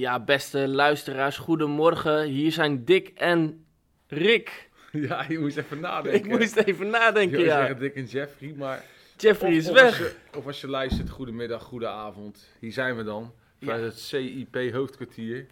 Ja, 0.00 0.20
beste 0.20 0.68
luisteraars, 0.68 1.36
goedemorgen. 1.36 2.22
Hier 2.22 2.52
zijn 2.52 2.84
Dick 2.84 3.08
en 3.14 3.64
Rick. 4.06 4.48
Ja, 4.92 5.24
je 5.28 5.38
moest 5.38 5.56
even 5.56 5.80
nadenken. 5.80 6.20
Ik 6.20 6.38
moest 6.38 6.56
even 6.56 6.90
nadenken, 6.90 7.38
Je 7.38 7.44
ja. 7.44 7.56
zeggen 7.58 7.78
Dick 7.78 7.94
en 7.94 8.04
Jeffrey, 8.04 8.54
maar... 8.56 8.84
Jeffrey 9.16 9.50
of- 9.50 9.56
is 9.56 9.68
of 9.68 9.74
weg. 9.74 9.86
Als 9.86 9.96
je, 9.98 10.14
of 10.38 10.46
als 10.46 10.60
je 10.60 10.68
luistert, 10.68 11.10
goedemiddag, 11.10 11.62
goedenavond. 11.62 12.48
Hier 12.58 12.72
zijn 12.72 12.96
we 12.96 13.02
dan, 13.04 13.32
vanuit 13.60 13.82
het 13.82 13.98
CIP 13.98 14.72
hoofdkwartier. 14.72 15.46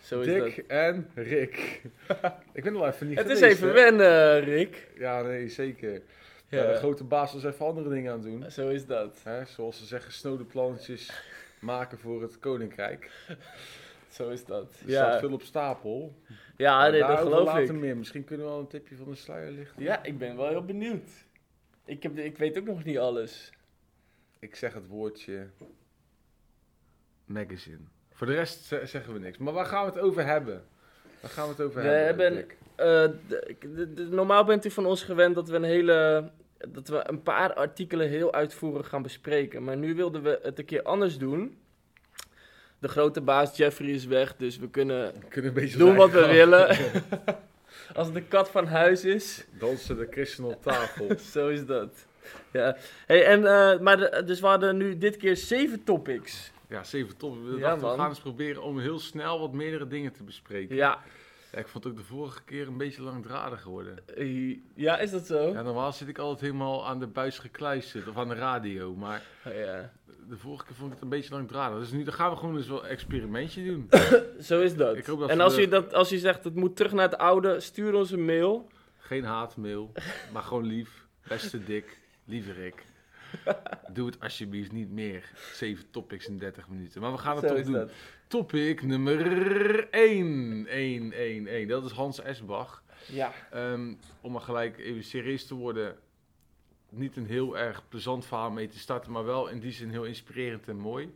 Zo 0.00 0.20
is 0.20 0.26
Dick 0.26 0.56
dat. 0.56 0.66
en 0.66 1.10
Rick. 1.14 1.82
ik 2.52 2.62
ben 2.64 2.76
al 2.76 2.86
even 2.86 3.08
niet 3.08 3.18
Het 3.18 3.28
is 3.28 3.40
even 3.40 3.66
hè? 3.68 3.72
wennen, 3.74 4.40
Rick. 4.40 4.88
Ja, 4.98 5.22
nee, 5.22 5.48
zeker. 5.48 5.92
Ja. 6.48 6.62
Ja. 6.62 6.72
de 6.72 6.76
grote 6.78 7.04
baas 7.04 7.32
was 7.32 7.44
even 7.44 7.66
andere 7.66 7.88
dingen 7.88 8.12
aan 8.12 8.18
het 8.18 8.26
doen. 8.26 8.50
Zo 8.50 8.68
is 8.68 8.86
dat. 8.86 9.20
Hè? 9.24 9.44
Zoals 9.44 9.78
ze 9.78 9.84
zeggen, 9.86 10.12
snode 10.12 10.44
plannetjes 10.44 11.10
maken 11.60 11.98
voor 11.98 12.22
het 12.22 12.38
koninkrijk. 12.38 13.10
Zo 14.18 14.28
is 14.30 14.44
dat. 14.44 14.62
Er 14.68 14.74
staat 14.74 14.88
Ja, 14.88 15.18
veel 15.18 15.32
op 15.32 15.42
stapel. 15.42 16.14
ja 16.56 16.88
nee, 16.88 17.00
dat 17.00 17.18
geloof 17.18 17.44
later 17.44 17.62
ik. 17.74 17.80
meer. 17.80 17.96
Misschien 17.96 18.24
kunnen 18.24 18.46
we 18.46 18.52
wel 18.52 18.60
een 18.60 18.66
tipje 18.68 18.96
van 18.96 19.08
de 19.10 19.14
sluier 19.14 19.50
lichten. 19.50 19.82
Ja, 19.82 20.02
ik 20.02 20.18
ben 20.18 20.36
wel 20.36 20.48
heel 20.48 20.64
benieuwd. 20.64 21.10
Ik, 21.84 22.02
heb, 22.02 22.18
ik 22.18 22.38
weet 22.38 22.58
ook 22.58 22.64
nog 22.66 22.84
niet 22.84 22.98
alles. 22.98 23.52
Ik 24.38 24.56
zeg 24.56 24.74
het 24.74 24.86
woordje 24.86 25.46
magazine. 27.24 27.78
Voor 28.12 28.26
de 28.26 28.34
rest 28.34 28.64
ze- 28.64 28.80
zeggen 28.86 29.12
we 29.12 29.18
niks. 29.18 29.38
Maar 29.38 29.52
waar 29.52 29.64
gaan 29.66 29.84
we 29.86 29.90
het 29.92 30.00
over 30.00 30.24
hebben? 30.26 30.64
Waar 31.20 31.30
gaan 31.30 31.44
we 31.44 31.50
het 31.50 31.60
over 31.60 31.82
We 31.82 31.88
hebben? 31.88 32.38
Eh, 32.40 32.46
de- 32.76 33.56
de- 33.74 33.92
de- 33.94 34.04
normaal 34.10 34.44
bent 34.44 34.64
u 34.64 34.70
van 34.70 34.86
ons 34.86 35.02
gewend 35.02 35.34
dat 35.34 35.48
we 35.48 35.56
een 35.56 35.62
hele. 35.62 36.30
dat 36.68 36.88
we 36.88 37.08
een 37.08 37.22
paar 37.22 37.54
artikelen 37.54 38.08
heel 38.08 38.32
uitvoerig 38.32 38.88
gaan 38.88 39.02
bespreken. 39.02 39.64
Maar 39.64 39.76
nu 39.76 39.94
wilden 39.94 40.22
we 40.22 40.38
het 40.42 40.58
een 40.58 40.64
keer 40.64 40.82
anders 40.82 41.18
doen. 41.18 41.58
De 42.84 42.90
grote 42.90 43.20
baas 43.20 43.56
Jeffrey 43.56 43.88
is 43.88 44.04
weg, 44.06 44.36
dus 44.36 44.58
we 44.58 44.68
kunnen 44.68 45.12
We 45.20 45.26
kunnen 45.28 45.50
een 45.50 45.56
beetje 45.60 45.78
doen 45.78 45.94
wat 45.96 46.10
we 46.10 46.26
willen. 46.26 46.76
Als 47.94 48.12
de 48.12 48.22
kat 48.22 48.50
van 48.50 48.66
huis 48.66 49.04
is. 49.04 49.44
Dansen 49.58 49.96
de 49.96 50.06
christen 50.10 50.44
op 50.44 50.62
tafel. 50.62 51.06
zo 51.32 51.48
is 51.48 51.66
dat. 51.66 52.06
Ja. 52.52 52.76
Hey, 53.06 53.24
en, 53.26 53.46
eh, 53.46 53.78
maar 53.80 53.96
de- 53.96 54.22
dus 54.26 54.40
we 54.40 54.46
hadden 54.46 54.76
nu 54.76 54.98
dit 54.98 55.16
keer 55.16 55.36
zeven 55.36 55.84
topics. 55.84 56.50
ja, 56.68 56.84
zeven 56.84 57.16
top. 57.16 57.36
We 57.44 57.56
Ja, 57.56 57.60
dachten, 57.70 57.90
we 57.90 57.96
gaan 57.96 58.08
eens 58.08 58.20
proberen 58.20 58.62
om 58.62 58.78
heel 58.78 58.98
snel 58.98 59.40
wat 59.40 59.52
meerdere 59.52 59.86
dingen 59.86 60.12
te 60.12 60.22
bespreken. 60.22 60.76
Ja, 60.76 60.98
Ja, 61.52 61.58
ik 61.60 61.68
vond 61.68 61.84
het 61.84 61.92
ook 61.92 61.98
de 61.98 62.04
vorige 62.04 62.42
keer 62.44 62.66
een 62.66 62.76
beetje 62.76 63.02
langdradig 63.02 63.60
geworden. 63.60 63.98
eh, 64.16 64.56
ja 64.74 64.98
is 64.98 65.10
dat 65.10 65.26
zo? 65.26 65.52
Ja, 65.52 65.62
normaal 65.62 65.92
zit 65.92 66.08
ik 66.08 66.18
altijd 66.18 66.40
helemaal 66.40 66.86
aan 66.86 66.98
de 66.98 67.06
buis 67.06 67.38
gekluisterd 67.38 68.08
of 68.08 68.16
aan 68.16 68.28
de 68.28 68.34
radio. 68.34 68.94
Maar 68.94 69.22
Oh, 69.46 69.54
ja. 69.54 69.92
De 70.28 70.36
vorige 70.36 70.64
keer 70.64 70.74
vond 70.74 70.86
ik 70.88 70.94
het 70.94 71.02
een 71.02 71.08
beetje 71.08 71.34
langdradig. 71.34 71.78
Dus 71.78 71.90
nu 71.90 72.02
dan 72.02 72.14
gaan 72.14 72.30
we 72.30 72.36
gewoon 72.36 72.56
eens 72.56 72.68
wel 72.68 72.84
een 72.84 72.90
experimentje 72.90 73.64
doen. 73.64 73.88
Zo 74.40 74.60
is 74.60 74.74
dat. 74.76 74.96
Ik 74.96 75.06
hoop 75.06 75.18
dat 75.20 75.28
en 75.30 75.40
als 75.40 75.54
de- 75.54 75.60
je, 75.60 75.68
dat, 75.68 75.94
als 75.94 76.08
je 76.08 76.18
zegt 76.18 76.44
het 76.44 76.54
moet 76.54 76.76
terug 76.76 76.92
naar 76.92 77.10
het 77.10 77.18
oude, 77.18 77.60
stuur 77.60 77.94
ons 77.94 78.10
een 78.10 78.24
mail. 78.24 78.68
Geen 78.98 79.24
haatmail, 79.24 79.92
maar 80.32 80.42
gewoon 80.42 80.64
lief. 80.66 81.06
Beste 81.28 81.64
Dick, 81.64 81.98
lieve 82.24 82.52
Rick. 82.52 82.84
Doe 83.92 84.06
het 84.06 84.20
alsjeblieft 84.20 84.72
niet 84.72 84.90
meer. 84.90 85.30
Zeven 85.52 85.90
topics 85.90 86.26
in 86.28 86.38
30 86.38 86.68
minuten. 86.68 87.00
Maar 87.00 87.12
we 87.12 87.18
gaan 87.18 87.36
het 87.36 87.48
Zo 87.48 87.54
toch 87.54 87.64
doen. 87.64 87.72
dat. 87.72 87.90
Topic 88.28 88.82
nummer 88.82 89.88
1. 89.90 90.66
1, 90.66 91.12
1, 91.12 91.46
1. 91.46 91.68
Dat 91.68 91.84
is 91.84 91.90
Hans 91.90 92.20
Esbach. 92.22 92.82
Ja. 93.06 93.32
Ehm, 93.50 93.94
om 94.20 94.32
maar 94.32 94.40
gelijk 94.40 94.78
even 94.78 95.04
serieus 95.04 95.46
te 95.46 95.54
worden. 95.54 95.96
Niet 96.96 97.16
een 97.16 97.26
heel 97.26 97.58
erg 97.58 97.88
plezant 97.88 98.26
verhaal 98.26 98.50
mee 98.50 98.68
te 98.68 98.78
starten, 98.78 99.12
maar 99.12 99.24
wel 99.24 99.48
in 99.48 99.60
die 99.60 99.72
zin 99.72 99.90
heel 99.90 100.04
inspirerend 100.04 100.68
en 100.68 100.76
mooi. 100.76 101.14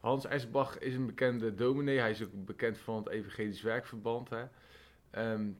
Hans 0.00 0.26
Esbach 0.26 0.78
is 0.78 0.94
een 0.94 1.06
bekende 1.06 1.54
dominee. 1.54 1.98
Hij 1.98 2.10
is 2.10 2.22
ook 2.22 2.44
bekend 2.44 2.78
van 2.78 2.96
het 2.96 3.08
Evangelisch 3.08 3.62
Werkverband. 3.62 4.30
Hè. 4.30 4.44
Ehm, 5.10 5.50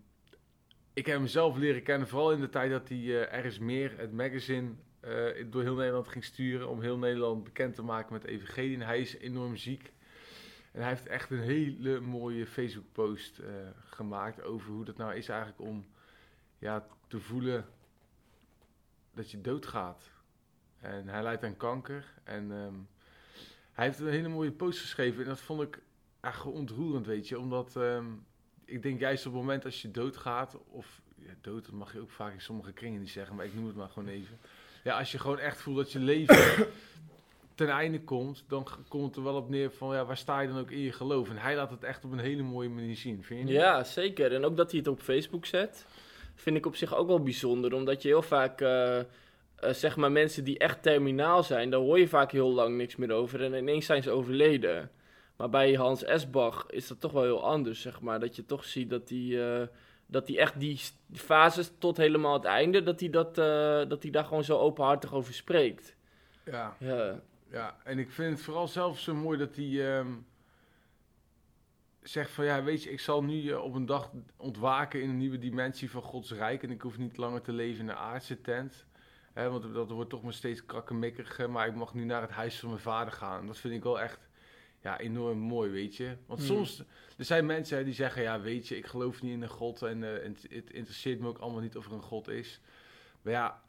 ik 0.92 1.06
heb 1.06 1.16
hem 1.16 1.26
zelf 1.26 1.56
leren 1.56 1.82
kennen, 1.82 2.08
vooral 2.08 2.32
in 2.32 2.40
de 2.40 2.48
tijd 2.48 2.70
dat 2.70 2.88
hij 2.88 2.98
eh, 2.98 3.38
Er 3.38 3.44
is 3.44 3.58
meer, 3.58 3.98
het 3.98 4.12
magazine, 4.12 4.70
eh, 5.00 5.44
door 5.50 5.62
heel 5.62 5.74
Nederland 5.74 6.08
ging 6.08 6.24
sturen. 6.24 6.68
Om 6.68 6.80
heel 6.80 6.98
Nederland 6.98 7.44
bekend 7.44 7.74
te 7.74 7.82
maken 7.82 8.12
met 8.12 8.24
evangelie. 8.24 8.84
Hij 8.84 9.00
is 9.00 9.16
enorm 9.16 9.56
ziek. 9.56 9.92
En 10.72 10.80
hij 10.80 10.88
heeft 10.88 11.06
echt 11.06 11.30
een 11.30 11.40
hele 11.40 12.00
mooie 12.00 12.46
Facebook-post 12.46 13.38
eh, 13.38 13.48
gemaakt 13.84 14.42
over 14.42 14.70
hoe 14.70 14.84
dat 14.84 14.96
nou 14.96 15.14
is 15.14 15.28
eigenlijk 15.28 15.60
om 15.60 15.86
ja, 16.58 16.86
te 17.08 17.20
voelen 17.20 17.66
dat 19.14 19.30
je 19.30 19.40
doodgaat. 19.40 20.10
En 20.80 21.08
hij 21.08 21.22
lijdt 21.22 21.44
aan 21.44 21.56
kanker. 21.56 22.04
En 22.24 22.52
ehm, 22.52 22.74
hij 23.72 23.84
heeft 23.84 23.98
een 23.98 24.08
hele 24.08 24.28
mooie 24.28 24.52
post 24.52 24.80
geschreven. 24.80 25.22
En 25.22 25.28
dat 25.28 25.40
vond 25.40 25.62
ik 25.62 25.78
echt 26.20 26.44
ontroerend, 26.44 27.06
weet 27.06 27.28
je. 27.28 27.38
Omdat 27.38 27.76
ehm, 27.76 28.06
ik 28.64 28.82
denk 28.82 29.00
juist 29.00 29.26
op 29.26 29.32
het 29.32 29.40
moment 29.40 29.64
als 29.64 29.82
je 29.82 29.90
doodgaat, 29.90 30.56
of 30.70 31.00
ja, 31.18 31.32
dood, 31.40 31.64
dat 31.64 31.74
mag 31.74 31.92
je 31.92 32.00
ook 32.00 32.10
vaak 32.10 32.32
in 32.32 32.40
sommige 32.40 32.72
kringen 32.72 33.00
niet 33.00 33.10
zeggen, 33.10 33.36
maar 33.36 33.46
ik 33.46 33.54
noem 33.54 33.66
het 33.66 33.76
maar 33.76 33.88
gewoon 33.88 34.08
even. 34.08 34.38
Ja, 34.84 34.98
als 34.98 35.12
je 35.12 35.18
gewoon 35.18 35.38
echt 35.38 35.60
voelt 35.60 35.76
dat 35.76 35.92
je 35.92 35.98
leven 35.98 36.36
ten 37.54 37.68
einde 37.68 38.00
komt, 38.00 38.44
dan 38.48 38.66
komt 38.88 39.06
het 39.06 39.16
er 39.16 39.22
wel 39.22 39.36
op 39.36 39.48
neer 39.48 39.70
van, 39.70 39.94
ja, 39.94 40.04
waar 40.04 40.16
sta 40.16 40.40
je 40.40 40.48
dan 40.48 40.58
ook 40.58 40.70
in 40.70 40.78
je 40.78 40.92
geloof? 40.92 41.30
En 41.30 41.36
hij 41.36 41.56
laat 41.56 41.70
het 41.70 41.82
echt 41.82 42.04
op 42.04 42.12
een 42.12 42.18
hele 42.18 42.42
mooie 42.42 42.68
manier 42.68 42.96
zien, 42.96 43.22
vind 43.22 43.48
je 43.48 43.54
ja, 43.54 43.84
zeker. 43.84 44.34
En 44.34 44.44
ook 44.44 44.56
dat 44.56 44.70
hij 44.70 44.78
het 44.78 44.88
op 44.88 45.00
Facebook 45.00 45.46
zet, 45.46 45.86
vind 46.34 46.56
ik 46.56 46.66
op 46.66 46.76
zich 46.76 46.96
ook 46.96 47.06
wel 47.06 47.22
bijzonder. 47.22 47.74
Omdat 47.74 48.02
je 48.02 48.08
heel 48.08 48.22
vaak, 48.22 48.60
eh, 48.60 48.98
eh, 48.98 49.04
zeg 49.70 49.96
maar, 49.96 50.12
mensen 50.12 50.44
die 50.44 50.58
echt 50.58 50.82
terminaal 50.82 51.42
zijn, 51.42 51.70
daar 51.70 51.80
hoor 51.80 51.98
je 51.98 52.08
vaak 52.08 52.32
heel 52.32 52.52
lang 52.52 52.76
niks 52.76 52.96
meer 52.96 53.12
over. 53.12 53.42
En 53.42 53.54
ineens 53.54 53.86
zijn 53.86 54.02
ze 54.02 54.10
overleden. 54.10 54.90
Maar 55.36 55.50
bij 55.50 55.74
Hans 55.74 56.04
Esbach 56.04 56.66
is 56.70 56.88
dat 56.88 57.00
toch 57.00 57.12
wel 57.12 57.22
heel 57.22 57.44
anders, 57.44 57.80
zeg 57.80 58.00
maar. 58.00 58.20
Dat 58.20 58.36
je 58.36 58.46
toch 58.46 58.64
ziet 58.64 58.90
dat 58.90 59.08
hij, 59.08 59.60
eh, 59.60 59.66
dat 60.06 60.28
hij 60.28 60.38
echt 60.38 60.60
die 60.60 60.80
die 61.06 61.20
fases 61.20 61.70
tot 61.78 61.96
helemaal 61.96 62.34
het 62.34 62.44
einde, 62.44 62.82
dat 62.82 63.00
hij, 63.00 63.10
dat, 63.10 63.34
dat 63.88 64.02
hij 64.02 64.10
daar 64.10 64.24
gewoon 64.24 64.44
zo 64.44 64.58
openhartig 64.58 65.14
over 65.14 65.34
spreekt. 65.34 65.96
Ja, 66.44 66.76
Ja, 66.78 67.20
ja, 67.50 67.76
en 67.84 67.98
ik 67.98 68.10
vind 68.10 68.32
het 68.32 68.42
vooral 68.44 68.68
zelf 68.68 68.98
zo 68.98 69.14
mooi 69.14 69.38
dat 69.38 69.56
hij 69.56 69.96
ehm, 69.96 70.12
zegt 72.08 72.30
van, 72.30 72.44
ja, 72.44 72.62
weet 72.62 72.82
je, 72.82 72.90
ik 72.90 73.00
zal 73.00 73.22
nu 73.22 73.48
eh, 73.50 73.62
op 73.62 73.74
een 73.74 73.86
dag 73.86 74.10
ontwaken 74.36 75.02
in 75.02 75.08
een 75.08 75.16
nieuwe 75.16 75.38
dimensie 75.38 75.90
van 75.90 76.02
Gods 76.02 76.32
Rijk 76.32 76.62
en 76.62 76.70
ik 76.70 76.80
hoef 76.80 76.98
niet 76.98 77.16
langer 77.16 77.40
te 77.40 77.52
leven 77.52 77.80
in 77.80 77.88
een 77.88 77.96
aardse 77.96 78.40
tent. 78.40 78.86
Hè, 79.32 79.50
want 79.50 79.74
dat 79.74 79.90
wordt 79.90 80.10
toch 80.10 80.22
maar 80.22 80.32
steeds 80.32 80.64
krakkemikkig, 80.64 81.46
maar 81.48 81.66
ik 81.66 81.74
mag 81.74 81.94
nu 81.94 82.04
naar 82.04 82.20
het 82.22 82.30
huis 82.30 82.58
van 82.58 82.68
mijn 82.68 82.80
vader 82.80 83.12
gaan. 83.12 83.40
En 83.40 83.46
dat 83.46 83.58
vind 83.58 83.74
ik 83.74 83.82
wel 83.82 84.00
echt 84.00 84.28
ja, 84.80 84.98
enorm 84.98 85.38
mooi, 85.38 85.70
weet 85.70 85.96
je. 85.96 86.16
Want 86.26 86.38
Hmm. 86.38 86.48
soms, 86.48 86.82
er 87.18 87.24
zijn 87.24 87.46
mensen 87.46 87.84
die 87.84 87.94
zeggen, 87.94 88.22
ja, 88.22 88.40
weet 88.40 88.68
je, 88.68 88.76
ik 88.76 88.86
geloof 88.86 89.22
niet 89.22 89.32
in 89.32 89.42
een 89.42 89.48
God 89.48 89.82
en, 89.82 90.02
eh, 90.04 90.22
het, 90.22 90.46
het 90.50 90.70
interesseert 90.70 91.20
me 91.20 91.28
ook 91.28 91.38
allemaal 91.38 91.60
niet 91.60 91.76
of 91.76 91.86
er 91.86 91.92
een 91.92 92.02
God 92.02 92.28
is. 92.28 92.60
Maar 93.22 93.32
ja, 93.32 93.62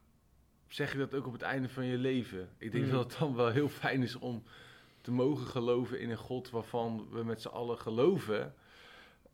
zeg 0.68 0.92
je 0.92 0.98
dat 0.98 1.14
ook 1.16 1.28
op 1.28 1.34
het 1.34 1.42
einde 1.42 1.70
van 1.70 1.86
je 1.86 1.98
leven? 1.98 2.50
Ik 2.58 2.72
denk 2.72 2.84
Hmm. 2.84 2.94
dat 2.94 3.04
het 3.12 3.20
dan 3.20 3.36
wel 3.36 3.50
heel 3.50 3.70
fijn 3.70 4.02
is 4.02 4.16
om 4.16 4.44
te 5.06 5.12
mogen 5.12 5.48
geloven 5.48 6.00
in 6.00 6.10
een 6.10 6.18
God 6.18 6.50
waarvan 6.50 7.08
we 7.12 7.24
met 7.24 7.42
z'n 7.42 7.48
allen 7.48 7.78
geloven. 7.78 8.54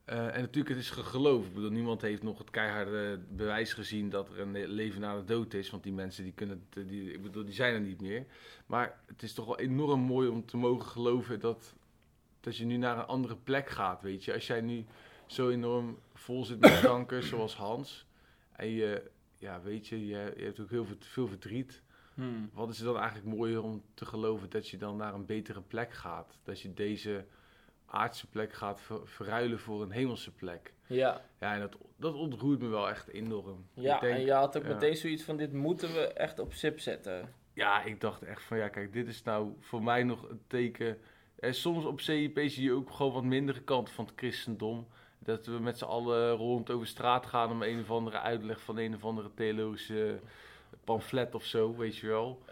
Eh, 0.06 0.36
en 0.36 0.42
natuurlijk, 0.42 0.70
het 0.70 0.78
is 0.78 0.90
geloof. 0.90 1.46
Ik 1.46 1.54
bedoel, 1.54 1.70
niemand 1.70 2.02
heeft 2.02 2.24
nog 2.24 2.38
het 2.38 2.50
keiharde 2.50 3.20
bewijs 3.30 3.74
gezien 3.74 4.10
dat 4.10 4.30
er 4.30 4.40
een 4.40 4.68
leven 4.68 5.02
na 5.02 5.16
de 5.16 5.24
dood 5.24 5.54
is. 5.54 5.70
Want 5.70 5.84
die 5.84 5.94
mensen 5.94 6.24
die 6.24 6.34
kunnen, 6.34 6.68
het, 6.70 6.90
die, 6.90 7.14
ik 7.14 7.22
bedoel, 7.22 7.46
die 7.46 7.54
zijn 7.54 7.74
er 7.74 7.82
niet 7.82 8.02
meer. 8.02 8.26
Maar 8.66 9.00
het 9.06 9.24
is 9.24 9.34
toch 9.34 9.46
wel 9.46 9.60
enorm 9.60 10.00
mooi 10.00 10.30
om 10.30 10.46
te 10.46 10.58
mogen 10.58 10.86
geloven 10.86 11.40
dat, 11.40 11.74
dat 12.40 12.58
je 12.58 12.66
nu 12.66 12.78
naar 12.78 12.98
een 12.98 13.06
andere 13.06 13.36
plek 13.36 13.70
gaat. 13.70 14.02
Weet 14.02 14.24
je, 14.24 14.34
als 14.34 14.48
jij 14.48 14.62
nu 14.62 14.86
zo 15.26 15.50
enorm 15.50 15.98
vol 16.14 16.46
zit 16.46 16.60
met 16.60 16.80
kanker, 16.90 17.24
zoals 17.24 17.56
Hans. 17.56 18.06
En 18.52 18.68
je, 18.68 19.10
ja, 19.38 19.62
weet 19.62 19.88
je, 19.88 20.08
je, 20.08 20.34
je 20.38 20.44
hebt 20.44 20.60
ook 20.60 20.70
heel 20.70 20.86
veel, 20.86 20.98
veel 21.00 21.28
verdriet. 21.28 21.82
Hmm. 22.14 22.50
Wat 22.54 22.70
is 22.70 22.78
dan 22.78 22.98
eigenlijk 22.98 23.38
mooier 23.38 23.64
om 23.64 23.84
te 23.94 24.06
geloven 24.06 24.50
dat 24.50 24.70
je 24.70 24.78
dan 24.78 24.98
naar 24.98 25.14
een 25.14 25.26
betere 25.26 25.62
plek 25.62 25.94
gaat? 25.94 26.38
Dat 26.44 26.62
je 26.62 26.74
deze 26.74 27.26
aardse 27.86 28.28
plek 28.28 28.54
gaat 28.54 28.82
ver- 28.82 29.08
verruilen 29.08 29.60
voor 29.60 29.82
een 29.82 29.92
hemelse 29.92 30.32
plek. 30.32 30.74
ja. 30.88 31.22
Ja, 31.40 31.54
en 31.54 31.60
dat, 31.60 31.78
dat 31.98 32.14
ontroert 32.16 32.60
me 32.60 32.68
wel 32.68 32.90
echt 32.90 33.08
enorm. 33.08 33.66
ja 33.74 34.00
denk, 34.00 34.14
en 34.14 34.26
je 34.26 34.32
had 34.32 34.58
ook 34.58 34.64
ja. 34.64 34.70
meteen 34.74 34.96
zoiets 34.96 35.24
van, 35.24 35.38
dit 35.38 35.54
moeten 35.54 35.94
we 35.94 36.08
echt 36.08 36.40
op 36.40 36.54
zip 36.54 36.80
zetten. 36.80 37.34
Ja, 37.54 37.84
ik 37.84 38.02
dacht 38.02 38.24
echt 38.24 38.44
van 38.44 38.58
ja, 38.58 38.68
kijk, 38.68 38.94
dit 38.94 39.08
is 39.08 39.24
nou 39.24 39.54
voor 39.60 39.84
mij 39.84 40.04
nog 40.04 40.30
een 40.30 40.42
teken. 40.48 40.98
En 41.40 41.54
soms 41.54 41.86
op 41.86 42.00
CIP 42.02 42.40
zie 42.46 42.64
je 42.64 42.72
ook 42.74 42.92
gewoon 42.92 43.14
wat 43.14 43.24
mindere 43.24 43.62
kant 43.62 43.90
van 43.90 44.06
het 44.06 44.14
christendom. 44.16 44.88
Dat 45.20 45.46
we 45.46 45.60
met 45.60 45.78
z'n 45.78 45.84
allen 45.86 46.32
rond 46.32 46.70
over 46.70 46.88
straat 46.88 47.26
gaan 47.26 47.52
om 47.52 47.62
een 47.62 47.80
of 47.80 47.92
andere 47.92 48.20
uitleg 48.20 48.62
van 48.62 48.78
een 48.78 48.96
of 48.96 49.06
andere 49.06 49.34
theologische 49.34 50.20
pamflet 50.84 51.36
of 51.36 51.46
zo, 51.46 51.76
weet 51.76 51.98
je 51.98 52.08
wel. 52.08 52.44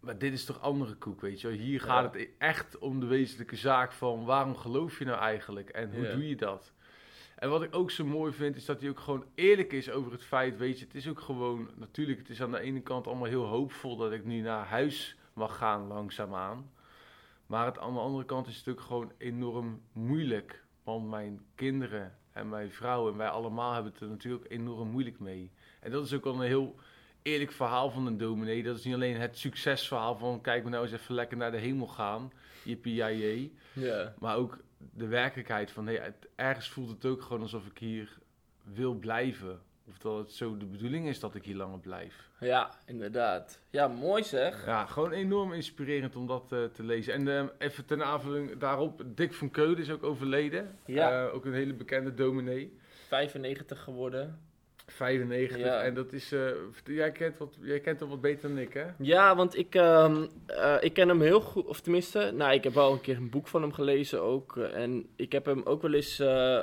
Maar 0.00 0.18
dit 0.18 0.32
is 0.32 0.44
toch 0.44 0.60
andere 0.60 0.94
koek, 0.94 1.20
weet 1.20 1.40
je 1.40 1.48
wel. 1.48 1.56
Hier 1.56 1.80
gaat 1.80 2.14
het 2.14 2.28
echt 2.38 2.78
om 2.78 3.00
de 3.00 3.06
wezenlijke 3.06 3.56
zaak 3.56 3.92
van 3.92 4.24
waarom 4.24 4.56
geloof 4.56 4.98
je 4.98 5.04
nou 5.04 5.18
eigenlijk 5.20 5.68
en 5.68 5.94
hoe 5.94 6.10
doe 6.10 6.28
je 6.28 6.36
dat? 6.36 6.72
En 7.36 7.50
wat 7.50 7.62
ik 7.62 7.74
ook 7.74 7.90
zo 7.90 8.04
mooi 8.04 8.32
vind, 8.32 8.56
is 8.56 8.64
dat 8.64 8.80
hij 8.80 8.90
ook 8.90 9.00
gewoon 9.00 9.24
eerlijk 9.34 9.72
is 9.72 9.90
over 9.90 10.12
het 10.12 10.24
feit, 10.24 10.56
weet 10.56 10.78
je, 10.78 10.84
het 10.84 10.94
is 10.94 11.08
ook 11.08 11.20
gewoon, 11.20 11.70
natuurlijk, 11.74 12.18
het 12.18 12.28
is 12.28 12.42
aan 12.42 12.50
de 12.50 12.60
ene 12.60 12.80
kant 12.80 13.06
allemaal 13.06 13.28
heel 13.28 13.44
hoopvol 13.44 13.96
dat 13.96 14.12
ik 14.12 14.24
nu 14.24 14.40
naar 14.40 14.66
huis 14.66 15.16
mag 15.32 15.56
gaan 15.56 15.86
langzaamaan. 15.86 16.70
Maar 17.46 17.66
het, 17.66 17.78
aan 17.78 17.94
de 17.94 18.00
andere 18.00 18.24
kant 18.24 18.46
is 18.46 18.56
het 18.56 18.68
ook 18.68 18.80
gewoon 18.80 19.12
enorm 19.18 19.82
moeilijk. 19.92 20.64
Want 20.82 21.08
mijn 21.08 21.40
kinderen 21.54 22.18
en 22.32 22.48
mijn 22.48 22.72
vrouw 22.72 23.10
en 23.10 23.16
wij 23.16 23.28
allemaal 23.28 23.72
hebben 23.72 23.92
het 23.92 24.00
er 24.00 24.08
natuurlijk 24.08 24.50
enorm 24.50 24.88
moeilijk 24.88 25.18
mee. 25.18 25.52
En 25.80 25.90
dat 25.90 26.04
is 26.04 26.14
ook 26.14 26.24
wel 26.24 26.34
een 26.34 26.40
heel 26.40 26.74
eerlijk 27.28 27.52
verhaal 27.52 27.90
van 27.90 28.06
een 28.06 28.18
dominee. 28.18 28.62
Dat 28.62 28.78
is 28.78 28.84
niet 28.84 28.94
alleen 28.94 29.16
het 29.16 29.38
succesverhaal 29.38 30.16
van 30.16 30.40
kijk 30.40 30.64
we 30.64 30.70
nou 30.70 30.84
eens 30.84 30.92
even 30.92 31.14
lekker 31.14 31.36
naar 31.36 31.50
de 31.50 31.58
hemel 31.58 31.86
gaan. 31.86 32.32
Jippie 32.62 32.94
jee. 32.94 33.54
Ja. 33.72 34.14
Maar 34.18 34.36
ook 34.36 34.58
de 34.94 35.06
werkelijkheid 35.06 35.70
van 35.70 35.84
nee, 35.84 36.00
het, 36.00 36.28
ergens 36.34 36.68
voelt 36.68 36.90
het 36.90 37.04
ook 37.04 37.22
gewoon 37.22 37.42
alsof 37.42 37.66
ik 37.66 37.78
hier 37.78 38.18
wil 38.62 38.94
blijven. 38.94 39.60
Of 39.88 39.98
dat 39.98 40.18
het 40.18 40.32
zo 40.32 40.56
de 40.56 40.64
bedoeling 40.64 41.08
is 41.08 41.20
dat 41.20 41.34
ik 41.34 41.44
hier 41.44 41.56
langer 41.56 41.78
blijf. 41.78 42.30
Ja, 42.40 42.70
inderdaad. 42.86 43.60
Ja, 43.70 43.88
mooi 43.88 44.24
zeg. 44.24 44.66
Ja, 44.66 44.86
gewoon 44.86 45.12
enorm 45.12 45.52
inspirerend 45.52 46.16
om 46.16 46.26
dat 46.26 46.52
eh, 46.52 46.64
te 46.64 46.82
lezen. 46.82 47.12
En 47.12 47.28
eh, 47.28 47.44
even 47.58 47.84
ten 47.84 48.04
aanvulling 48.04 48.58
daarop, 48.58 49.02
Dick 49.06 49.34
van 49.34 49.50
Keulen 49.50 49.78
is 49.78 49.90
ook 49.90 50.02
overleden. 50.02 50.78
Ja. 50.86 51.26
Eh, 51.26 51.34
ook 51.34 51.44
een 51.44 51.52
hele 51.52 51.74
bekende 51.74 52.14
dominee. 52.14 52.78
95 53.06 53.82
geworden. 53.82 54.47
95. 54.92 55.58
Ja. 55.58 55.82
En 55.82 55.94
dat 55.94 56.12
is, 56.12 56.32
eh, 56.32 56.40
jij, 56.84 57.12
kent 57.12 57.38
wat, 57.38 57.56
jij 57.60 57.80
kent 57.80 58.00
hem 58.00 58.08
wat 58.08 58.20
beter 58.20 58.48
dan 58.48 58.58
ik, 58.58 58.72
hè? 58.72 58.84
Ja, 58.98 59.36
want 59.36 59.56
ik, 59.56 59.74
ehm, 59.74 60.26
eh, 60.46 60.76
ik 60.80 60.92
ken 60.92 61.08
hem 61.08 61.20
heel 61.20 61.40
goed, 61.40 61.66
of 61.66 61.80
tenminste, 61.80 62.32
nou, 62.34 62.52
ik 62.52 62.64
heb 62.64 62.74
wel 62.74 62.92
een 62.92 63.00
keer 63.00 63.16
een 63.16 63.30
boek 63.30 63.48
van 63.48 63.62
hem 63.62 63.72
gelezen 63.72 64.22
ook. 64.22 64.56
eh, 64.56 64.82
en 64.82 65.06
ik 65.16 65.32
heb 65.32 65.44
hem 65.46 65.60
ook 65.64 65.82
wel 65.82 65.92
eens 65.94 66.18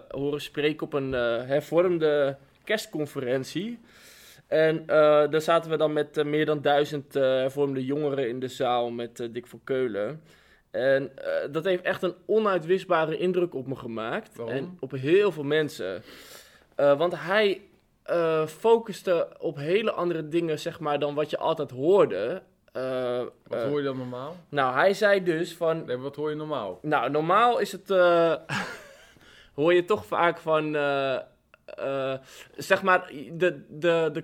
horen 0.07 0.41
spreken 0.41 0.85
op 0.85 0.93
een 0.93 1.11
hervormde 1.47 2.37
kerstconferentie. 2.63 3.79
En 4.47 4.85
daar 4.85 5.41
zaten 5.41 5.71
we 5.71 5.77
dan 5.77 5.93
met 5.93 6.23
meer 6.23 6.45
dan 6.45 6.61
duizend 6.61 7.13
hervormde 7.13 7.85
jongeren 7.85 8.29
in 8.29 8.39
de 8.39 8.47
zaal 8.47 8.91
met 8.91 9.27
Dick 9.31 9.47
van 9.47 9.61
Keulen. 9.63 10.21
En 10.71 11.11
dat 11.51 11.65
heeft 11.65 11.83
echt 11.83 12.03
een 12.03 12.15
onuitwisbare 12.25 13.17
indruk 13.17 13.53
op 13.53 13.67
me 13.67 13.75
gemaakt. 13.75 14.35
Waarom? 14.35 14.55
En 14.55 14.77
op 14.79 14.91
heel 14.91 15.31
veel 15.31 15.43
mensen. 15.43 16.03
Want 16.75 17.13
hij 17.19 17.61
eh, 18.05 18.47
focuste 18.47 19.27
op 19.39 19.57
hele 19.57 19.91
andere 19.91 20.27
dingen, 20.27 20.59
zeg 20.59 20.79
maar, 20.79 20.99
dan 20.99 21.15
wat 21.15 21.29
je 21.29 21.37
altijd 21.37 21.71
hoorde. 21.71 22.41
Eh, 22.71 23.23
Wat 23.47 23.59
eh, 23.59 23.67
hoor 23.67 23.77
je 23.77 23.85
dan 23.85 23.97
normaal? 23.97 24.35
nou, 24.49 24.73
hij 24.73 24.93
zei 24.93 25.23
dus 25.23 25.53
van... 25.53 25.85
Nee, 25.85 25.97
wat 25.97 26.15
hoor 26.15 26.29
je 26.29 26.35
normaal? 26.35 26.79
Nou, 26.81 27.09
normaal 27.09 27.59
is 27.59 27.71
het... 27.71 27.87
hoor 29.55 29.73
je 29.73 29.85
toch 29.85 30.05
vaak 30.05 30.39
van... 30.39 30.73
zeg 32.55 32.83
maar, 32.83 33.11
de, 33.31 33.65
de, 33.69 34.09
de 34.13 34.23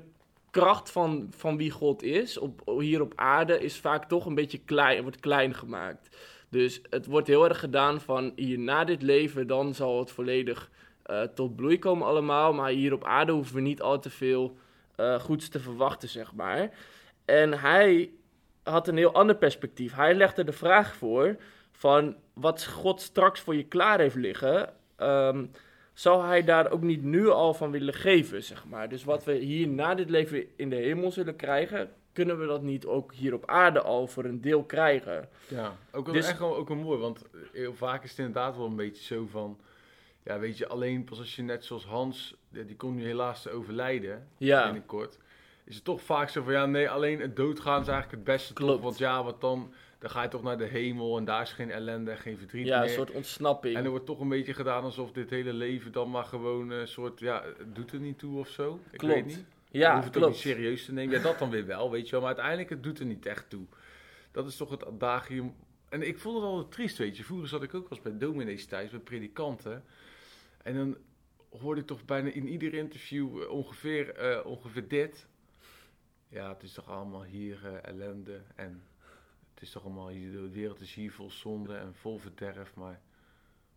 kracht 0.51 0.91
van, 0.91 1.27
van 1.29 1.57
wie 1.57 1.71
God 1.71 2.03
is, 2.03 2.37
op, 2.37 2.61
hier 2.79 3.01
op 3.01 3.13
aarde, 3.15 3.59
is 3.59 3.79
vaak 3.79 4.07
toch 4.07 4.25
een 4.25 4.35
beetje 4.35 4.59
klein, 4.65 5.01
wordt 5.01 5.19
klein 5.19 5.53
gemaakt. 5.53 6.17
Dus 6.49 6.81
het 6.89 7.05
wordt 7.05 7.27
heel 7.27 7.49
erg 7.49 7.59
gedaan 7.59 8.01
van 8.01 8.31
hier 8.35 8.59
na 8.59 8.83
dit 8.83 9.01
leven, 9.01 9.47
dan 9.47 9.73
zal 9.73 9.99
het 9.99 10.11
volledig 10.11 10.69
eh, 11.11 11.21
tot 11.21 11.55
bloei 11.55 11.79
komen 11.79 12.07
allemaal. 12.07 12.53
Maar 12.53 12.69
hier 12.69 12.93
op 12.93 13.03
aarde 13.03 13.31
hoeven 13.31 13.55
we 13.55 13.61
niet 13.61 13.81
al 13.81 13.99
te 13.99 14.09
veel 14.09 14.57
eh, 14.95 15.19
goeds 15.19 15.49
te 15.49 15.59
verwachten, 15.59 16.09
zeg 16.09 16.33
maar. 16.33 16.69
En 17.25 17.59
hij 17.59 18.11
had 18.63 18.87
een 18.87 18.97
heel 18.97 19.13
ander 19.13 19.35
perspectief. 19.35 19.95
Hij 19.95 20.13
legde 20.13 20.43
de 20.43 20.51
vraag 20.51 20.95
voor 20.95 21.35
van 21.71 22.15
wat 22.33 22.65
God 22.67 23.01
straks 23.01 23.39
voor 23.39 23.55
je 23.55 23.63
klaar 23.63 23.99
heeft 23.99 24.15
liggen, 24.15 24.73
ehm, 24.95 25.45
zou 25.93 26.25
hij 26.25 26.43
daar 26.43 26.71
ook 26.71 26.81
niet 26.81 27.03
nu 27.03 27.29
al 27.29 27.53
van 27.53 27.71
willen 27.71 27.93
geven, 27.93 28.43
zeg 28.43 28.65
maar. 28.65 28.89
Dus 28.89 29.03
wat 29.03 29.23
we 29.23 29.33
hier 29.33 29.67
na 29.67 29.95
dit 29.95 30.09
leven 30.09 30.45
in 30.55 30.69
de 30.69 30.75
hemel 30.75 31.11
zullen 31.11 31.35
krijgen, 31.35 31.89
kunnen 32.13 32.39
we 32.39 32.45
dat 32.45 32.61
niet 32.61 32.85
ook 32.85 33.13
hier 33.13 33.33
op 33.33 33.45
aarde 33.45 33.81
al 33.81 34.07
voor 34.07 34.25
een 34.25 34.41
deel 34.41 34.63
krijgen? 34.63 35.29
Ja, 35.47 35.75
ook 35.91 36.05
wel 36.05 36.13
Dus- 36.13 36.27
echt 36.27 36.39
wel, 36.39 36.55
ook 36.55 36.67
wel 36.67 36.77
mooi, 36.77 36.99
want 36.99 37.25
heel 37.53 37.73
vaak 37.73 38.03
is 38.03 38.09
het 38.09 38.19
inderdaad 38.19 38.57
wel 38.57 38.65
een 38.65 38.75
beetje 38.75 39.03
zo 39.03 39.27
van... 39.31 39.57
Ja, 40.23 40.39
weet 40.39 40.57
je, 40.57 40.67
alleen 40.67 41.03
pas 41.03 41.17
als 41.19 41.35
je 41.35 41.41
net 41.41 41.65
zoals 41.65 41.85
Hans, 41.85 42.35
die 42.49 42.75
komt 42.75 42.95
nu 42.95 43.03
helaas 43.05 43.41
te 43.41 43.51
overlijden, 43.51 44.27
Ja, 44.37 44.63
binnenkort... 44.63 45.17
Is 45.63 45.75
het 45.75 45.85
toch 45.85 46.01
vaak 46.01 46.29
zo 46.29 46.43
van, 46.43 46.53
ja, 46.53 46.65
nee, 46.65 46.89
alleen 46.89 47.19
het 47.19 47.35
doodgaan 47.35 47.81
is 47.81 47.87
eigenlijk 47.87 48.11
het 48.15 48.23
beste? 48.35 48.53
Klopt. 48.53 48.83
Want 48.83 48.97
ja, 48.97 49.23
wat 49.23 49.41
dan, 49.41 49.73
dan 49.99 50.09
ga 50.09 50.23
je 50.23 50.27
toch 50.29 50.43
naar 50.43 50.57
de 50.57 50.65
hemel 50.65 51.17
en 51.17 51.25
daar 51.25 51.41
is 51.41 51.51
geen 51.51 51.71
ellende 51.71 52.11
en 52.11 52.17
geen 52.17 52.37
verdriet 52.37 52.65
ja 52.65 52.75
een 52.75 52.81
meer. 52.85 52.89
soort 52.89 53.11
ontsnapping. 53.11 53.75
En 53.75 53.83
er 53.83 53.89
wordt 53.89 54.05
toch 54.05 54.19
een 54.19 54.29
beetje 54.29 54.53
gedaan 54.53 54.83
alsof 54.83 55.11
dit 55.11 55.29
hele 55.29 55.53
leven 55.53 55.91
dan 55.91 56.09
maar 56.11 56.23
gewoon 56.23 56.69
een 56.69 56.87
soort, 56.87 57.19
ja, 57.19 57.43
het 57.57 57.75
doet 57.75 57.91
er 57.91 57.99
niet 57.99 58.19
toe 58.19 58.39
of 58.39 58.47
zo. 58.47 58.79
Ik 58.91 58.97
Klopt. 58.97 59.13
weet 59.13 59.25
niet. 59.25 59.43
je 59.71 59.79
ja, 59.79 59.93
hoeft 59.93 60.05
het 60.05 60.15
ook 60.17 60.29
niet 60.29 60.41
klopt. 60.41 60.55
serieus 60.55 60.85
te 60.85 60.93
nemen. 60.93 61.15
Ja, 61.15 61.21
dat 61.23 61.39
dan 61.39 61.49
weer 61.49 61.65
wel, 61.65 61.91
weet 61.91 62.05
je 62.05 62.11
wel. 62.11 62.19
Maar 62.19 62.29
uiteindelijk, 62.29 62.69
het 62.69 62.83
doet 62.83 62.99
er 62.99 63.05
niet 63.05 63.25
echt 63.25 63.49
toe. 63.49 63.65
Dat 64.31 64.47
is 64.47 64.55
toch 64.55 64.69
het 64.69 64.85
adagium. 64.85 65.53
En 65.89 66.07
ik 66.07 66.19
vond 66.19 66.35
het 66.35 66.45
altijd 66.45 66.71
triest, 66.71 66.97
weet 66.97 67.17
je. 67.17 67.23
Vroeger 67.23 67.47
zat 67.47 67.63
ik 67.63 67.73
ook 67.73 67.89
wel 67.89 67.97
eens 67.97 68.01
bij 68.09 68.17
dominees 68.27 68.65
thuis, 68.65 68.89
bij 68.89 68.99
predikanten. 68.99 69.83
En 70.63 70.75
dan 70.75 70.97
hoorde 71.59 71.81
ik 71.81 71.87
toch 71.87 72.05
bijna 72.05 72.29
in 72.29 72.47
ieder 72.47 72.73
interview 72.73 73.41
eh, 73.41 73.49
ongeveer, 73.49 74.15
eh, 74.15 74.45
ongeveer 74.45 74.87
dit. 74.87 75.27
Ja, 76.27 76.49
het 76.49 76.63
is 76.63 76.73
toch 76.73 76.89
allemaal 76.89 77.23
hier 77.23 77.59
eh, 77.65 77.89
ellende. 77.91 78.41
En 78.55 78.83
het 79.53 79.63
is 79.63 79.71
toch 79.71 79.83
allemaal 79.83 80.09
hier, 80.09 80.31
de 80.31 80.49
wereld 80.49 80.79
is 80.81 80.93
hier 80.93 81.11
vol 81.11 81.31
zonde 81.31 81.75
en 81.75 81.93
vol 81.95 82.17
verderf. 82.17 82.75
Maar 82.75 82.99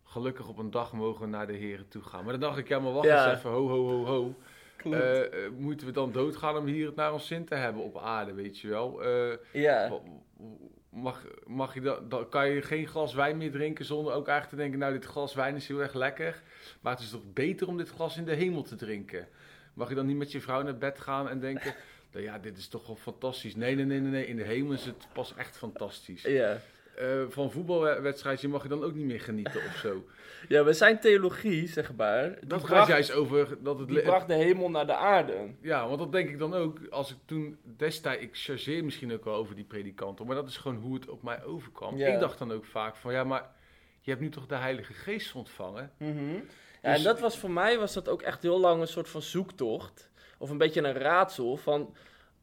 gelukkig 0.03 0.47
op 0.47 0.57
een 0.57 0.71
dag 0.71 0.93
mogen 0.93 1.21
we 1.21 1.27
naar 1.27 1.47
de 1.47 1.53
heren 1.53 1.87
toe 1.87 2.01
gaan. 2.01 2.23
Maar 2.23 2.31
dan 2.33 2.41
dacht 2.41 2.57
ik, 2.57 2.67
ja, 2.67 2.79
maar 2.79 2.93
wacht 2.93 3.07
Ja. 3.07 3.27
eens 3.29 3.37
even, 3.37 3.49
ho, 3.49 3.67
ho, 3.67 3.85
ho, 3.87 4.05
ho. 4.05 4.35
Eh, 4.91 5.49
moeten 5.57 5.87
we 5.87 5.93
dan 5.93 6.11
doodgaan 6.11 6.57
om 6.57 6.65
hier 6.65 6.85
het 6.85 6.95
naar 6.95 7.13
ons 7.13 7.27
zin 7.27 7.45
te 7.45 7.55
hebben 7.55 7.83
op 7.83 7.97
aarde, 7.97 8.33
weet 8.33 8.59
je 8.59 8.67
wel? 8.67 9.03
Ja, 9.51 9.99
mag, 10.95 11.25
mag 11.47 11.73
je 11.73 11.81
dan, 11.81 12.09
dan 12.09 12.29
kan 12.29 12.49
je 12.49 12.61
geen 12.61 12.87
glas 12.87 13.13
wijn 13.13 13.37
meer 13.37 13.51
drinken 13.51 13.85
zonder 13.85 14.13
ook 14.13 14.27
eigenlijk 14.27 14.49
te 14.49 14.55
denken, 14.55 14.79
nou 14.79 14.93
dit 14.93 15.05
glas 15.05 15.33
wijn 15.33 15.55
is 15.55 15.67
heel 15.67 15.81
erg 15.81 15.93
lekker, 15.93 16.41
maar 16.81 16.93
het 16.93 17.01
is 17.01 17.09
toch 17.09 17.33
beter 17.33 17.67
om 17.67 17.77
dit 17.77 17.89
glas 17.89 18.17
in 18.17 18.25
de 18.25 18.33
hemel 18.33 18.61
te 18.61 18.75
drinken? 18.75 19.27
Mag 19.73 19.89
je 19.89 19.95
dan 19.95 20.05
niet 20.05 20.17
met 20.17 20.31
je 20.31 20.41
vrouw 20.41 20.61
naar 20.61 20.77
bed 20.77 20.99
gaan 20.99 21.29
en 21.29 21.39
denken, 21.39 21.75
nou 22.11 22.23
ja, 22.23 22.39
dit 22.39 22.57
is 22.57 22.67
toch 22.67 22.87
wel 22.87 22.95
fantastisch. 22.95 23.55
Nee, 23.55 23.75
nee, 23.75 23.85
nee, 23.85 23.99
nee, 23.99 24.11
nee, 24.11 24.27
in 24.27 24.35
de 24.35 24.43
hemel 24.43 24.73
is 24.73 24.85
het 24.85 25.07
pas 25.13 25.35
echt 25.35 25.57
fantastisch. 25.57 26.21
ja. 26.21 26.61
Eh, 26.97 27.07
van 27.29 27.51
voetbalwedstrijdje 27.51 28.47
mag 28.47 28.63
je 28.63 28.69
dan 28.69 28.83
ook 28.83 28.93
niet 28.93 29.05
meer 29.05 29.21
genieten 29.21 29.61
of 29.67 29.75
zo. 29.75 30.05
ja, 30.47 30.63
we 30.63 30.73
zijn 30.73 30.99
theologie, 30.99 31.67
zeg 31.67 31.95
maar. 31.95 32.37
Dat 32.47 32.59
gaat 32.59 32.69
bracht, 32.69 32.87
juist 32.87 33.11
over 33.11 33.57
dat 33.63 33.79
het... 33.79 33.87
die 33.87 34.01
bracht 34.01 34.27
de 34.27 34.33
hemel 34.33 34.69
naar 34.69 34.85
de 34.85 34.95
aarde. 34.95 35.53
Ja, 35.61 35.87
want 35.87 35.99
dat 35.99 36.11
denk 36.11 36.29
ik 36.29 36.39
dan 36.39 36.53
ook. 36.53 36.79
Als 36.89 37.11
ik 37.11 37.17
toen 37.25 37.57
destijds, 37.63 38.23
ik 38.23 38.29
chargeer 38.33 38.83
misschien 38.83 39.13
ook 39.13 39.23
wel 39.23 39.35
over 39.35 39.55
die 39.55 39.63
predikanten, 39.63 40.25
maar 40.25 40.35
dat 40.35 40.47
is 40.47 40.57
gewoon 40.57 40.77
hoe 40.77 40.93
het 40.95 41.09
op 41.09 41.23
mij 41.23 41.43
overkwam. 41.43 41.97
Ja. 41.97 42.07
Ik 42.07 42.19
dacht 42.19 42.37
dan 42.39 42.51
ook 42.51 42.65
vaak 42.65 42.95
van, 42.95 43.13
ja, 43.13 43.23
maar 43.23 43.49
je 44.01 44.09
hebt 44.11 44.21
nu 44.23 44.29
toch 44.29 44.45
de 44.45 44.55
Heilige 44.55 44.93
Geest 44.93 45.35
ontvangen? 45.35 45.91
Mhm. 45.97 46.33
Ja, 46.81 46.91
Dus- 46.91 46.97
en 46.97 47.03
dat 47.03 47.19
was 47.19 47.37
voor 47.37 47.51
mij 47.51 47.77
was 47.77 47.93
dat 47.93 48.09
ook 48.09 48.21
echt 48.21 48.41
heel 48.41 48.59
lang 48.59 48.81
een 48.81 48.87
soort 48.87 49.09
van 49.09 49.21
zoektocht. 49.21 50.09
Of 50.37 50.49
een 50.49 50.57
beetje 50.57 50.81
een 50.81 50.93
raadsel 50.93 51.57
van 51.57 51.95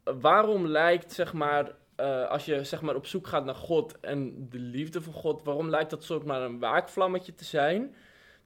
eh, 0.04 0.14
waarom 0.20 0.66
lijkt, 0.66 1.12
zeg 1.12 1.32
maar, 1.32 1.72
eh, 2.02 2.28
als 2.28 2.44
je 2.44 2.64
zeg 2.64 2.82
maar 2.82 2.94
op 2.94 3.06
zoek 3.06 3.26
gaat 3.26 3.44
naar 3.44 3.54
God 3.54 4.00
en 4.00 4.48
de 4.50 4.58
liefde 4.58 5.02
van 5.02 5.12
God, 5.12 5.42
waarom 5.42 5.70
lijkt 5.70 5.90
dat 5.90 6.04
soort 6.04 6.24
maar 6.24 6.42
een 6.42 6.58
waakvlammetje 6.58 7.34
te 7.34 7.44
zijn? 7.44 7.94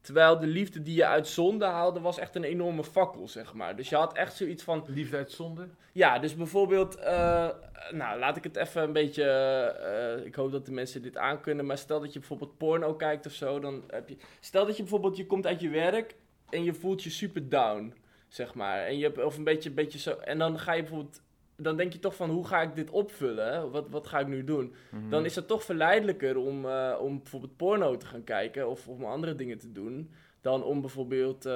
Terwijl 0.01 0.39
de 0.39 0.47
liefde 0.47 0.83
die 0.83 0.97
je 0.97 1.07
uit 1.07 1.29
zonde 1.29 1.65
haalde, 1.65 2.01
was 2.01 2.19
echt 2.19 2.35
een 2.35 2.45
enorme 2.45 2.85
fakkel, 2.85 3.29
zeg 3.29 3.55
maar. 3.55 3.77
Dus 3.77 3.89
je 3.89 3.97
had 3.97 4.13
echt 4.13 4.37
zoiets 4.37 4.63
van, 4.63 4.85
Liefde 4.87 5.17
uit 5.17 5.33
zonde? 5.33 5.69
ja, 5.93 6.19
dus 6.19 6.37
bijvoorbeeld, 6.37 6.97
eh, 6.97 7.49
nou 7.91 8.19
laat 8.19 8.37
ik 8.37 8.45
het 8.45 8.57
even 8.57 8.83
een 8.83 8.93
beetje, 8.93 9.25
eh, 9.25 10.27
ik 10.27 10.35
hoop 10.35 10.53
dat 10.53 10.67
de 10.67 10.73
mensen 10.73 11.03
dit 11.03 11.17
aankunnen, 11.17 11.67
maar 11.67 11.79
stel 11.79 12.01
dat 12.01 12.13
je 12.13 12.19
bijvoorbeeld 12.19 12.57
porno 12.57 12.95
kijkt 12.95 13.27
of 13.27 13.33
zo, 13.33 13.61
dan 13.61 13.85
heb 13.87 14.09
je, 14.09 14.17
stel 14.41 14.67
dat 14.67 14.77
je 14.77 14.83
bijvoorbeeld, 14.83 15.17
je 15.17 15.27
komt 15.27 15.47
uit 15.47 15.61
je 15.61 15.69
werk 15.69 16.15
en 16.49 16.65
je 16.65 16.75
voelt 16.75 17.03
je 17.03 17.11
super 17.11 17.49
down, 17.49 17.95
zeg 18.29 18.55
maar, 18.55 18.85
en 18.85 18.99
je 18.99 19.05
hebt, 19.05 19.25
of 19.25 19.37
een 19.37 19.45
beetje, 19.45 19.71
beetje 19.71 19.99
zo, 19.99 20.11
en 20.11 20.39
dan 20.39 20.59
ga 20.59 20.73
je 20.73 20.83
bijvoorbeeld, 20.83 21.21
dan 21.57 21.77
denk 21.77 21.93
je 21.93 21.99
toch 21.99 22.17
van, 22.17 22.31
hoe 22.31 22.47
ga 22.47 22.63
ik 22.63 22.75
dit 22.75 22.91
opvullen, 22.91 23.71
wat, 23.71 23.89
wat 23.89 24.07
ga 24.07 24.19
ik 24.19 24.27
nu 24.27 24.45
doen? 24.45 24.75
Mhm. 24.91 25.09
Dan 25.09 25.25
is 25.25 25.35
het 25.35 25.47
toch 25.47 25.65
verleidelijker 25.65 26.37
om, 26.37 26.67
eh, 26.67 26.97
om 27.01 27.19
bijvoorbeeld 27.19 27.57
porno 27.57 27.97
te 27.97 28.07
gaan 28.07 28.25
kijken 28.25 28.69
of 28.69 28.89
om 28.89 29.05
andere 29.05 29.35
dingen 29.35 29.59
te 29.59 29.73
doen. 29.73 30.11
Dan 30.41 30.65
om 30.65 30.81
bijvoorbeeld 30.81 31.47
eh, 31.47 31.53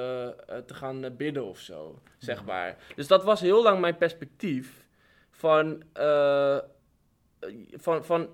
te 0.65 0.73
gaan 0.73 1.15
bidden 1.17 1.45
of 1.45 1.59
zo, 1.59 1.99
zeg 2.17 2.45
maar. 2.45 2.77
Dus 2.95 3.07
dat 3.07 3.23
was 3.23 3.41
heel 3.41 3.63
lang 3.63 3.79
mijn 3.79 3.97
perspectief. 3.97 4.89
Van, 5.29 5.83
van, 7.71 8.05
van 8.05 8.29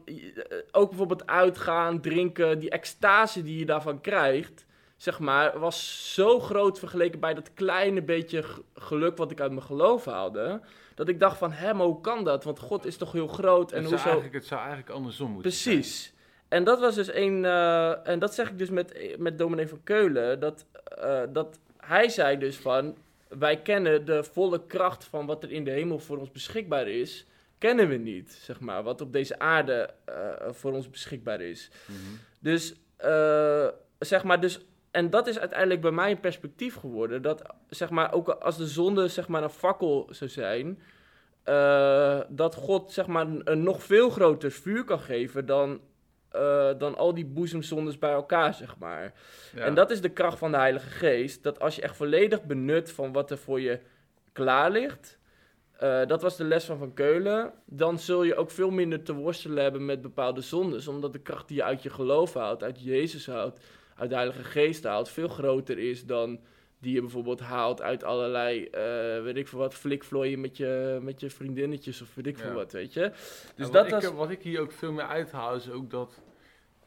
ook 0.72 0.90
bijvoorbeeld 0.90 1.28
uitgaan, 1.28 2.02
drinken, 2.02 2.60
die 2.60 2.70
extase 2.70 3.44
die 3.44 3.60
je 3.60 3.66
daarvan 3.66 4.02
krijgt, 4.02 4.67
zeg 4.98 5.20
maar, 5.20 5.60
was 5.60 6.14
zo 6.14 6.40
groot 6.40 6.80
vergeleken 6.80 7.20
bij 7.20 7.34
dat 7.34 7.54
kleine 7.54 8.02
beetje 8.02 8.44
geluk 8.76 9.18
wat 9.18 9.32
ik 9.32 9.42
uit 9.42 9.52
mijn 9.52 9.64
geloof 9.64 10.06
haalde. 10.06 10.62
Dat 10.96 11.08
ik 11.08 11.20
dacht 11.20 11.38
van, 11.38 11.52
hè, 11.52 11.74
maar 11.74 11.86
hoe 11.86 12.02
kan 12.02 12.24
dat? 12.24 12.44
Want 12.44 12.60
God 12.60 12.86
is 12.86 12.98
toch 12.98 13.12
heel 13.12 13.28
groot 13.28 13.72
en 13.72 13.82
het, 13.82 13.90
zou 13.90 14.02
eigenlijk, 14.02 14.34
het 14.34 14.46
zou 14.46 14.60
eigenlijk 14.60 14.90
andersom 14.90 15.32
moeten 15.32 15.52
Precies. 15.52 16.14
En 16.48 16.64
dat 16.64 16.80
was 16.80 16.96
dus 16.96 17.14
een. 17.14 17.46
eh, 17.46 18.08
en 18.08 18.20
dat 18.20 18.34
zeg 18.34 18.50
ik 18.50 18.58
dus 18.58 18.70
met, 18.70 19.16
met 19.18 19.38
dominee 19.38 19.68
van 19.68 19.84
Keulen. 19.84 20.40
Dat, 20.40 20.66
eh, 20.98 21.22
dat 21.30 21.60
hij 21.78 22.10
zei 22.10 22.38
dus 22.38 22.56
van. 22.56 22.98
Wij 23.28 23.62
kennen 23.62 24.06
de 24.06 24.24
volle 24.24 24.66
kracht 24.66 25.04
van 25.04 25.26
wat 25.26 25.44
er 25.44 25.52
in 25.52 25.64
de 25.64 25.72
hemel 25.72 26.00
voor 26.00 26.18
ons 26.18 26.32
beschikbaar 26.32 26.88
is. 26.88 27.26
kennen 27.58 27.88
we 27.88 27.96
niet, 27.96 28.32
zeg 28.32 28.60
maar. 28.60 28.84
Wat 28.84 29.02
op 29.02 29.14
deze 29.14 29.40
aarde 29.40 29.90
eh, 30.06 30.14
voor 30.52 30.72
ons 30.72 30.90
beschikbaar 30.90 31.42
is. 31.42 31.70
Mhm. 31.86 31.98
Dus, 32.40 32.74
zeg 34.00 34.24
maar, 34.24 34.42
dus... 34.42 34.60
En 34.92 35.10
dat 35.10 35.28
is 35.28 35.40
uiteindelijk 35.40 35.82
bij 35.82 35.92
mij 35.92 36.12
een 36.12 36.20
perspectief 36.20 36.76
geworden. 36.76 37.22
Dat, 37.22 37.42
zeg 37.70 37.90
maar, 37.90 38.14
ook 38.14 38.30
als 38.30 38.58
de 38.58 38.68
zonde, 38.68 39.08
zeg 39.08 39.28
maar, 39.28 39.44
een 39.44 39.50
fakkel 39.50 40.08
zou 40.10 40.30
zijn... 40.30 40.80
eh, 41.44 42.20
dat 42.30 42.56
God, 42.56 42.92
zeg 42.92 43.08
maar, 43.08 43.28
een, 43.44 43.64
nog 43.64 43.84
veel 43.84 44.10
groter 44.10 44.52
vuur 44.52 44.84
kan 44.84 45.00
geven 45.00 45.46
dan... 45.46 45.82
eh, 46.32 46.70
dan 46.78 46.96
al 46.98 47.14
die 47.14 47.26
boezemzondes 47.26 47.98
bij 48.00 48.12
elkaar, 48.12 48.54
zeg 48.54 48.78
maar. 48.78 49.14
Ja. 49.56 49.62
En 49.62 49.74
dat 49.74 49.92
is 49.92 50.02
de 50.02 50.10
kracht 50.10 50.38
van 50.38 50.52
de 50.52 50.58
Heilige 50.58 50.90
Geest. 50.90 51.44
Dat 51.44 51.60
als 51.60 51.76
je 51.76 51.82
echt 51.82 51.96
volledig 51.96 52.44
benut 52.44 52.92
van 52.92 53.12
wat 53.14 53.32
er 53.32 53.38
voor 53.38 53.62
je 53.62 53.80
klaar 54.34 54.72
ligt. 54.72 55.20
eh, 55.78 56.06
dat 56.06 56.22
was 56.22 56.38
de 56.38 56.44
les 56.44 56.66
van 56.66 56.78
Van 56.78 56.94
Keulen. 56.94 57.54
Dan 57.66 58.00
zul 58.00 58.24
je 58.24 58.36
ook 58.36 58.52
veel 58.52 58.70
minder 58.70 59.04
te 59.04 59.14
worstelen 59.14 59.64
hebben 59.64 59.86
met 59.86 60.02
bepaalde 60.02 60.42
zondes. 60.42 60.88
Omdat 60.88 61.14
de 61.14 61.20
kracht 61.20 61.48
die 61.48 61.58
je 61.58 61.64
uit 61.64 61.84
je 61.84 61.90
geloof 61.90 62.34
haalt, 62.34 62.64
uit 62.64 62.84
Jezus 62.84 63.28
haalt, 63.28 63.60
uit 63.98 64.10
de 64.10 64.16
Heilige 64.16 64.44
Geest 64.44 64.84
haalt, 64.84 65.10
veel 65.10 65.28
groter 65.28 65.80
is 65.80 66.06
dan 66.06 66.40
die 66.80 66.94
je 66.94 67.02
bijvoorbeeld 67.02 67.40
haalt 67.40 67.82
uit 67.82 68.04
allerlei, 68.04 68.66
eh, 68.66 69.24
weet 69.24 69.36
ik 69.38 69.48
veel 69.48 69.60
wat, 69.60 69.74
flikvlooien 69.76 70.42
met 70.42 70.58
je, 70.58 71.00
met 71.02 71.20
je 71.20 71.30
vriendinnetjes 71.30 72.02
of 72.02 72.16
weet 72.16 72.28
ik 72.28 72.38
veel 72.38 72.50
Ja. 72.50 72.54
wat, 72.56 72.72
weet 72.72 72.94
je. 72.94 73.10
Dus 73.56 73.66
En 73.66 73.72
dat 73.72 73.72
wat, 73.72 73.90
was... 73.90 74.04
ik, 74.12 74.18
wat 74.18 74.30
ik 74.30 74.42
hier 74.42 74.60
ook 74.62 74.72
veel 74.72 74.92
meer 74.92 75.06
uithaal 75.08 75.56
is 75.56 75.70
ook 75.70 75.90
dat... 75.90 76.22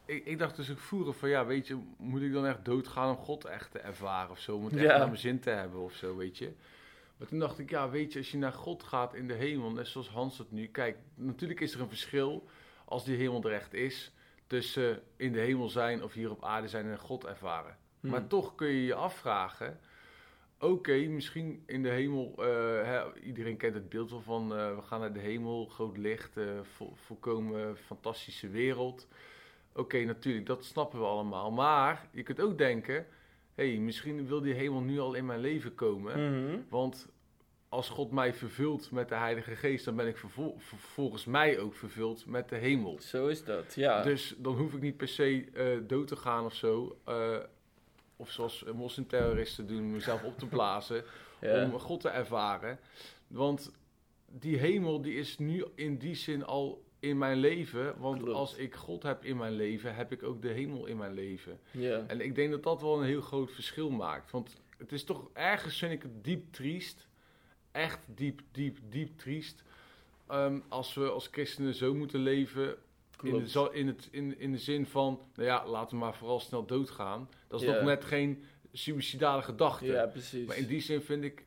Ik, 0.05 0.25
ik 0.25 0.39
dacht 0.39 0.55
dus 0.55 0.71
ook 0.71 0.79
vroeger 0.79 1.13
van 1.13 1.29
ja, 1.29 1.45
weet 1.45 1.67
je, 1.67 1.77
moet 1.97 2.21
ik 2.21 2.33
dan 2.33 2.45
echt 2.45 2.65
doodgaan 2.65 3.09
om 3.09 3.15
God 3.23 3.45
echt 3.45 3.71
te 3.71 3.79
ervaren 3.79 4.31
of 4.31 4.39
zo? 4.39 4.55
Om 4.55 4.63
het 4.65 4.73
echt 4.73 4.83
Ja. 4.83 4.97
naar 4.97 5.07
mijn 5.07 5.17
zin 5.19 5.39
te 5.39 5.49
hebben 5.49 5.79
of 5.79 5.93
zo, 5.93 6.15
weet 6.17 6.37
je? 6.37 6.51
Maar 7.17 7.27
toen 7.27 7.39
dacht 7.39 7.59
ik, 7.59 7.69
ja, 7.69 7.89
weet 7.89 8.13
je, 8.13 8.19
als 8.19 8.31
je 8.31 8.37
naar 8.37 8.53
God 8.53 8.83
gaat 8.83 9.13
in 9.13 9.27
de 9.27 9.33
hemel, 9.33 9.71
net 9.71 9.87
zoals 9.87 10.09
Hans 10.09 10.37
het 10.37 10.51
nu... 10.51 10.67
Kijk, 10.67 10.97
natuurlijk 11.15 11.59
is 11.59 11.73
er 11.73 11.81
een 11.81 11.87
verschil 11.89 12.47
als 12.85 13.05
die 13.05 13.17
hemel 13.17 13.43
er 13.43 13.51
echt 13.51 13.73
is... 13.73 14.11
tussen 14.51 15.01
in 15.15 15.31
de 15.31 15.39
hemel 15.39 15.69
zijn 15.69 16.03
of 16.03 16.13
hier 16.13 16.31
op 16.31 16.43
aarde 16.43 16.67
zijn 16.67 16.85
en 16.85 16.99
God 16.99 17.25
ervaren. 17.25 17.77
Hm. 17.99 18.07
Maar 18.09 18.27
toch 18.27 18.55
kun 18.55 18.67
je 18.67 18.85
je 18.85 18.93
afvragen. 18.93 19.79
Oké, 20.59 20.93
misschien 21.07 21.63
in 21.65 21.83
de 21.83 21.89
hemel. 21.89 22.33
eh, 22.37 22.45
hè, 22.85 23.19
iedereen 23.19 23.57
kent 23.57 23.73
het 23.73 23.89
beeld 23.89 24.09
wel 24.11 24.21
van. 24.21 24.55
eh, 24.55 24.75
we 24.75 24.81
gaan 24.81 24.99
naar 24.99 25.13
de 25.13 25.19
hemel, 25.19 25.65
groot 25.65 25.97
licht, 25.97 26.37
eh, 26.37 26.45
vo- 26.61 26.93
volkomen 26.95 27.77
fantastische 27.77 28.49
wereld. 28.49 29.07
Oké, 29.73 30.03
natuurlijk, 30.03 30.45
dat 30.45 30.65
snappen 30.65 30.99
we 30.99 31.05
allemaal. 31.05 31.51
Maar 31.51 32.07
je 32.11 32.23
kunt 32.23 32.41
ook 32.41 32.57
denken: 32.57 33.05
hé, 33.55 33.69
hey, 33.71 33.77
misschien 33.79 34.27
wil 34.27 34.41
die 34.41 34.53
hemel 34.53 34.81
nu 34.81 34.99
al 34.99 35.13
in 35.13 35.25
mijn 35.25 35.39
leven 35.39 35.75
komen. 35.75 36.31
Mhm. 36.31 36.59
Want 36.69 37.07
als 37.71 37.89
God 37.89 38.11
mij 38.11 38.33
vervult 38.33 38.91
met 38.91 39.09
de 39.09 39.15
Heilige 39.15 39.55
Geest, 39.55 39.85
dan 39.85 39.95
ben 39.95 40.07
ik 40.07 40.17
vervol- 40.17 40.55
volgens 40.77 41.25
mij 41.25 41.59
ook 41.59 41.73
vervuld 41.75 42.25
met 42.25 42.49
de 42.49 42.55
hemel. 42.55 42.97
Zo 43.01 43.27
is 43.27 43.43
dat, 43.43 43.73
ja. 43.75 44.03
Dus 44.03 44.35
dan 44.37 44.55
hoef 44.55 44.73
ik 44.73 44.81
niet 44.81 44.97
per 44.97 45.07
se 45.07 45.45
eh, 45.53 45.65
dood 45.87 46.07
te 46.07 46.15
gaan 46.15 46.45
of 46.45 46.53
zo. 46.53 46.97
eh, 47.05 47.37
of 48.15 48.31
zoals 48.31 48.63
moslimterroristen 48.73 49.67
doen, 49.67 49.91
mezelf 49.91 50.23
op 50.23 50.37
te 50.37 50.45
blazen. 50.55 51.03
ja. 51.41 51.63
Om 51.65 51.79
God 51.79 52.01
te 52.01 52.09
ervaren. 52.09 52.79
Want 53.27 53.71
die 54.27 54.57
hemel 54.57 55.01
die 55.01 55.15
is 55.15 55.37
nu 55.37 55.65
in 55.75 55.97
die 55.97 56.15
zin 56.15 56.45
al 56.45 56.83
in 56.99 57.17
mijn 57.17 57.37
leven. 57.37 57.99
Want 57.99 58.21
Klopt. 58.21 58.37
als 58.37 58.55
ik 58.55 58.75
God 58.75 59.03
heb 59.03 59.23
in 59.25 59.37
mijn 59.37 59.53
leven, 59.53 59.95
heb 59.95 60.11
ik 60.11 60.23
ook 60.23 60.41
de 60.41 60.49
hemel 60.49 60.85
in 60.85 60.97
mijn 60.97 61.13
leven. 61.13 61.59
ja. 61.71 62.03
En 62.07 62.21
ik 62.21 62.35
denk 62.35 62.51
dat 62.51 62.63
dat 62.63 62.81
wel 62.81 62.99
een 62.99 63.07
heel 63.07 63.21
groot 63.21 63.51
verschil 63.51 63.89
maakt. 63.89 64.31
Want 64.31 64.55
het 64.77 64.91
is 64.91 65.03
toch 65.03 65.29
ergens, 65.33 65.77
vind 65.77 65.91
ik 65.91 66.01
het 66.01 66.23
diep 66.23 66.53
triest. 66.53 67.07
Echt 67.71 67.99
diep, 68.05 68.41
diep, 68.51 68.77
diep 68.89 69.19
triest. 69.19 69.63
ehm, 70.27 70.59
als 70.67 70.93
we 70.93 71.09
als 71.09 71.27
christenen 71.31 71.73
zo 71.73 71.93
moeten 71.93 72.19
leven. 72.19 72.75
In 73.23 73.43
de, 73.43 73.69
in, 73.73 73.87
het, 73.87 74.07
in, 74.11 74.39
in 74.39 74.51
de 74.51 74.57
zin 74.57 74.85
van, 74.85 75.19
nou 75.35 75.47
ja, 75.47 75.67
laten 75.67 75.97
we 75.97 76.03
maar 76.03 76.15
vooral 76.15 76.39
snel 76.39 76.65
doodgaan. 76.65 77.29
Dat 77.47 77.61
is 77.61 77.67
nog 77.67 77.81
net 77.81 78.05
geen 78.05 78.43
suïcidale 78.73 79.41
gedachte. 79.41 79.85
Ja, 79.85 80.05
precies. 80.05 80.47
Maar 80.47 80.57
in 80.57 80.67
die 80.67 80.81
zin 80.81 81.01
vind 81.01 81.23
ik 81.23 81.43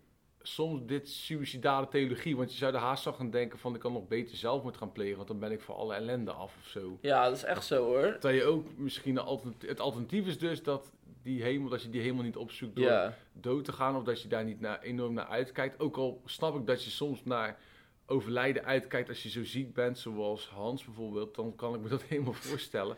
soms 0.47 0.81
dit 0.87 1.09
suïcidale 1.09 1.89
theologie. 1.89 2.37
Want 2.37 2.53
je 2.53 2.59
zou 2.59 2.75
er 2.75 2.81
haast 2.81 3.03
van 3.03 3.15
gaan 3.15 3.31
denken 3.31 3.59
van, 3.59 3.75
ik 3.75 3.81
kan 3.81 3.93
nog 3.93 4.09
beter 4.09 4.37
zelfmoord 4.37 4.77
gaan 4.77 4.93
plegen. 4.93 5.17
Want 5.17 5.29
dan 5.29 5.39
ben 5.39 5.53
ik 5.53 5.61
voor 5.61 5.75
alle 5.75 5.95
ellende 5.95 6.33
af 6.33 6.57
of 6.61 6.67
zo. 6.67 6.99
Ja, 7.01 7.25
dat 7.25 7.37
is 7.37 7.45
echt 7.45 7.65
zo 7.65 7.85
hoor. 7.85 8.13
Terwijl 8.13 8.35
je 8.35 8.45
ook 8.45 8.67
misschien 8.77 9.19
alternatief... 9.19 9.69
Het 9.69 9.81
alternatief 9.81 10.27
is 10.27 10.39
dus 10.39 10.63
dat 10.63 10.93
die 11.23 11.43
hemel, 11.43 11.69
dat 11.69 11.83
je 11.83 11.91
die 11.91 12.01
hemel 12.01 12.23
niet 12.23 12.37
opzoekt 12.37 12.77
door 12.77 13.15
dood 13.33 13.65
te 13.65 13.73
gaan. 13.73 13.97
Of 13.97 14.03
dat 14.03 14.23
je 14.23 14.29
daar 14.29 14.45
niet 14.45 14.61
naar, 14.61 14.81
enorm 14.81 15.15
naar 15.15 15.27
uitkijkt. 15.27 15.81
Ook 15.81 15.97
al 15.97 16.21
snap 16.25 16.57
ik 16.57 16.67
dat 16.67 16.85
je 16.85 16.91
soms 16.91 17.25
naar 17.25 17.59
overlijden 18.07 18.65
uitkijkt 18.65 19.09
als 19.09 19.23
je 19.23 19.29
zo 19.29 19.45
ziek 19.45 19.75
bent. 19.75 19.99
Zoals 19.99 20.49
Hans 20.49 20.85
bijvoorbeeld. 20.85 21.35
Dan 21.35 21.55
kan 21.55 21.75
ik 21.75 21.81
me 21.81 21.89
dat 21.89 22.03
helemaal 22.09 22.33
voorstellen. 22.33 22.97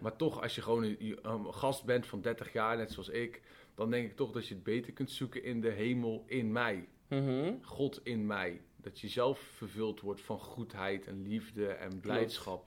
Maar 0.00 0.16
toch, 0.16 0.42
als 0.42 0.54
je 0.54 0.62
gewoon 0.62 0.96
een, 1.22 1.52
gast 1.52 1.84
bent 1.84 2.06
van 2.06 2.20
30 2.20 2.52
jaar, 2.52 2.76
net 2.76 2.92
zoals 2.92 3.08
ik. 3.08 3.42
Dan 3.74 3.90
denk 3.90 4.10
ik 4.10 4.16
toch 4.16 4.32
dat 4.32 4.46
je 4.46 4.54
het 4.54 4.62
beter 4.62 4.92
kunt 4.92 5.10
zoeken 5.10 5.44
in 5.44 5.60
de 5.60 5.70
hemel 5.70 6.24
in 6.26 6.52
mij. 6.52 6.88
Mhm. 7.08 7.52
God 7.62 8.00
in 8.02 8.26
mij. 8.26 8.60
Dat 8.76 9.00
je 9.00 9.08
zelf 9.08 9.38
vervuld 9.38 10.00
wordt 10.00 10.20
van 10.20 10.38
goedheid 10.38 11.06
en 11.06 11.28
liefde 11.28 11.66
en 11.66 12.00
blijdschap. 12.00 12.64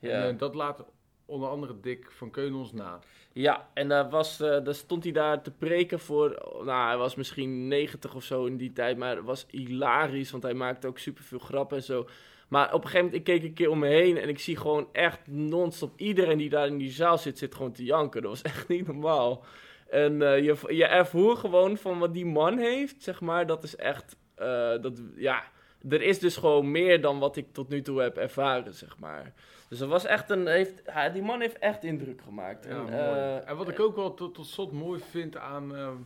En 0.00 0.28
eh, 0.28 0.38
dat 0.38 0.54
laat 0.54 0.84
onder 1.26 1.48
andere 1.48 1.80
Dick 1.80 2.10
van 2.10 2.30
Keulen 2.30 2.58
ons 2.58 2.72
na. 2.72 2.98
ja, 3.32 3.68
en 3.74 3.88
daar, 3.88 4.10
was, 4.10 4.40
eh, 4.40 4.64
daar 4.64 4.74
stond 4.74 5.04
hij 5.04 5.12
daar 5.12 5.42
te 5.42 5.50
preken 5.50 6.00
voor. 6.00 6.28
Nou, 6.64 6.88
hij 6.88 6.96
was 6.96 7.14
misschien 7.14 7.68
90 7.68 8.14
of 8.14 8.24
zo 8.24 8.44
in 8.44 8.56
die 8.56 8.72
tijd, 8.72 8.96
maar 8.96 9.16
het 9.16 9.24
was 9.24 9.46
hilarisch, 9.50 10.30
want 10.30 10.42
hij 10.42 10.54
maakte 10.54 10.86
ook 10.86 10.98
superveel 10.98 11.38
grappen 11.38 11.76
en 11.76 11.82
zo. 11.82 12.08
Maar 12.48 12.66
op 12.66 12.84
een 12.84 12.90
gegeven 12.90 13.04
moment, 13.04 13.28
ik 13.28 13.34
keek 13.34 13.42
een 13.42 13.54
keer 13.54 13.70
om 13.70 13.78
me 13.78 13.88
heen 13.88 14.18
en 14.18 14.28
ik 14.28 14.38
zie 14.38 14.56
gewoon 14.56 14.88
echt 14.92 15.26
non-stop 15.26 15.92
iedereen 15.96 16.38
die 16.38 16.48
daar 16.48 16.66
in 16.66 16.78
die 16.78 16.90
zaal 16.90 17.18
zit, 17.18 17.38
zit 17.38 17.54
gewoon 17.54 17.72
te 17.72 17.84
janken. 17.84 18.22
Dat 18.22 18.30
was 18.30 18.42
echt 18.52 18.68
niet 18.68 18.86
normaal. 18.86 19.44
En 19.88 20.22
eh, 20.22 20.44
je, 20.44 20.56
je 20.68 21.36
gewoon 21.36 21.76
van 21.76 21.98
wat 21.98 22.14
die 22.14 22.26
man 22.26 22.58
heeft, 22.58 23.02
zeg 23.02 23.20
maar, 23.20 23.46
dat 23.46 23.62
is 23.62 23.76
echt, 23.76 24.16
eh, 24.34 24.72
dat, 24.80 25.02
ja, 25.16 25.44
er 25.88 26.02
is 26.02 26.18
dus 26.18 26.36
gewoon 26.36 26.70
meer 26.70 27.00
dan 27.00 27.18
wat 27.18 27.36
ik 27.36 27.52
tot 27.52 27.68
nu 27.68 27.82
toe 27.82 28.00
heb 28.00 28.16
ervaren, 28.16 28.74
zeg 28.74 28.98
maar. 28.98 29.32
Dus 29.74 29.82
dat 29.82 29.92
was 29.92 30.04
echt 30.04 30.30
een, 30.30 30.46
heeft, 30.46 30.82
ja, 30.86 31.08
die 31.08 31.22
man 31.22 31.40
heeft 31.40 31.58
echt 31.58 31.84
indruk 31.84 32.20
gemaakt. 32.22 32.64
Ja, 32.64 32.70
en, 32.70 32.82
mooi. 32.82 32.94
eh, 32.94 33.48
en 33.48 33.56
wat 33.56 33.68
ik 33.68 33.80
ook 33.80 33.96
wel 33.96 34.14
tot, 34.14 34.34
tot 34.34 34.46
slot 34.46 34.72
mooi 34.72 35.00
vind 35.10 35.36
aan 35.36 35.76
ehm, 35.76 35.96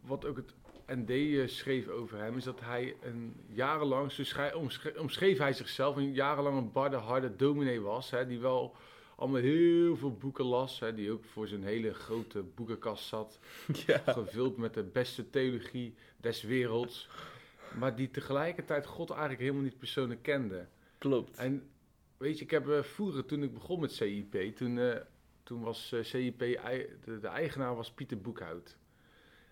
wat 0.00 0.24
ook 0.26 0.36
het 0.36 0.54
ND 0.86 1.10
eh, 1.10 1.46
schreef 1.46 1.88
over 1.88 2.18
hem, 2.18 2.36
is 2.36 2.44
dat 2.44 2.60
hij 2.60 2.94
een 3.02 3.34
jarenlang, 3.48 4.12
zo 4.12 4.24
schrij- 4.24 4.52
omschre- 4.54 5.00
omschreef 5.00 5.38
hij 5.38 5.52
zichzelf, 5.52 5.96
een 5.96 6.12
jarenlang 6.12 6.56
een 6.56 6.72
barde, 6.72 6.96
harde 6.96 7.36
dominee 7.36 7.80
was, 7.80 8.10
hè, 8.10 8.26
die 8.26 8.38
wel 8.40 8.76
allemaal 9.16 9.40
heel 9.40 9.96
veel 9.96 10.16
boeken 10.16 10.44
las, 10.44 10.80
hè, 10.80 10.94
die 10.94 11.10
ook 11.10 11.24
voor 11.24 11.46
zijn 11.48 11.64
hele 11.64 11.94
grote 11.94 12.42
boekenkast 12.42 13.04
zat, 13.08 13.38
ja. 13.86 13.98
gevuld 14.06 14.56
met 14.56 14.74
de 14.74 14.82
beste 14.84 15.30
theologie 15.30 15.94
des 16.16 16.42
werelds, 16.42 17.08
maar 17.78 17.94
die 17.96 18.10
tegelijkertijd 18.10 18.86
God 18.86 19.10
eigenlijk 19.10 19.40
helemaal 19.40 19.62
niet 19.62 19.78
persoonlijk 19.78 20.22
kende. 20.22 20.66
klopt. 20.98 21.36
En 21.36 21.66
weet 22.22 22.38
je, 22.38 22.44
ik 22.44 22.50
heb 22.50 22.68
eh, 22.68 22.82
vroeger, 22.82 23.24
toen 23.24 23.42
ik 23.42 23.54
begon 23.54 23.80
met 23.80 23.92
CIP, 23.92 24.56
toen, 24.56 24.78
eh, 24.78 25.00
toen 25.42 25.62
was 25.62 25.92
eh, 25.92 26.02
CIP, 26.02 26.38
de, 26.38 27.18
de 27.20 27.28
eigenaar 27.28 27.76
was 27.76 27.92
Pieter 27.92 28.20
Boekhout. 28.20 28.76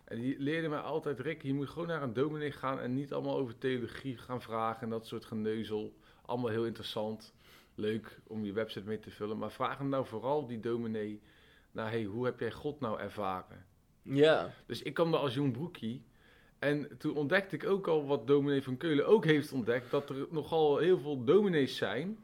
En 0.04 0.20
die 0.20 0.38
leerde 0.38 0.68
mij 0.68 0.78
altijd, 0.78 1.20
Rick, 1.20 1.42
je 1.42 1.54
moet 1.54 1.68
gewoon 1.68 1.88
naar 1.88 2.02
een 2.02 2.12
dominee 2.12 2.52
gaan 2.52 2.80
en 2.80 2.94
niet 2.94 3.12
allemaal 3.12 3.36
over 3.36 3.58
theologie 3.58 4.16
gaan 4.16 4.42
vragen 4.42 4.82
en 4.82 4.90
dat 4.90 5.06
soort 5.06 5.24
geneuzel. 5.24 5.96
Allemaal 6.22 6.50
heel 6.50 6.66
interessant, 6.66 7.34
leuk 7.74 8.20
om 8.26 8.44
je 8.44 8.52
website 8.52 8.86
mee 8.86 8.98
te 8.98 9.10
vullen. 9.10 9.38
Maar 9.38 9.52
vraag 9.52 9.78
hem 9.78 9.88
nou 9.88 10.06
vooral, 10.06 10.46
die 10.46 10.60
dominee, 10.60 11.20
naar 11.70 11.90
hey, 11.90 12.04
hoe 12.04 12.24
heb 12.24 12.40
jij 12.40 12.52
God 12.52 12.80
nou 12.80 13.00
ervaren? 13.00 13.66
Ja, 14.02 14.54
Dus 14.66 14.82
ik 14.82 14.94
kwam 14.94 15.10
daar 15.10 15.20
als 15.20 15.34
jong 15.34 15.52
broekie. 15.52 16.04
En 16.58 16.98
toen 16.98 17.14
ontdekte 17.14 17.54
ik 17.54 17.66
ook 17.66 17.86
al 17.86 18.06
wat 18.06 18.26
dominee 18.26 18.62
van 18.62 18.76
Keulen 18.76 19.06
ook 19.06 19.24
heeft 19.24 19.52
ontdekt. 19.52 19.90
Dat 19.90 20.10
er 20.10 20.26
nogal 20.30 20.78
heel 20.78 20.98
veel 20.98 21.24
dominees 21.24 21.76
zijn. 21.76 22.18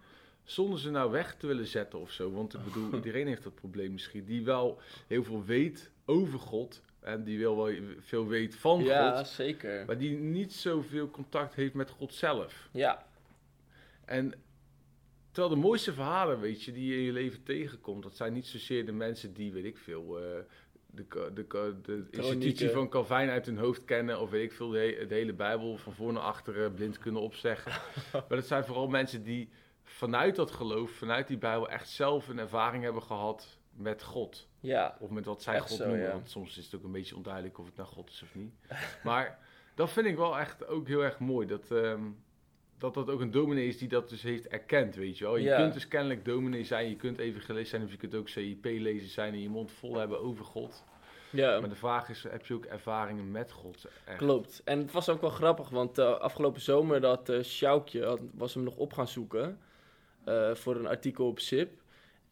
Zonder 0.47 0.79
ze 0.79 0.91
nou 0.91 1.11
weg 1.11 1.35
te 1.35 1.47
willen 1.47 1.67
zetten 1.67 1.99
of 2.00 2.11
zo. 2.11 2.31
Want 2.33 2.55
ik 2.55 2.65
bedoel, 2.65 2.95
iedereen 3.05 3.26
heeft 3.26 3.43
dat 3.43 3.55
probleem 3.55 3.93
misschien. 3.93 4.25
Die 4.25 4.45
wel 4.45 4.81
heel 5.07 5.25
veel 5.25 5.45
weet 5.45 5.91
over 6.05 6.38
God. 6.38 6.83
En 7.00 7.25
die 7.25 7.38
wel, 7.41 7.57
wel 7.57 7.75
veel 8.00 8.26
weet 8.26 8.55
van 8.57 8.83
ja 8.85 9.17
God. 9.17 9.26
zeker. 9.29 9.85
Maar 9.87 9.99
die 9.99 10.17
niet 10.17 10.53
zoveel 10.53 11.11
contact 11.11 11.55
heeft 11.55 11.75
met 11.75 11.91
God 11.91 12.15
zelf. 12.15 12.69
Ja, 12.73 13.07
En 14.05 14.33
terwijl 15.31 15.55
de 15.55 15.61
mooiste 15.61 15.93
verhalen, 15.93 16.41
weet 16.41 16.62
je, 16.62 16.73
die 16.73 16.87
je 16.91 16.97
in 16.97 17.03
je 17.03 17.12
leven 17.12 17.43
tegenkomt, 17.43 18.03
dat 18.03 18.17
zijn 18.17 18.33
niet 18.33 18.47
zozeer 18.47 18.87
de 18.87 18.93
mensen 18.93 19.33
die, 19.33 19.53
weet 19.53 19.65
ik 19.65 19.76
veel, 19.79 20.19
eh, 20.19 20.25
de, 20.91 21.05
de, 21.35 21.47
de 21.83 22.07
institutie 22.11 22.71
van 22.71 22.88
Calvijn 22.88 23.29
uit 23.31 23.47
hun 23.47 23.59
hoofd 23.59 23.85
kennen, 23.85 24.21
of 24.21 24.31
weet 24.31 24.43
ik 24.45 24.53
veel, 24.53 24.69
de, 24.69 24.79
he- 24.79 25.07
de 25.07 25.15
hele 25.15 25.33
Bijbel 25.33 25.76
van 25.76 25.93
voor 25.93 26.12
naar 26.12 26.23
achter 26.23 26.71
blind 26.73 26.99
kunnen 26.99 27.23
opzeggen. 27.23 27.73
maar 28.12 28.25
dat 28.29 28.47
zijn 28.47 28.65
vooral 28.65 28.88
mensen 28.88 29.23
die 29.23 29.49
vanuit 29.88 30.37
dat 30.37 30.50
geloof, 30.50 30.90
vanuit 30.90 31.26
die 31.26 31.38
Bijbel, 31.38 31.69
echt 31.69 31.88
zelf 31.88 32.28
een 32.28 32.38
ervaring 32.38 32.83
hebben 32.85 33.02
gehad 33.02 33.59
met 33.73 34.02
God. 34.02 34.49
ja, 34.61 34.97
Of 35.00 35.11
met 35.11 35.25
wat 35.25 35.43
zij 35.43 35.55
Echt 35.55 35.69
God 35.69 35.76
zo, 35.78 35.87
noemen. 35.87 36.05
ja. 36.05 36.12
Want 36.12 36.31
soms 36.31 36.59
is 36.59 36.64
het 36.64 36.75
ook 36.75 36.83
een 36.85 36.93
beetje 36.93 37.16
onduidelijk 37.16 37.59
of 37.59 37.66
het 37.66 37.76
nou 37.76 37.88
God 37.88 38.11
is 38.11 38.23
of 38.23 38.35
niet. 38.35 38.55
Maar 39.05 39.38
dat 39.75 39.90
vind 39.90 40.07
ik 40.07 40.16
wel 40.16 40.38
echt 40.38 40.66
ook 40.66 40.87
heel 40.88 41.05
erg 41.05 41.19
mooi. 41.19 41.47
Dat, 41.47 41.71
ehm, 41.71 42.02
dat 42.78 42.95
dat 42.95 43.11
ook 43.11 43.21
een 43.21 43.31
dominee 43.31 43.66
is 43.69 43.78
die 43.78 43.88
dat 43.88 44.09
dus 44.09 44.23
heeft 44.23 44.47
erkend, 44.49 44.95
weet 44.95 45.19
je 45.19 45.25
wel. 45.25 45.37
Je 45.37 45.43
Ja. 45.45 45.57
kunt 45.57 45.73
dus 45.73 45.88
kennelijk 45.88 46.25
dominee 46.25 46.64
zijn, 46.64 46.88
je 46.88 46.97
kunt 46.97 47.19
even 47.19 47.40
gelezen 47.40 47.69
zijn, 47.69 47.83
of 47.85 47.90
je 47.90 47.97
kunt 47.97 48.14
ook 48.14 48.28
CIP-lezer 48.28 49.09
zijn 49.09 49.33
en 49.33 49.40
je 49.43 49.49
mond 49.49 49.71
vol 49.71 49.97
hebben 49.97 50.21
over 50.21 50.45
God. 50.45 50.85
Ja. 51.31 51.61
Maar 51.61 51.69
de 51.69 51.75
vraag 51.75 52.09
is, 52.09 52.23
heb 52.23 52.47
je 52.47 52.55
ook 52.55 52.64
ervaringen 52.64 53.31
met 53.31 53.52
God? 53.52 53.87
Echt? 54.05 54.16
Klopt. 54.19 54.62
En 54.64 54.78
het 54.78 54.93
was 54.93 55.09
ook 55.09 55.21
wel 55.21 55.31
grappig, 55.31 55.69
want 55.69 55.99
eh, 55.99 56.19
afgelopen 56.19 56.61
zomer 56.61 57.00
dat 57.00 57.28
eh 57.28 57.43
Sjoukje 57.43 58.05
had, 58.05 58.21
was 58.35 58.55
hem 58.55 58.62
nog 58.62 58.76
op 58.76 58.93
gaan 58.93 59.09
zoeken 59.09 59.59
eh, 60.26 60.54
voor 60.54 60.76
een 60.76 60.87
artikel 60.87 61.26
op 61.26 61.40
SIP. 61.40 61.71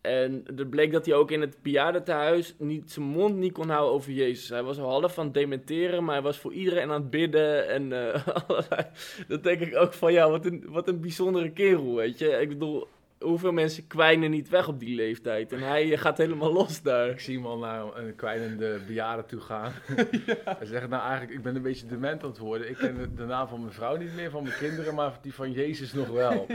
En 0.01 0.45
er 0.57 0.67
bleek 0.67 0.93
dat 0.93 1.07
hij 1.07 1.15
ook 1.15 1.31
in 1.31 1.41
het 1.41 1.57
bejaardentehuis 1.63 2.55
niet, 2.59 2.93
zijn 2.93 3.07
mond 3.07 3.37
niet 3.37 3.53
kon 3.53 3.69
houden 3.69 3.95
over 3.95 4.13
Jezus. 4.13 4.49
Hij 4.49 4.63
was 4.63 4.79
al 4.79 4.89
half 4.91 5.19
aan 5.19 5.25
het 5.25 5.35
dementeren, 5.35 6.05
maar 6.05 6.15
hij 6.15 6.23
was 6.23 6.39
voor 6.39 6.53
iedereen 6.53 6.91
aan 6.91 7.01
het 7.01 7.11
bidden. 7.11 7.69
En 7.69 7.93
eh. 7.93 8.27
Dat 9.29 9.43
denk 9.43 9.61
ik 9.61 9.77
ook 9.77 9.93
van, 9.93 10.13
ja, 10.13 10.31
wat 10.31 10.47
een, 10.47 10.65
wat 10.69 10.89
een 10.89 11.01
bijzondere 11.01 11.51
kerel, 11.51 11.95
weet 11.95 12.19
je. 12.19 12.29
Ik 12.29 12.49
bedoel, 12.49 12.87
hoeveel 13.25 13.53
mensen 13.53 13.87
kwijnen 13.87 14.31
niet 14.31 14.49
weg 14.49 14.69
op 14.69 14.81
die 14.81 14.95
leeftijd? 14.95 15.53
En 15.53 15.59
hij 15.61 15.93
eh, 15.93 15.99
gaat 15.99 16.19
helemaal 16.19 16.53
los 16.53 16.83
daar. 16.83 17.09
Ik 17.09 17.21
zie 17.21 17.37
hem 17.37 17.47
al 17.47 17.59
naar 17.59 17.97
een 17.97 18.15
kwijnende 18.17 18.79
bejaarde 18.87 19.25
toe 19.25 19.41
gaan. 19.41 19.73
Hij 20.59 20.67
zegt 20.67 20.89
nou 20.89 21.03
eigenlijk, 21.03 21.33
ik 21.33 21.43
ben 21.43 21.57
een 21.57 21.63
beetje 21.63 21.87
dement 21.87 22.23
aan 22.23 22.29
het 22.29 22.39
worden. 22.39 22.69
Ik 22.71 22.77
ken 22.77 22.95
de, 22.99 23.15
de 23.15 23.25
naam 23.25 23.49
van 23.49 23.61
mijn 23.61 23.73
vrouw 23.73 23.97
niet 23.97 24.15
meer, 24.15 24.31
van 24.31 24.43
mijn 24.43 24.55
kinderen, 24.57 24.95
maar 24.95 25.19
die 25.23 25.35
van 25.35 25.53
Jezus 25.53 25.93
nog 25.93 26.09
wel. 26.09 26.47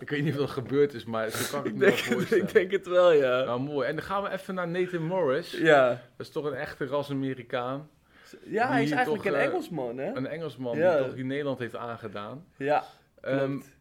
Ik 0.00 0.10
weet 0.10 0.22
niet 0.22 0.32
of 0.32 0.38
dat 0.38 0.50
gebeurd 0.50 0.94
is, 0.94 1.04
maar 1.04 1.30
zo 1.30 1.50
kan 1.50 1.60
ik, 1.60 1.66
Ik 1.66 1.72
me 1.72 1.78
wel 1.78 1.88
denk, 1.88 2.00
voorstellen. 2.02 2.44
ik 2.44 2.52
denk 2.52 2.70
het 2.70 2.86
wel, 2.86 3.12
ja. 3.12 3.44
Nou, 3.44 3.60
mooi. 3.60 3.88
En 3.88 3.94
dan 3.96 4.04
gaan 4.04 4.22
we 4.22 4.30
even 4.30 4.54
naar 4.54 4.68
Nathan 4.68 5.02
Morris. 5.02 5.50
Ja, 5.58 5.88
Dat 5.88 6.26
is 6.26 6.30
toch 6.32 6.44
een 6.44 6.54
echte 6.54 6.86
ras-Amerikaan. 6.86 7.88
ja 8.44 8.68
hij 8.68 8.82
is 8.82 8.90
eigenlijk 8.90 9.22
toch, 9.22 9.32
een 9.32 9.38
eh, 9.38 9.44
Engelsman, 9.46 9.98
hè? 9.98 10.16
Een 10.16 10.26
Engelsman 10.26 10.76
Ja. 10.78 10.96
die 10.96 11.06
toch 11.06 11.16
in 11.16 11.26
Nederland 11.26 11.58
heeft 11.58 11.76
aangedaan. 11.76 12.44
Ja, 12.56 12.84
Ehm, 13.20 13.46
klopt. 13.50 13.76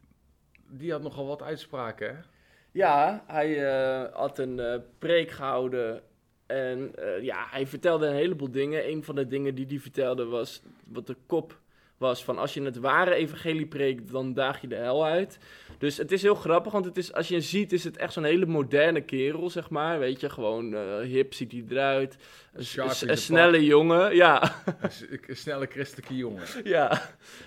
Die 0.70 0.92
had 0.92 1.02
nogal 1.02 1.26
wat 1.26 1.42
uitspraken? 1.42 2.26
Ja, 2.72 3.24
hij 3.28 3.68
eh, 3.68 4.14
had 4.14 4.40
een 4.40 4.60
eh, 4.60 4.80
preek 5.00 5.32
gehouden. 5.32 6.02
En 6.46 6.96
eh, 6.96 7.24
ja, 7.24 7.48
hij 7.50 7.68
vertelde 7.68 8.08
een 8.08 8.16
heleboel 8.16 8.52
dingen. 8.52 8.90
Een 8.90 9.04
van 9.04 9.16
de 9.16 9.28
dingen 9.28 9.56
die 9.56 9.66
hij 9.68 9.80
vertelde 9.80 10.26
was 10.26 10.62
wat 10.86 11.08
de 11.08 11.16
kop 11.26 11.60
was 11.98 12.24
van 12.24 12.38
als 12.38 12.54
je 12.54 12.62
het 12.62 12.78
ware 12.78 13.14
evangelie 13.14 13.66
preekt, 13.66 14.12
dan 14.12 14.34
daag 14.34 14.62
je 14.62 14.68
de 14.68 14.76
hel 14.76 15.06
uit. 15.06 15.38
Dus 15.78 15.98
het 15.98 16.12
is 16.12 16.22
heel 16.22 16.36
grappig, 16.36 16.72
want 16.72 16.86
het 16.86 16.98
is, 16.98 17.14
als 17.14 17.28
je 17.28 17.34
hem 17.34 17.44
ziet, 17.44 17.74
is 17.74 17.84
het 17.84 17.98
echt 17.98 18.14
zo'n 18.14 18.24
hele 18.24 18.46
moderne 18.46 19.02
kerel, 19.02 19.50
zeg 19.50 19.70
maar. 19.70 20.00
Weet 20.00 20.20
je, 20.20 20.30
gewoon 20.30 20.74
eh, 20.74 21.00
hip 21.00 21.34
ziet 21.34 21.52
hij 21.52 21.64
eruit. 21.70 22.18
Een, 22.54 23.18
snelle 23.18 23.66
jongen, 23.66 24.16
ja. 24.16 24.56
Een 25.28 25.36
snelle 25.36 25.66
christelijke 25.66 26.16
jongen. 26.16 26.44
Ja, 26.64 27.02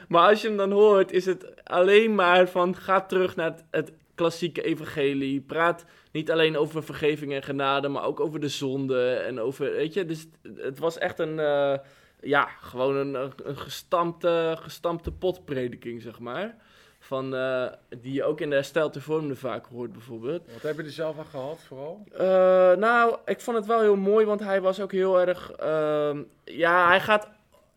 maar 0.08 0.28
als 0.28 0.40
je 0.40 0.48
hem 0.48 0.56
dan 0.56 0.72
hoort, 0.72 1.12
is 1.12 1.26
het 1.26 1.64
alleen 1.64 2.14
maar 2.14 2.48
van 2.48 2.76
ga 2.76 3.00
terug 3.00 3.36
naar 3.36 3.50
het, 3.50 3.64
het 3.70 3.92
klassieke 4.14 4.62
evangelie. 4.62 5.40
Praat 5.40 5.84
niet 6.12 6.30
alleen 6.30 6.56
over 6.56 6.84
vergeving 6.84 7.32
en 7.32 7.42
genade, 7.42 7.88
maar 7.88 8.04
ook 8.04 8.20
over 8.20 8.40
de 8.40 8.48
zonde 8.48 9.12
en 9.12 9.40
over, 9.40 9.72
weet 9.72 9.94
je, 9.94 10.04
dus 10.04 10.26
het, 10.42 10.56
het 10.62 10.78
was 10.78 10.98
echt 10.98 11.18
een, 11.18 11.38
eh, 11.38 11.78
ja, 12.20 12.48
gewoon 12.60 12.96
een, 12.96 13.32
een 13.44 13.58
gestampte, 13.58 14.56
gestampte 14.60 15.12
potprediking, 15.12 16.02
zeg 16.02 16.18
maar. 16.18 16.56
Van, 16.98 17.34
eh, 17.34 17.66
die 18.00 18.12
je 18.12 18.24
ook 18.24 18.40
in 18.40 18.48
de 18.48 18.54
herstelde 18.54 19.00
vormde 19.00 19.36
vaak 19.36 19.66
hoort, 19.66 19.92
bijvoorbeeld. 19.92 20.52
Wat 20.52 20.62
heb 20.62 20.76
je 20.76 20.82
er 20.82 20.90
zelf 20.90 21.18
aan 21.18 21.26
gehad, 21.26 21.62
vooral? 21.66 22.04
Eh, 22.12 22.20
nou, 22.76 23.16
ik 23.24 23.40
vond 23.40 23.56
het 23.56 23.66
wel 23.66 23.80
heel 23.80 23.96
mooi, 23.96 24.26
want 24.26 24.40
hij 24.40 24.60
was 24.60 24.80
ook 24.80 24.92
heel 24.92 25.20
erg. 25.20 25.50
ehm, 25.50 26.22
ja, 26.44 26.86
hij 26.88 27.00
gaat 27.00 27.28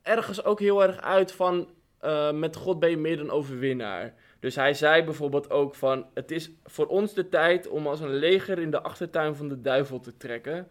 ergens 0.02 0.44
ook 0.44 0.60
heel 0.60 0.84
erg 0.84 1.02
uit 1.02 1.32
van. 1.32 1.68
eh, 2.00 2.32
met 2.32 2.56
God 2.56 2.80
ben 2.80 2.90
je 2.90 2.98
meer 2.98 3.18
dan 3.18 3.30
overwinnaar. 3.30 4.14
Dus 4.40 4.56
hij 4.56 4.74
zei 4.74 5.04
bijvoorbeeld 5.04 5.50
ook 5.50 5.76
van. 5.76 6.06
Het 6.14 6.32
is 6.32 6.52
voor 6.64 6.86
ons 6.88 7.14
de 7.14 7.30
tijd 7.30 7.68
om 7.68 7.88
als 7.88 8.00
een 8.00 8.16
leger 8.16 8.60
in 8.60 8.72
de 8.72 8.82
achtertuin 8.82 9.36
van 9.36 9.48
de 9.50 9.62
duivel 9.62 10.00
te 10.00 10.18
trekken. 10.18 10.68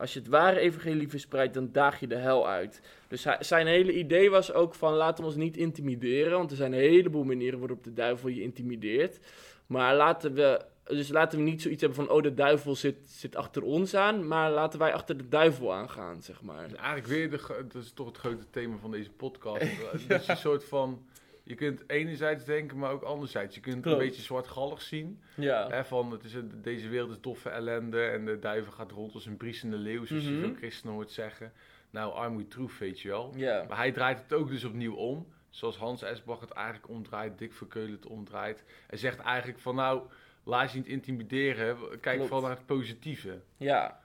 Als 0.00 0.12
je 0.12 0.18
het 0.18 0.28
ware 0.28 0.58
evangelie 0.58 1.08
verspreidt, 1.08 1.54
dan 1.54 1.68
daag 1.72 2.00
je 2.00 2.06
de 2.06 2.16
hel 2.16 2.48
uit. 2.48 2.80
Dus 3.08 3.24
hij- 3.24 3.36
zijn 3.40 3.66
hele 3.66 3.92
idee 3.92 4.30
was 4.30 4.52
ook 4.52 4.74
van 4.74 4.92
laten 4.92 5.24
we 5.24 5.30
ons 5.30 5.38
niet 5.38 5.56
intimideren. 5.56 6.38
Want 6.38 6.50
er 6.50 6.56
zijn 6.56 6.72
een 6.72 6.78
heleboel 6.78 7.24
manieren 7.24 7.58
waarop 7.58 7.84
de 7.84 7.92
duivel 7.92 8.28
je 8.28 8.42
intimideert. 8.42 9.18
Maar 9.66 9.94
laten 9.96 10.34
we, 10.34 10.60
dus 10.84 11.08
laten 11.08 11.38
we 11.38 11.44
niet 11.44 11.62
zoiets 11.62 11.80
hebben 11.80 12.06
van 12.06 12.14
oh 12.16 12.22
de 12.22 12.34
duivel 12.34 12.74
zit, 12.74 12.96
zit 13.04 13.36
achter 13.36 13.62
ons 13.62 13.94
aan. 13.94 14.26
Maar 14.28 14.50
laten 14.50 14.78
wij 14.78 14.92
achter 14.94 15.16
de 15.16 15.28
duivel 15.28 15.74
aangaan, 15.74 16.22
zeg 16.22 16.42
maar. 16.42 16.68
Dus 16.68 16.78
eigenlijk 16.78 17.06
weer, 17.06 17.30
de, 17.30 17.64
dat 17.72 17.82
is 17.82 17.92
toch 17.92 18.06
het 18.06 18.16
grote 18.16 18.50
thema 18.50 18.76
van 18.76 18.90
deze 18.90 19.10
podcast. 19.10 19.62
Dat 20.08 20.24
je 20.24 20.30
een 20.30 20.36
soort 20.36 20.64
van, 20.64 21.04
je 21.50 21.56
kunt 21.56 21.82
enerzijds 21.86 22.44
denken, 22.44 22.78
maar 22.78 22.90
ook 22.92 23.02
anderzijds. 23.02 23.54
Je 23.54 23.60
kunt 23.60 23.82
Klopt. 23.82 24.00
een 24.00 24.06
beetje 24.06 24.22
zwartgallig 24.22 24.82
zien. 24.82 25.20
Ja, 25.34 25.68
Hè, 25.68 25.84
van, 25.84 26.10
het 26.10 26.24
is 26.24 26.34
een- 26.34 26.52
deze 26.62 26.88
wereld 26.88 27.10
is 27.10 27.20
doffe 27.20 27.48
ellende 27.48 28.02
en 28.04 28.24
de 28.24 28.38
duivel 28.38 28.72
gaat 28.72 28.90
rond 28.92 29.14
als 29.14 29.26
een 29.26 29.36
briesende 29.36 29.76
leeuw, 29.76 30.04
zoals 30.04 30.24
je 30.24 30.30
Mhm. 30.30 30.40
veel 30.40 30.54
christenen 30.54 30.94
hoort 30.94 31.10
zeggen. 31.10 31.52
Nou, 31.90 32.12
armoede 32.12 32.48
troef, 32.48 32.78
weet 32.78 33.00
je 33.00 33.08
wel. 33.08 33.32
ja. 33.36 33.64
Maar 33.68 33.76
hij 33.76 33.92
draait 33.92 34.18
het 34.22 34.32
ook 34.32 34.48
dus 34.48 34.64
opnieuw 34.64 34.94
om. 34.94 35.26
Zoals 35.50 35.76
Hans 35.76 36.02
Esbach 36.02 36.40
het 36.40 36.50
eigenlijk 36.50 36.88
omdraait, 36.88 37.38
Dick 37.38 37.52
Verkeulen 37.52 37.92
het 37.92 38.06
omdraait. 38.06 38.64
Hij 38.86 38.98
zegt 38.98 39.18
eigenlijk 39.18 39.58
van 39.58 39.74
nou, 39.74 40.02
laat 40.44 40.72
je 40.72 40.78
niet 40.78 40.86
intimideren. 40.86 41.76
Kijk 41.88 42.00
Klopt. 42.00 42.20
vooral 42.20 42.40
naar 42.48 42.56
het 42.56 42.66
positieve. 42.66 43.40
ja. 43.56 44.00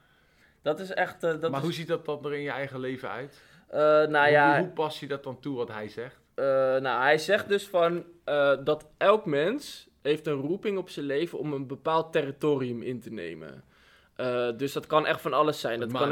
Dat 0.62 0.80
is 0.80 0.90
echt. 0.90 1.22
eh, 1.24 1.40
dat 1.40 1.50
maar 1.50 1.58
is, 1.60 1.64
hoe 1.66 1.72
ziet 1.74 1.86
dat 1.88 2.04
dan 2.04 2.24
er 2.24 2.34
in 2.34 2.40
je 2.42 2.50
eigen 2.50 2.80
leven 2.80 3.10
uit? 3.10 3.42
eh, 3.68 3.78
nou 3.80 4.08
hoe, 4.18 4.28
ja, 4.30 4.58
hoe 4.58 4.68
pas 4.68 5.00
je 5.00 5.06
dat 5.06 5.22
dan 5.24 5.40
toe 5.40 5.56
wat 5.56 5.68
hij 5.68 5.88
zegt? 5.88 6.20
Eh, 6.36 6.44
nou, 6.80 7.02
hij 7.02 7.18
zegt 7.18 7.48
dus 7.48 7.66
van 7.66 8.04
eh, 8.24 8.52
dat 8.64 8.86
elk 8.96 9.26
mens 9.26 9.88
heeft 10.02 10.26
een 10.26 10.40
roeping 10.40 10.78
op 10.78 10.88
zijn 10.88 11.06
leven 11.06 11.38
om 11.38 11.52
een 11.52 11.66
bepaald 11.66 12.12
territorium 12.12 12.82
in 12.82 13.00
te 13.00 13.10
nemen. 13.10 13.64
Eh, 14.14 14.48
dus 14.56 14.72
dat 14.72 14.86
kan 14.86 15.06
echt 15.06 15.20
van 15.20 15.32
alles 15.32 15.60
zijn. 15.60 15.80
Het 15.80 15.90
Dat 15.90 16.00
kan, 16.00 16.10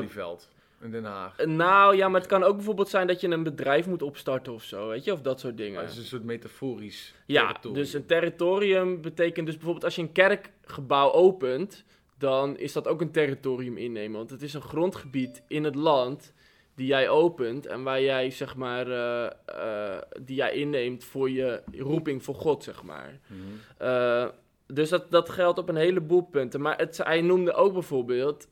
in 0.81 0.91
Den 0.91 1.05
Haag. 1.05 1.45
Nou 1.45 1.97
ja, 1.97 2.09
maar 2.09 2.21
het 2.21 2.29
kan 2.29 2.43
ook 2.43 2.57
bijvoorbeeld 2.57 2.89
zijn 2.89 3.07
dat 3.07 3.21
je 3.21 3.29
een 3.29 3.43
bedrijf 3.43 3.87
moet 3.87 4.03
opstarten 4.03 4.53
of 4.53 4.63
zo, 4.63 4.89
weet 4.89 5.05
je, 5.05 5.13
of 5.13 5.21
dat 5.21 5.41
soort 5.41 5.57
dingen. 5.57 5.81
Dat 5.81 5.91
is 5.91 5.97
een 5.99 6.05
soort 6.05 6.25
metaforisch 6.25 7.15
Ja, 7.27 7.47
territorium. 7.47 7.83
dus 7.83 7.93
een 7.93 8.07
territorium 8.07 9.01
betekent 9.01 9.47
dus 9.47 9.55
bijvoorbeeld 9.55 9.85
als 9.85 9.95
je 9.95 10.03
een 10.03 10.13
kerkgebouw 10.13 11.13
opent, 11.13 11.85
dan 12.19 12.57
is 12.59 12.73
dat 12.73 12.89
ook 12.89 13.01
een 13.01 13.11
territorium 13.11 13.77
innemen. 13.77 14.17
Want 14.17 14.31
het 14.31 14.43
is 14.43 14.55
een 14.55 14.63
grondgebied 14.63 15.43
in 15.49 15.65
het 15.65 15.75
land 15.75 16.33
die 16.75 16.87
jij 16.87 17.09
opent 17.09 17.67
en 17.67 17.83
waar 17.83 18.03
jij, 18.03 18.31
zeg 18.31 18.57
maar, 18.57 18.91
eh, 18.91 19.31
eh, 19.45 20.03
die 20.21 20.37
jij 20.37 20.53
inneemt 20.53 21.05
voor 21.05 21.31
je 21.31 21.63
roeping 21.79 22.23
voor 22.23 22.35
God, 22.35 22.65
zeg 22.65 22.83
maar. 22.83 23.21
Mhm. 23.27 23.41
Eh, 23.77 24.29
dus 24.67 24.89
dat, 24.89 25.11
dat 25.11 25.29
geldt 25.29 25.59
op 25.59 25.69
een 25.69 25.77
heleboel 25.77 26.23
punten. 26.23 26.61
Maar 26.61 26.79
het, 26.79 26.97
hij 26.97 27.21
noemde 27.21 27.53
ook 27.53 27.73
bijvoorbeeld, 27.73 28.49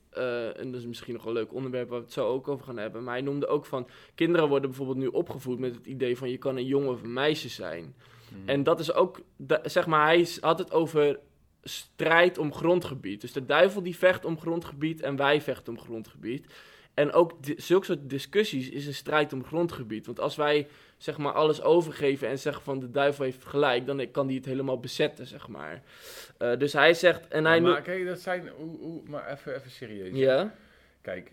en 0.55 0.71
dat 0.71 0.79
is 0.79 0.85
misschien 0.85 1.13
nog 1.13 1.25
een 1.25 1.33
leuk 1.33 1.53
onderwerp 1.53 1.89
waar 1.89 1.99
we 1.99 2.05
het 2.05 2.13
zo 2.13 2.27
ook 2.27 2.47
over 2.47 2.65
gaan 2.65 2.77
hebben, 2.77 3.03
maar 3.03 3.13
hij 3.13 3.23
noemde 3.23 3.47
ook 3.47 3.65
van, 3.65 3.87
kinderen 4.15 4.49
worden 4.49 4.69
bijvoorbeeld 4.69 4.97
nu 4.97 5.07
opgevoed 5.07 5.59
met 5.59 5.75
het 5.75 5.85
idee 5.85 6.17
van 6.17 6.29
je 6.29 6.37
kan 6.37 6.57
een 6.57 6.65
jongen 6.65 6.89
of 6.89 7.03
een 7.03 7.13
meisje 7.13 7.49
zijn. 7.49 7.95
Mhm. 8.29 8.49
En 8.49 8.63
dat 8.63 8.79
is 8.79 8.93
ook, 8.93 9.21
zeg 9.63 9.87
maar, 9.87 10.05
hij 10.05 10.27
had 10.39 10.59
het 10.59 10.71
over 10.71 11.19
strijd 11.63 12.37
om 12.37 12.53
grondgebied. 12.53 13.21
Dus 13.21 13.33
de 13.33 13.45
duivel 13.45 13.83
die 13.83 13.97
vecht 13.97 14.25
om 14.25 14.39
grondgebied 14.39 15.01
en 15.01 15.15
wij 15.15 15.41
vechten 15.41 15.73
om 15.73 15.79
grondgebied. 15.79 16.45
En 16.93 17.11
ook 17.11 17.33
zulke 17.55 17.85
soort 17.85 18.09
discussies 18.09 18.69
is 18.69 18.87
een 18.87 18.93
strijd 18.93 19.33
om 19.33 19.45
grondgebied. 19.45 20.05
Want 20.05 20.19
als 20.19 20.35
wij, 20.35 20.67
zeg 20.97 21.17
maar, 21.17 21.33
alles 21.33 21.61
overgeven 21.61 22.27
en 22.27 22.39
zeggen 22.39 22.63
van 22.63 22.79
de 22.79 22.91
duivel 22.91 23.23
heeft 23.23 23.45
gelijk, 23.45 23.85
dan 23.85 24.11
kan 24.11 24.27
die 24.27 24.37
het 24.37 24.45
helemaal 24.45 24.79
bezetten, 24.79 25.27
zeg 25.27 25.47
maar. 25.47 25.83
Eh, 26.37 26.57
dus 26.57 26.73
hij 26.73 26.93
zegt, 26.93 27.27
en 27.27 27.45
hij 27.45 27.61
maar 27.61 27.81
kijk, 27.81 28.05
dat 28.05 28.19
zijn... 28.19 28.49
Hoe, 28.57 28.77
hoe, 28.77 29.01
maar 29.05 29.31
even, 29.31 29.55
even 29.55 29.71
serieus. 29.71 30.17
Ja, 30.17 30.53
Kijk, 31.03 31.31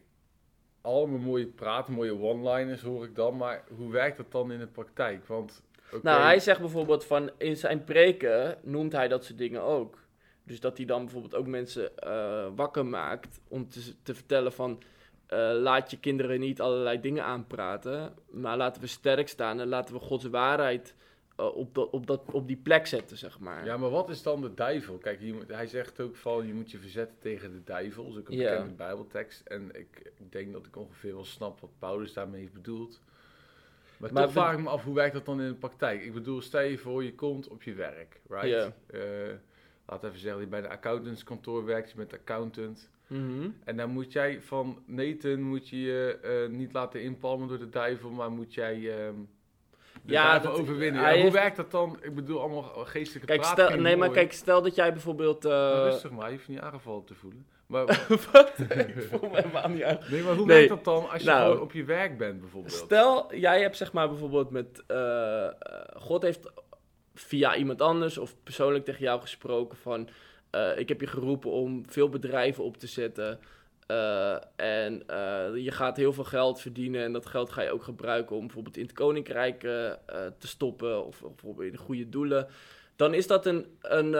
allemaal 0.80 1.18
mooie 1.18 1.46
praten, 1.46 1.92
mooie 1.92 2.18
one-liners 2.18 2.82
hoor 2.82 3.04
ik 3.04 3.14
dan. 3.14 3.36
Maar 3.36 3.64
hoe 3.76 3.90
werkt 3.90 4.16
dat 4.16 4.32
dan 4.32 4.52
in 4.52 4.58
de 4.58 4.66
praktijk? 4.66 5.26
Want, 5.26 5.62
nou 6.02 6.22
hij 6.22 6.40
zegt 6.40 6.60
bijvoorbeeld 6.60 7.04
van, 7.04 7.30
in 7.38 7.56
zijn 7.56 7.84
preken 7.84 8.58
noemt 8.62 8.92
hij 8.92 9.08
dat 9.08 9.24
soort 9.24 9.38
dingen 9.38 9.62
ook. 9.62 9.98
Dus 10.44 10.60
dat 10.60 10.76
hij 10.76 10.86
dan 10.86 11.02
bijvoorbeeld 11.02 11.34
ook 11.34 11.46
mensen 11.46 11.96
eh, 11.96 12.46
wakker 12.54 12.86
maakt 12.86 13.40
om 13.48 13.68
te, 13.68 13.94
te 14.02 14.14
vertellen 14.14 14.52
van... 14.52 14.82
eh, 15.30 15.50
laat 15.54 15.90
je 15.90 15.98
kinderen 15.98 16.40
niet 16.40 16.60
allerlei 16.60 17.00
dingen 17.00 17.24
aanpraten, 17.24 18.14
maar 18.30 18.56
laten 18.56 18.82
we 18.82 18.88
sterk 18.88 19.28
staan 19.28 19.60
en 19.60 19.68
laten 19.68 19.94
we 19.94 20.00
Gods 20.00 20.24
waarheid 20.24 20.94
eh, 21.36 21.56
op, 21.56 21.74
dat, 21.74 21.90
op, 21.90 22.06
dat, 22.06 22.22
op 22.30 22.46
die 22.46 22.56
plek 22.56 22.86
zetten, 22.86 23.16
zeg 23.16 23.38
maar. 23.38 23.64
Ja, 23.64 23.76
maar 23.76 23.90
wat 23.90 24.08
is 24.08 24.22
dan 24.22 24.40
de 24.40 24.54
duivel? 24.54 24.98
Kijk, 24.98 25.20
je 25.20 25.44
hij 25.46 25.66
zegt 25.66 26.00
ook 26.00 26.16
van 26.16 26.46
je 26.46 26.54
moet 26.54 26.70
je 26.70 26.78
verzetten 26.78 27.16
tegen 27.18 27.52
de 27.52 27.64
duivel. 27.64 28.04
Dat 28.04 28.12
is 28.12 28.18
ook 28.18 28.28
een 28.28 28.36
bekende 28.38 28.74
bijbeltekst. 28.74 29.46
En 29.46 29.70
ik, 29.72 30.12
ik 30.18 30.32
denk 30.32 30.52
dat 30.52 30.66
ik 30.66 30.76
ongeveer 30.76 31.14
wel 31.14 31.24
snap 31.24 31.60
wat 31.60 31.70
Paulus 31.78 32.12
daarmee 32.12 32.40
heeft 32.40 32.52
bedoeld. 32.52 33.00
Maar, 33.96 34.12
Maar 34.12 34.22
toch 34.22 34.32
vraag 34.32 34.52
ik 34.52 34.62
me 34.62 34.68
af, 34.68 34.84
hoe 34.84 34.94
werkt 34.94 35.14
dat 35.14 35.24
dan 35.24 35.40
in 35.40 35.48
de 35.48 35.54
praktijk? 35.54 36.04
Ik 36.04 36.12
bedoel, 36.12 36.40
stel 36.40 36.60
je 36.60 36.78
voor, 36.78 37.04
je 37.04 37.14
komt 37.14 37.48
op 37.48 37.62
je 37.62 37.74
werk, 37.74 38.20
right? 38.28 38.48
Ja. 38.48 38.72
Laat 39.90 40.04
even 40.04 40.18
zeggen, 40.18 40.40
je 40.40 40.46
bij 40.46 40.58
een 40.58 40.68
accountantskantoor 40.68 41.64
werkt, 41.64 41.90
je 41.90 41.96
bent 41.96 42.12
accountant. 42.12 42.90
Mhm. 43.06 43.48
En 43.64 43.76
dan 43.76 43.90
moet 43.90 44.12
jij 44.12 44.40
van 44.40 44.82
Nathan 44.86 45.42
moet 45.42 45.68
je 45.68 45.80
je 45.80 46.18
eh, 46.22 46.56
niet 46.56 46.72
laten 46.72 47.02
inpalmen 47.02 47.48
door 47.48 47.58
de 47.58 47.68
duivel, 47.68 48.10
maar 48.10 48.30
moet 48.30 48.54
jij 48.54 48.74
ehm, 48.74 49.14
de 50.02 50.12
Ja, 50.12 50.30
duivel 50.30 50.50
dat- 50.50 50.60
overwinnen. 50.60 51.02
Ja, 51.02 51.08
hoe 51.12 51.16
heeft- 51.18 51.32
werkt 51.32 51.56
dat 51.56 51.70
dan? 51.70 51.98
Ik 52.02 52.14
bedoel, 52.14 52.40
allemaal 52.40 52.62
geestelijke 52.62 53.26
Kijk, 53.26 53.40
praat 53.40 53.52
stel, 53.52 53.80
nee, 53.80 53.96
maar 53.96 54.10
kijk, 54.10 54.32
stel 54.32 54.62
dat 54.62 54.74
jij 54.74 54.92
bijvoorbeeld... 54.92 55.44
eh, 55.44 55.50
Maar 55.50 55.82
rustig 55.82 56.10
maar, 56.10 56.30
je 56.30 56.36
hoeft 56.36 56.48
niet 56.48 56.60
aangevallen 56.60 57.04
te 57.04 57.14
voelen. 57.14 57.46
Maar, 57.66 58.06
Wat? 58.32 58.52
Ik 58.58 58.94
voel 59.10 59.28
me 59.30 59.36
helemaal 59.36 59.68
niet 59.68 60.10
nee, 60.10 60.22
maar 60.22 60.34
hoe 60.36 60.46
Nee. 60.46 60.56
werkt 60.56 60.68
dat 60.68 60.84
dan 60.84 61.10
als 61.10 61.22
je 61.22 61.28
Nou. 61.28 61.44
gewoon 61.46 61.62
op 61.62 61.72
je 61.72 61.84
werk 61.84 62.18
bent 62.18 62.40
bijvoorbeeld? 62.40 62.72
Stel, 62.74 63.34
jij 63.34 63.60
hebt 63.60 63.76
zeg 63.76 63.92
maar 63.92 64.08
bijvoorbeeld 64.08 64.50
met... 64.50 64.82
eh, 64.86 65.46
God 65.96 66.22
heeft 66.22 66.50
via 67.14 67.56
iemand 67.56 67.80
anders 67.80 68.18
of 68.18 68.34
persoonlijk 68.42 68.84
tegen 68.84 69.02
jou 69.02 69.20
gesproken 69.20 69.78
van... 69.78 70.08
eh, 70.50 70.78
ik 70.78 70.88
heb 70.88 71.00
je 71.00 71.06
geroepen 71.06 71.50
om 71.50 71.82
veel 71.86 72.08
bedrijven 72.08 72.64
op 72.64 72.76
te 72.76 72.86
zetten. 72.86 73.38
eh, 73.86 74.36
en 74.56 75.02
eh, 75.06 75.56
je 75.56 75.70
gaat 75.70 75.96
heel 75.96 76.12
veel 76.12 76.24
geld 76.24 76.60
verdienen 76.60 77.02
en 77.02 77.12
dat 77.12 77.26
geld 77.26 77.50
ga 77.50 77.62
je 77.62 77.70
ook 77.72 77.82
gebruiken 77.82 78.36
om 78.36 78.46
bijvoorbeeld 78.46 78.76
in 78.76 78.82
het 78.82 78.92
koninkrijk 78.92 79.60
te 80.38 80.46
stoppen 80.48 81.06
of, 81.06 81.22
of 81.22 81.34
bijvoorbeeld 81.34 81.72
in 81.72 81.78
goede 81.78 82.08
doelen. 82.08 82.46
Dan 82.96 83.14
is 83.14 83.26
dat 83.26 83.46
een, 83.46 83.66
een, 83.80 84.14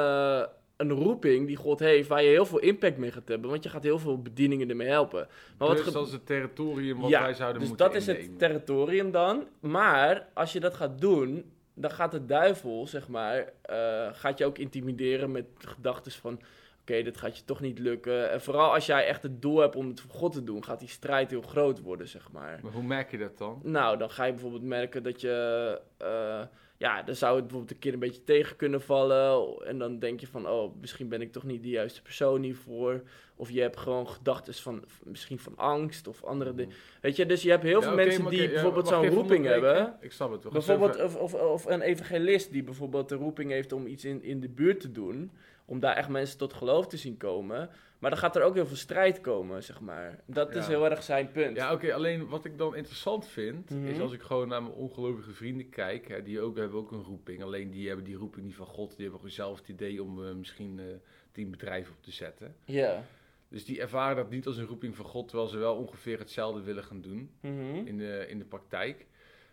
een 0.81 0.91
roeping 0.91 1.47
die 1.47 1.57
God 1.57 1.79
heeft 1.79 2.09
waar 2.09 2.23
je 2.23 2.29
heel 2.29 2.47
veel 2.47 2.59
impact 2.59 2.97
mee 2.97 3.13
gaat 3.13 3.29
hebben, 3.29 3.51
want 3.51 3.63
je 3.63 3.69
gaat 3.69 3.83
heel 3.83 3.99
veel 3.99 4.23
bedieningen 4.23 4.71
ermee 4.71 4.89
helpen. 4.89 5.29
Maar 5.59 5.69
wat 5.69 5.77
dus 5.77 5.93
dat 5.93 6.07
is 6.07 6.13
het 6.13 6.27
territorium 6.27 7.01
wat 7.01 7.11
ja, 7.11 7.23
wij 7.23 7.35
zouden 7.35 7.61
dus 7.61 7.69
moeten 7.69 7.87
dat 7.87 7.97
is 7.97 8.07
het 8.07 8.39
territorium 8.39 9.11
dan. 9.11 9.47
Maar 9.61 10.29
als 10.35 10.53
je 10.53 10.61
dat 10.61 10.75
gaat 10.75 11.01
doen, 11.01 11.53
dan 11.75 11.91
gaat 11.91 12.11
de 12.11 12.25
duivel, 12.25 12.87
zeg 12.87 13.09
maar, 13.09 13.53
eh, 13.63 14.09
gaat 14.13 14.39
je 14.39 14.45
ook 14.45 14.59
intimideren 14.59 15.33
met 15.33 15.47
gedachten 15.59 16.13
van... 16.13 16.41
Oké, 16.81 17.03
dit 17.03 17.17
gaat 17.17 17.39
je 17.39 17.45
toch 17.45 17.61
niet 17.61 17.79
lukken. 17.79 18.31
En 18.31 18.41
vooral 18.41 18.75
als 18.75 18.87
jij 18.87 19.07
echt 19.07 19.23
het 19.23 19.43
doel 19.43 19.59
hebt 19.59 19.77
om 19.77 19.89
het 19.89 20.01
voor 20.01 20.11
God 20.11 20.33
te 20.33 20.45
doen, 20.45 20.65
gaat 20.65 20.81
die 20.81 20.89
strijd 20.89 21.31
heel 21.31 21.43
groot 21.43 21.81
worden, 21.81 22.09
zeg 22.09 22.31
maar. 22.33 22.59
Maar 22.63 22.73
hoe 22.73 22.83
merk 22.83 23.11
je 23.11 23.19
dat 23.19 23.39
dan? 23.39 23.61
Nou, 23.63 23.99
dan 23.99 24.11
ga 24.11 24.25
je 24.25 24.33
bijvoorbeeld 24.33 24.63
merken 24.63 25.03
dat 25.03 25.21
je... 25.21 25.81
eh, 25.97 26.43
ja, 26.77 27.03
dan 27.03 27.15
zou 27.15 27.35
het 27.35 27.43
bijvoorbeeld 27.43 27.71
een 27.73 27.79
keer 27.79 27.93
een 27.93 27.99
beetje 27.99 28.25
tegen 28.25 28.57
kunnen 28.57 28.83
vallen. 28.83 29.57
En 29.67 29.79
dan 29.79 29.99
denk 29.99 30.21
je 30.21 30.27
van, 30.27 30.49
oh, 30.49 30.77
misschien 30.81 31.09
ben 31.09 31.21
ik 31.21 31.33
toch 31.33 31.45
niet 31.45 31.63
de 31.63 31.69
juiste 31.69 32.03
persoon 32.03 32.43
hiervoor. 32.43 33.03
Of 33.41 33.51
je 33.51 33.61
hebt 33.61 33.77
gewoon 33.77 34.09
gedachten 34.09 34.55
van, 34.55 34.85
misschien 35.05 35.39
van 35.39 35.57
angst 35.57 36.07
of 36.07 36.25
andere 36.25 36.55
dingen. 36.55 36.75
Weet 37.01 37.17
je, 37.17 37.27
dus 37.27 37.43
je 37.43 37.51
hebt 37.51 37.63
heel 37.63 37.81
Ja, 37.81 37.87
veel 37.87 37.95
mensen 37.95 38.29
die 38.29 38.43
ja, 38.43 38.49
bijvoorbeeld 38.49 38.89
zo'n 38.89 39.09
roeping 39.09 39.45
hebben. 39.45 39.97
Ik 40.01 40.13
snap 40.13 40.31
het. 40.33 40.49
Bijvoorbeeld, 40.51 41.03
of, 41.03 41.17
of, 41.17 41.35
of 41.35 41.65
een 41.67 41.81
evangelist 41.81 42.53
die 42.53 42.63
bijvoorbeeld 42.63 43.09
de 43.09 43.15
roeping 43.15 43.51
heeft 43.51 43.73
om 43.73 43.87
iets 43.87 44.05
in, 44.05 44.23
in 44.23 44.41
de 44.41 44.49
buurt 44.49 44.81
te 44.81 44.93
doen. 44.93 45.31
Om 45.65 45.81
daar 45.81 45.97
echt 45.97 46.09
mensen 46.09 46.39
tot 46.39 46.53
geloof 46.53 46.87
te 46.87 46.97
zien 46.97 47.17
komen. 47.17 47.71
Maar 47.99 48.11
dan 48.11 48.19
gaat 48.19 48.37
er 48.37 48.43
ook 48.43 48.55
heel 48.55 48.67
veel 48.67 48.77
strijd 48.77 49.21
komen, 49.21 49.63
zeg 49.63 49.81
maar. 49.81 50.21
Dat 50.27 50.55
is 50.55 50.67
heel 50.67 50.91
erg 50.91 51.03
zijn 51.03 51.31
punt. 51.33 51.57
Ja, 51.57 51.73
oké. 51.73 51.95
alleen 51.95 52.29
wat 52.29 52.45
ik 52.45 52.59
dan 52.59 52.77
interessant 52.77 53.27
vind, 53.27 53.71
Mhm. 53.71 53.87
is 53.87 54.01
als 54.01 54.13
ik 54.13 54.23
gewoon 54.23 54.49
naar 54.49 54.63
mijn 54.63 54.75
ongelovige 54.75 55.33
vrienden 55.33 55.69
kijk, 55.69 56.09
hè, 56.09 56.23
die 56.23 56.41
ook, 56.41 56.57
hebben 56.57 56.79
ook 56.79 56.93
een 56.93 57.03
roeping. 57.03 57.43
Alleen 57.43 57.71
die 57.71 57.87
hebben 57.87 58.05
die 58.05 58.17
roeping 58.17 58.47
niet 58.47 58.55
van 58.55 58.67
God, 58.67 58.89
die 58.89 59.01
hebben 59.01 59.17
gewoon 59.21 59.35
zelf 59.35 59.59
het 59.59 59.69
idee 59.69 60.03
om 60.03 60.25
eh, 60.27 60.33
misschien 60.35 60.79
eh 60.79 60.85
tien 61.33 61.51
bedrijven 61.51 61.93
op 61.97 62.03
te 62.03 62.13
zetten. 62.13 62.55
Ja. 62.65 63.05
Dus 63.51 63.65
die 63.65 63.81
ervaren 63.81 64.17
dat 64.17 64.31
niet 64.31 64.47
als 64.47 64.57
een 64.57 64.67
roeping 64.67 64.97
van 64.97 65.05
God, 65.05 65.29
terwijl 65.29 65.49
ze 65.49 65.59
wel 65.59 65.77
ongeveer 65.77 66.19
hetzelfde 66.19 66.63
willen 66.63 66.85
gaan 66.85 67.01
doen 67.01 67.31
Mhm. 67.41 67.87
in 67.87 67.97
de, 67.99 68.27
in 68.29 68.39
de 68.39 68.45
praktijk. 68.45 69.07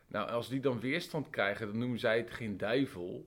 Nou, 0.08 0.30
als 0.30 0.50
die 0.50 0.60
dan 0.60 0.80
weerstand 0.80 1.30
krijgen, 1.30 1.68
dan 1.68 1.78
noemen 1.78 2.00
zij 2.00 2.18
het 2.18 2.32
geen 2.32 2.58
duivel. 2.58 3.26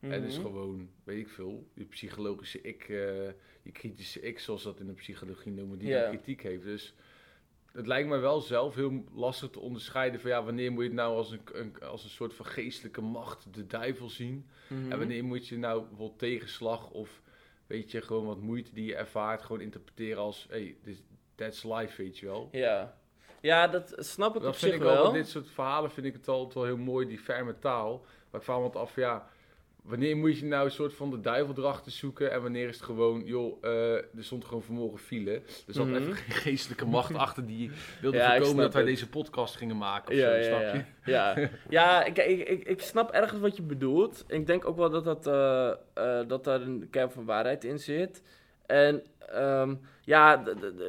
Het 0.00 0.24
is 0.24 0.36
gewoon, 0.38 0.88
weet 1.04 1.18
ik 1.18 1.28
veel, 1.28 1.68
je 1.74 1.84
psychologische 1.84 2.60
ik, 2.60 2.82
eh, 2.82 3.26
je 3.62 3.72
kritische 3.72 4.20
ik, 4.20 4.38
zoals 4.38 4.62
dat 4.62 4.80
in 4.80 4.86
de 4.86 4.92
psychologie 4.92 5.52
noemen, 5.52 5.78
die 5.78 5.88
dan 6.00 6.08
kritiek 6.08 6.42
heeft. 6.42 6.62
Dus 6.64 6.94
het 7.72 7.86
lijkt 7.86 8.08
mij 8.08 8.20
wel 8.20 8.40
zelf 8.40 8.74
heel 8.74 9.04
lastig 9.14 9.50
te 9.50 9.58
onderscheiden 9.60 10.20
van 10.20 10.30
ja, 10.30 10.42
wanneer 10.44 10.72
moet 10.72 10.82
je 10.82 10.88
het 10.88 10.98
nou 10.98 11.16
als 11.16 11.30
een, 11.30 11.40
een- 11.52 11.80
als 11.80 12.04
een 12.04 12.10
soort 12.10 12.34
van 12.34 12.46
geestelijke 12.46 13.00
macht, 13.00 13.54
de 13.54 13.66
duivel 13.66 14.08
zien? 14.08 14.46
Mhm. 14.68 14.92
En 14.92 14.98
wanneer 14.98 15.24
moet 15.24 15.48
je 15.48 15.58
nou 15.58 15.80
bijvoorbeeld 15.80 16.18
tegenslag 16.18 16.90
of 16.90 17.22
weet 17.66 17.90
je, 17.90 18.02
gewoon 18.02 18.26
wat 18.26 18.40
moeite 18.40 18.74
die 18.74 18.84
je 18.86 18.96
ervaart, 18.96 19.42
gewoon 19.42 19.60
interpreteren 19.60 20.22
als, 20.22 20.46
hey, 20.48 20.76
this, 20.82 21.02
that's 21.34 21.62
life, 21.62 22.02
weet 22.02 22.18
je 22.18 22.26
wel. 22.26 22.48
Ja. 22.52 22.96
Ja, 23.40 23.68
dat 23.68 23.94
snap 23.98 24.30
ik 24.30 24.36
op 24.36 24.42
Dat 24.42 24.56
vind 24.56 24.72
zich 24.72 24.80
ik 24.80 24.86
wel, 24.86 25.02
wel. 25.02 25.12
dit 25.12 25.28
soort 25.28 25.50
verhalen 25.50 25.90
vind 25.90 26.06
ik 26.06 26.12
het 26.12 26.28
altijd 26.28 26.54
wel 26.54 26.64
heel 26.64 26.76
mooi, 26.76 27.06
die 27.06 27.18
ferme 27.18 27.58
taal. 27.58 28.04
Maar 28.30 28.40
ik 28.40 28.46
vraag 28.46 28.56
me 28.56 28.62
altijd 28.62 28.84
af, 28.84 28.96
ja, 28.96 29.28
wanneer 29.86 30.16
moet 30.16 30.38
je 30.38 30.44
nou 30.44 30.64
een 30.64 30.70
soort 30.70 30.94
van 30.94 31.10
de 31.10 31.20
duivel 31.20 31.54
erachter 31.58 31.92
zoeken 31.92 32.30
en 32.32 32.42
wanneer 32.42 32.68
is 32.68 32.74
het 32.74 32.84
gewoon, 32.84 33.22
joh, 33.24 33.56
eh, 33.64 33.92
er 33.94 34.04
stond 34.18 34.44
gewoon 34.44 34.62
vanmorgen 34.62 34.98
file. 34.98 35.30
Er 35.66 35.74
zat 35.74 35.86
Mhm. 35.86 35.96
even 35.96 36.14
geen 36.14 36.34
geestelijke 36.36 36.86
macht 36.96 37.14
achter 37.14 37.46
die 37.46 37.70
wilde 38.00 38.16
Ja, 38.16 38.36
voorkomen 38.36 38.62
dat 38.62 38.72
wij 38.72 38.82
het. 38.82 38.90
deze 38.90 39.08
podcast 39.08 39.56
gingen 39.56 39.76
maken 39.76 40.12
of 40.14 40.18
ja, 40.20 40.42
zo, 40.42 40.48
snap 40.48 40.60
ja. 40.60 40.72
je? 40.74 40.84
Ja, 41.04 41.48
ja 41.68 42.04
ik, 42.04 42.18
ik, 42.18 42.48
ik, 42.48 42.64
ik 42.64 42.80
snap 42.80 43.10
ergens 43.10 43.40
wat 43.40 43.56
je 43.56 43.62
bedoelt. 43.62 44.24
Ik 44.28 44.46
denk 44.46 44.64
ook 44.68 44.76
wel 44.76 44.90
dat, 44.90 45.04
dat, 45.04 45.26
eh, 45.26 45.68
eh, 45.94 46.28
dat 46.28 46.44
daar 46.44 46.60
een 46.60 46.88
kern 46.90 47.10
van 47.10 47.24
waarheid 47.24 47.64
in 47.64 47.78
zit. 47.78 48.22
En 48.66 49.02
ehm, 49.18 49.74
ja, 50.04 50.42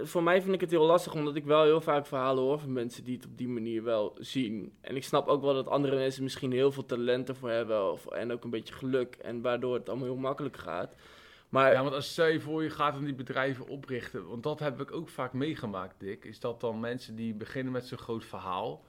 voor 0.04 0.24
mij 0.24 0.42
vind 0.42 0.54
ik 0.54 0.62
het 0.62 0.72
heel 0.72 0.86
lastig, 0.86 1.14
omdat 1.14 1.36
ik 1.36 1.46
wel 1.46 1.64
heel 1.64 1.82
vaak 1.82 2.06
verhalen 2.06 2.44
hoor 2.44 2.60
van 2.60 2.74
mensen 2.74 3.04
die 3.04 3.16
het 3.16 3.26
op 3.26 3.38
die 3.38 3.48
manier 3.48 3.84
wel 3.84 4.16
zien. 4.20 4.74
En 4.82 4.96
ik 4.96 5.04
snap 5.04 5.28
ook 5.28 5.42
wel 5.42 5.54
dat 5.54 5.68
andere 5.68 5.96
mensen 5.96 6.24
misschien 6.24 6.52
heel 6.52 6.72
veel 6.72 6.86
talent 6.86 7.30
ervoor 7.30 7.50
hebben 7.50 7.92
of, 7.92 8.06
en 8.06 8.32
ook 8.32 8.44
een 8.44 8.50
beetje 8.50 8.74
geluk. 8.74 9.16
En 9.16 9.42
waardoor 9.42 9.74
het 9.74 9.90
allemaal 9.90 10.08
heel 10.08 10.16
makkelijk 10.16 10.58
gaat. 10.58 10.96
Maar 11.50 11.72
Ja, 11.72 11.82
want 11.82 11.96
als 11.96 12.16
je 12.16 12.40
voor 12.40 12.64
je 12.64 12.70
gaat 12.70 12.94
dan 12.94 13.04
die 13.04 13.16
bedrijven 13.16 13.68
oprichten, 13.68 14.28
want 14.28 14.44
dat 14.44 14.60
heb 14.60 14.82
ik 14.82 14.92
ook 14.92 15.10
vaak 15.10 15.34
meegemaakt, 15.34 16.00
Dick, 16.00 16.26
is 16.26 16.40
dat 16.40 16.62
dan 16.62 16.80
mensen 16.80 17.16
die 17.16 17.34
beginnen 17.34 17.74
met 17.74 17.86
zo'n 17.86 17.98
groot 17.98 18.26
verhaal, 18.26 18.84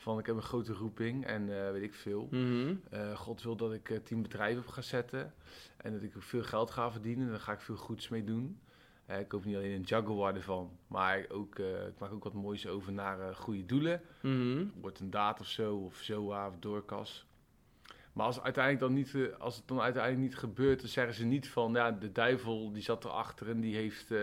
van 0.00 0.18
ik 0.18 0.26
heb 0.26 0.36
een 0.36 0.42
grote 0.42 0.72
roeping 0.72 1.26
en 1.26 1.64
eh, 1.64 1.70
weet 1.70 1.82
ik 1.82 1.94
veel. 1.94 2.28
Mhm. 2.30 2.74
Eh, 2.90 3.16
God 3.16 3.42
wil 3.42 3.56
dat 3.56 3.72
ik 3.72 3.90
eh, 3.90 3.98
tien 3.98 4.22
bedrijven 4.22 4.62
op 4.62 4.68
ga 4.68 4.82
zetten. 4.82 5.34
En 5.76 5.92
dat 5.92 6.02
ik 6.02 6.12
veel 6.18 6.42
geld 6.42 6.70
ga 6.70 6.90
verdienen. 6.90 7.28
Daar 7.28 7.40
ga 7.40 7.52
ik 7.52 7.60
veel 7.60 7.76
goeds 7.76 8.08
mee 8.08 8.24
doen. 8.24 8.60
Ik 9.18 9.28
koop 9.28 9.44
niet 9.44 9.56
alleen 9.56 9.72
een 9.72 9.82
Jaguar 9.82 10.34
ervan. 10.34 10.70
Maar 10.86 11.26
ook, 11.28 11.58
ik 11.58 11.98
maak 11.98 12.12
ook 12.12 12.24
wat 12.24 12.32
moois 12.32 12.66
over 12.66 12.92
naar 12.92 13.34
goede 13.34 13.66
doelen. 13.66 14.00
Mhm. 14.20 14.64
Wordt 14.80 15.00
een 15.00 15.10
daad 15.10 15.40
of 15.40 15.46
zo. 15.46 15.76
Of 15.76 15.96
Zoa 15.96 16.48
of 16.48 16.58
Doorkas. 16.58 17.26
Maar 18.12 18.26
als, 18.26 18.40
uiteindelijk 18.40 18.84
dan 18.84 18.94
niet, 18.94 19.38
als 19.38 19.56
het 19.56 19.68
dan 19.68 19.80
uiteindelijk 19.80 20.22
niet 20.22 20.36
gebeurt, 20.36 20.80
dan 20.80 20.88
zeggen 20.88 21.14
ze 21.14 21.24
niet 21.24 21.48
van 21.48 21.72
ja, 21.72 21.90
de 21.90 22.12
duivel 22.12 22.72
die 22.72 22.82
zat 22.82 23.04
erachter 23.04 23.48
en 23.48 23.60
die 23.60 23.76
heeft. 23.76 24.14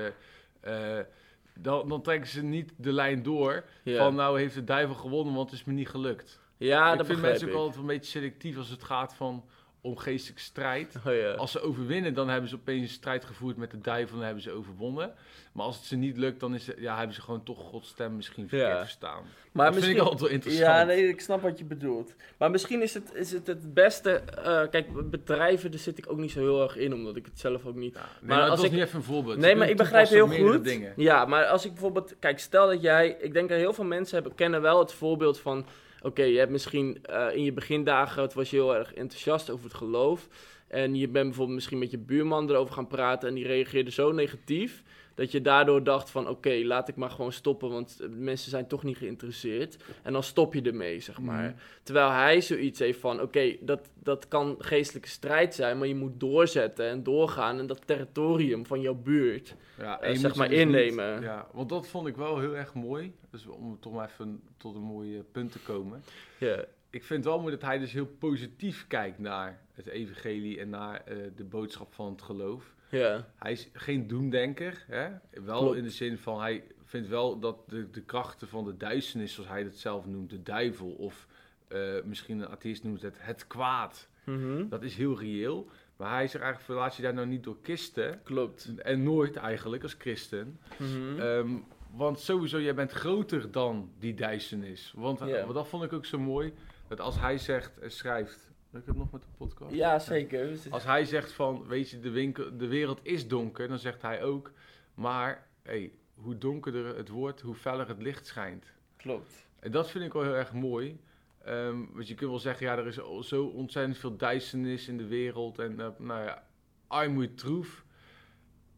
Dan, 1.61 1.89
dan 1.89 2.01
trekken 2.01 2.29
ze 2.29 2.43
niet 2.43 2.73
de 2.77 2.91
lijn 2.91 3.23
door 3.23 3.65
Ja. 3.83 3.97
van 3.97 4.15
nou 4.15 4.39
heeft 4.39 4.53
de 4.53 4.63
duivel 4.63 4.95
gewonnen, 4.95 5.33
want 5.33 5.49
het 5.49 5.59
is 5.59 5.65
me 5.65 5.73
niet 5.73 5.89
gelukt 5.89 6.39
ja, 6.57 6.91
ik 6.91 6.97
dat 6.97 7.07
vind 7.07 7.21
mensen 7.21 7.47
ook 7.47 7.53
altijd 7.53 7.73
wel 7.73 7.83
een 7.83 7.97
beetje 7.97 8.11
selectief 8.11 8.57
als 8.57 8.69
het 8.69 8.83
gaat 8.83 9.15
van 9.15 9.43
om 9.81 9.97
geestelijke 9.97 10.41
strijd. 10.41 10.95
Oh, 11.07 11.13
ja. 11.13 11.31
Als 11.31 11.51
ze 11.51 11.61
overwinnen, 11.61 12.13
dan 12.13 12.29
hebben 12.29 12.49
ze 12.49 12.55
opeens 12.55 12.81
een 12.81 12.87
strijd 12.87 13.25
gevoerd 13.25 13.57
met 13.57 13.71
de 13.71 13.79
duivel 13.81 14.17
en 14.19 14.23
hebben 14.25 14.43
ze 14.43 14.51
overwonnen. 14.51 15.13
Maar 15.51 15.65
als 15.65 15.75
het 15.75 15.85
ze 15.85 15.95
niet 15.95 16.17
lukt, 16.17 16.39
dan 16.39 16.53
is 16.55 16.67
het, 16.67 16.75
ja, 16.79 16.97
hebben 16.97 17.15
ze 17.15 17.21
gewoon 17.21 17.43
toch 17.43 17.59
Gods 17.59 17.89
stem 17.89 18.15
misschien 18.15 18.47
verkeerd 18.49 18.71
Ja. 18.71 18.79
verstaan. 18.81 19.23
Maar 19.51 19.71
dat 19.71 19.83
vind 19.83 19.95
ik 19.95 20.01
altijd 20.01 20.19
wel 20.21 20.29
interessant. 20.29 20.65
Ja, 20.65 20.83
nee, 20.83 21.07
ik 21.07 21.21
snap 21.21 21.41
wat 21.41 21.57
je 21.57 21.65
bedoelt. 21.65 22.13
Maar 22.37 22.51
misschien 22.51 22.81
is 22.81 22.93
het 22.93 23.13
is 23.13 23.31
het, 23.31 23.47
het 23.47 23.73
beste. 23.73 24.11
eh, 24.11 24.61
kijk, 24.69 25.09
bedrijven, 25.09 25.71
daar 25.71 25.79
zit 25.79 25.97
ik 25.97 26.11
ook 26.11 26.17
niet 26.17 26.31
zo 26.31 26.39
heel 26.39 26.61
erg 26.63 26.75
in, 26.77 26.93
omdat 26.93 27.15
ik 27.15 27.25
het 27.25 27.39
zelf 27.39 27.65
ook 27.65 27.75
niet. 27.75 27.93
Ja, 27.93 28.01
nee, 28.21 28.37
Maar 28.37 28.49
als 28.49 28.63
ik- 28.63 28.71
niet 28.71 28.81
even 28.81 28.97
een 28.97 29.03
voorbeeld. 29.03 29.37
Nee, 29.37 29.55
maar 29.55 29.69
ik 29.69 29.77
begrijp 29.77 30.07
heel 30.07 30.27
goed. 30.27 30.63
Dingen. 30.63 30.93
Ja, 30.95 31.25
maar 31.25 31.45
als 31.45 31.65
ik 31.65 31.71
bijvoorbeeld. 31.71 32.15
Kijk, 32.19 32.39
stel 32.39 32.67
dat 32.67 32.81
jij. 32.81 33.17
Ik 33.19 33.33
denk 33.33 33.49
dat 33.49 33.57
heel 33.57 33.73
veel 33.73 33.83
mensen 33.83 34.15
hebben, 34.15 34.35
kennen 34.35 34.61
wel 34.61 34.79
het 34.79 34.93
voorbeeld 34.93 35.39
van. 35.39 35.65
Oké, 36.01 36.23
je 36.23 36.37
hebt 36.37 36.51
misschien 36.51 36.97
eh, 37.03 37.35
in 37.35 37.43
je 37.43 37.53
begindagen. 37.53 38.21
Het 38.21 38.33
was 38.33 38.49
je 38.49 38.55
heel 38.55 38.75
erg 38.75 38.93
enthousiast 38.93 39.49
over 39.49 39.65
het 39.65 39.73
geloof. 39.73 40.27
En 40.67 40.95
je 40.95 41.07
bent 41.07 41.25
bijvoorbeeld 41.25 41.55
misschien 41.55 41.79
met 41.79 41.91
je 41.91 41.97
buurman 41.97 42.49
erover 42.49 42.73
gaan 42.73 42.87
praten. 42.87 43.29
En 43.29 43.35
die 43.35 43.47
reageerde 43.47 43.91
zo 43.91 44.11
negatief. 44.11 44.83
Dat 45.17 45.31
je 45.31 45.41
daardoor 45.41 45.83
dacht 45.83 46.09
van 46.09 46.27
oké, 46.27 46.61
laat 46.63 46.87
ik 46.87 46.95
maar 46.95 47.09
gewoon 47.09 47.31
stoppen. 47.31 47.69
Want 47.69 47.99
eh, 47.99 48.07
mensen 48.09 48.49
zijn 48.49 48.67
toch 48.67 48.83
niet 48.83 48.97
geïnteresseerd. 48.97 49.77
En 50.03 50.13
dan 50.13 50.23
stop 50.23 50.53
je 50.53 50.61
ermee, 50.61 50.99
zeg 50.99 51.19
maar. 51.19 51.43
Mhm. 51.43 51.53
Terwijl 51.83 52.09
hij 52.11 52.41
zoiets 52.41 52.79
heeft 52.79 52.99
van: 52.99 53.21
oké, 53.21 53.55
dat, 53.59 53.89
dat 54.03 54.27
kan 54.27 54.55
geestelijke 54.59 55.07
strijd 55.09 55.55
zijn, 55.55 55.77
maar 55.77 55.87
je 55.87 55.95
moet 55.95 56.19
doorzetten 56.19 56.85
en 56.89 57.03
doorgaan 57.03 57.59
en 57.59 57.67
dat 57.67 57.87
territorium 57.87 58.65
van 58.65 58.81
jouw 58.81 58.93
buurt. 58.95 59.55
Ja, 59.77 60.01
eh, 60.01 60.09
en 60.09 60.17
zeg 60.17 60.35
maar 60.35 60.49
dus 60.49 60.57
niet- 60.57 60.65
innemen. 60.65 61.21
ja, 61.21 61.47
want 61.53 61.69
dat 61.69 61.87
vond 61.87 62.07
ik 62.07 62.15
wel 62.15 62.39
heel 62.39 62.55
erg 62.55 62.73
mooi. 62.73 63.13
Dus 63.31 63.45
om 63.47 63.77
toch 63.79 63.93
maar 63.93 64.09
even 64.09 64.41
tot 64.57 64.75
een 64.75 64.81
mooi 64.81 65.17
eh, 65.17 65.23
punt 65.31 65.51
te 65.51 65.59
komen. 65.59 66.03
Ja, 66.37 66.65
ik 66.89 67.03
vind 67.03 67.23
het 67.23 67.33
wel 67.33 67.39
mooi 67.41 67.51
dat 67.51 67.61
hij 67.61 67.79
dus 67.79 67.91
heel 67.91 68.15
positief 68.19 68.85
kijkt 68.87 69.19
naar 69.19 69.61
het 69.73 69.87
evangelie 69.87 70.59
en 70.59 70.69
naar 70.69 71.03
de 71.35 71.43
boodschap 71.43 71.93
van 71.93 72.11
het 72.11 72.21
geloof. 72.21 72.75
Ja, 72.89 73.27
Hij 73.35 73.51
is 73.51 73.69
geen 73.73 74.07
doemdenker, 74.07 74.83
hè? 74.87 75.09
wel 75.43 75.59
Klopt. 75.59 75.77
in 75.77 75.83
de 75.83 75.89
zin 75.89 76.17
van 76.17 76.39
hij 76.41 76.63
vindt 76.85 77.07
wel 77.07 77.39
dat 77.39 77.57
de, 77.69 77.89
de 77.89 78.01
krachten 78.01 78.47
van 78.47 78.65
de 78.65 78.77
duisternis, 78.77 79.33
zoals 79.33 79.49
hij 79.49 79.63
dat 79.63 79.75
zelf 79.75 80.05
noemt, 80.05 80.29
de 80.29 80.43
duivel 80.43 80.89
of 80.89 81.27
eh, 81.67 81.79
misschien 82.03 82.39
een 82.39 82.47
atheïst 82.49 82.83
noemt 82.83 83.01
het 83.01 83.15
het 83.19 83.47
kwaad, 83.47 84.07
Mhm. 84.23 84.67
dat 84.69 84.83
is 84.83 84.95
heel 84.95 85.19
reëel. 85.19 85.67
Maar 85.97 86.11
hij 86.11 86.27
zegt 86.27 86.43
eigenlijk, 86.43 86.79
laat 86.79 86.95
je 86.95 87.01
daar 87.01 87.13
nou 87.13 87.27
niet 87.27 87.43
door 87.43 87.57
kisten. 87.61 88.19
klopt. 88.23 88.71
En 88.77 89.03
nooit 89.03 89.35
eigenlijk 89.35 89.83
als 89.83 89.95
christen. 89.97 90.59
Mhm. 90.77 91.19
Ehm, 91.19 91.49
want 91.91 92.19
sowieso, 92.19 92.61
jij 92.61 92.73
bent 92.75 92.91
groter 92.91 93.51
dan 93.51 93.91
die 93.99 94.13
duisternis. 94.13 94.93
Want 94.95 95.19
want 95.19 95.53
dat 95.53 95.67
vond 95.67 95.83
ik 95.83 95.93
ook 95.93 96.05
zo 96.05 96.19
mooi. 96.19 96.53
Dat 96.87 96.99
als 96.99 97.19
hij 97.19 97.37
zegt, 97.37 97.77
en 97.79 97.91
schrijft... 97.91 98.46
Ik 98.71 98.85
heb 98.85 98.95
nog 98.95 99.11
met 99.11 99.21
de 99.21 99.27
podcast. 99.37 99.73
Ja, 99.73 99.99
zeker. 99.99 100.47
Dus- 100.47 100.71
Als 100.71 100.83
hij 100.83 101.05
zegt 101.05 101.31
van, 101.31 101.67
weet 101.67 101.89
je, 101.89 101.99
de, 101.99 102.09
winkel, 102.09 102.57
de 102.57 102.67
wereld 102.67 102.99
is 103.03 103.27
donker, 103.27 103.67
dan 103.67 103.79
zegt 103.79 104.01
hij 104.01 104.23
ook... 104.23 104.51
Maar, 104.93 105.47
hey, 105.61 105.91
hoe 106.13 106.37
donkerder 106.37 106.97
het 106.97 107.09
wordt, 107.09 107.41
hoe 107.41 107.55
feller 107.55 107.87
het 107.87 108.01
licht 108.01 108.25
schijnt. 108.25 108.65
Klopt. 108.95 109.47
En 109.59 109.71
dat 109.71 109.89
vind 109.89 110.05
ik 110.05 110.13
wel 110.13 110.23
heel 110.23 110.33
erg 110.33 110.53
mooi. 110.53 110.99
Ehm, 111.43 111.85
want 111.93 112.07
je 112.07 112.15
kunt 112.15 112.29
wel 112.29 112.39
zeggen, 112.39 112.65
ja, 112.65 112.77
er 112.77 112.87
is 112.87 113.27
zo 113.27 113.45
ontzettend 113.45 113.97
veel 113.97 114.15
duisternis 114.15 114.87
in 114.87 114.97
de 114.97 115.07
wereld. 115.07 115.59
En 115.59 115.79
eh, 115.79 115.87
nou 115.97 116.23
ja, 116.25 116.47
armoedtroef. 116.87 117.85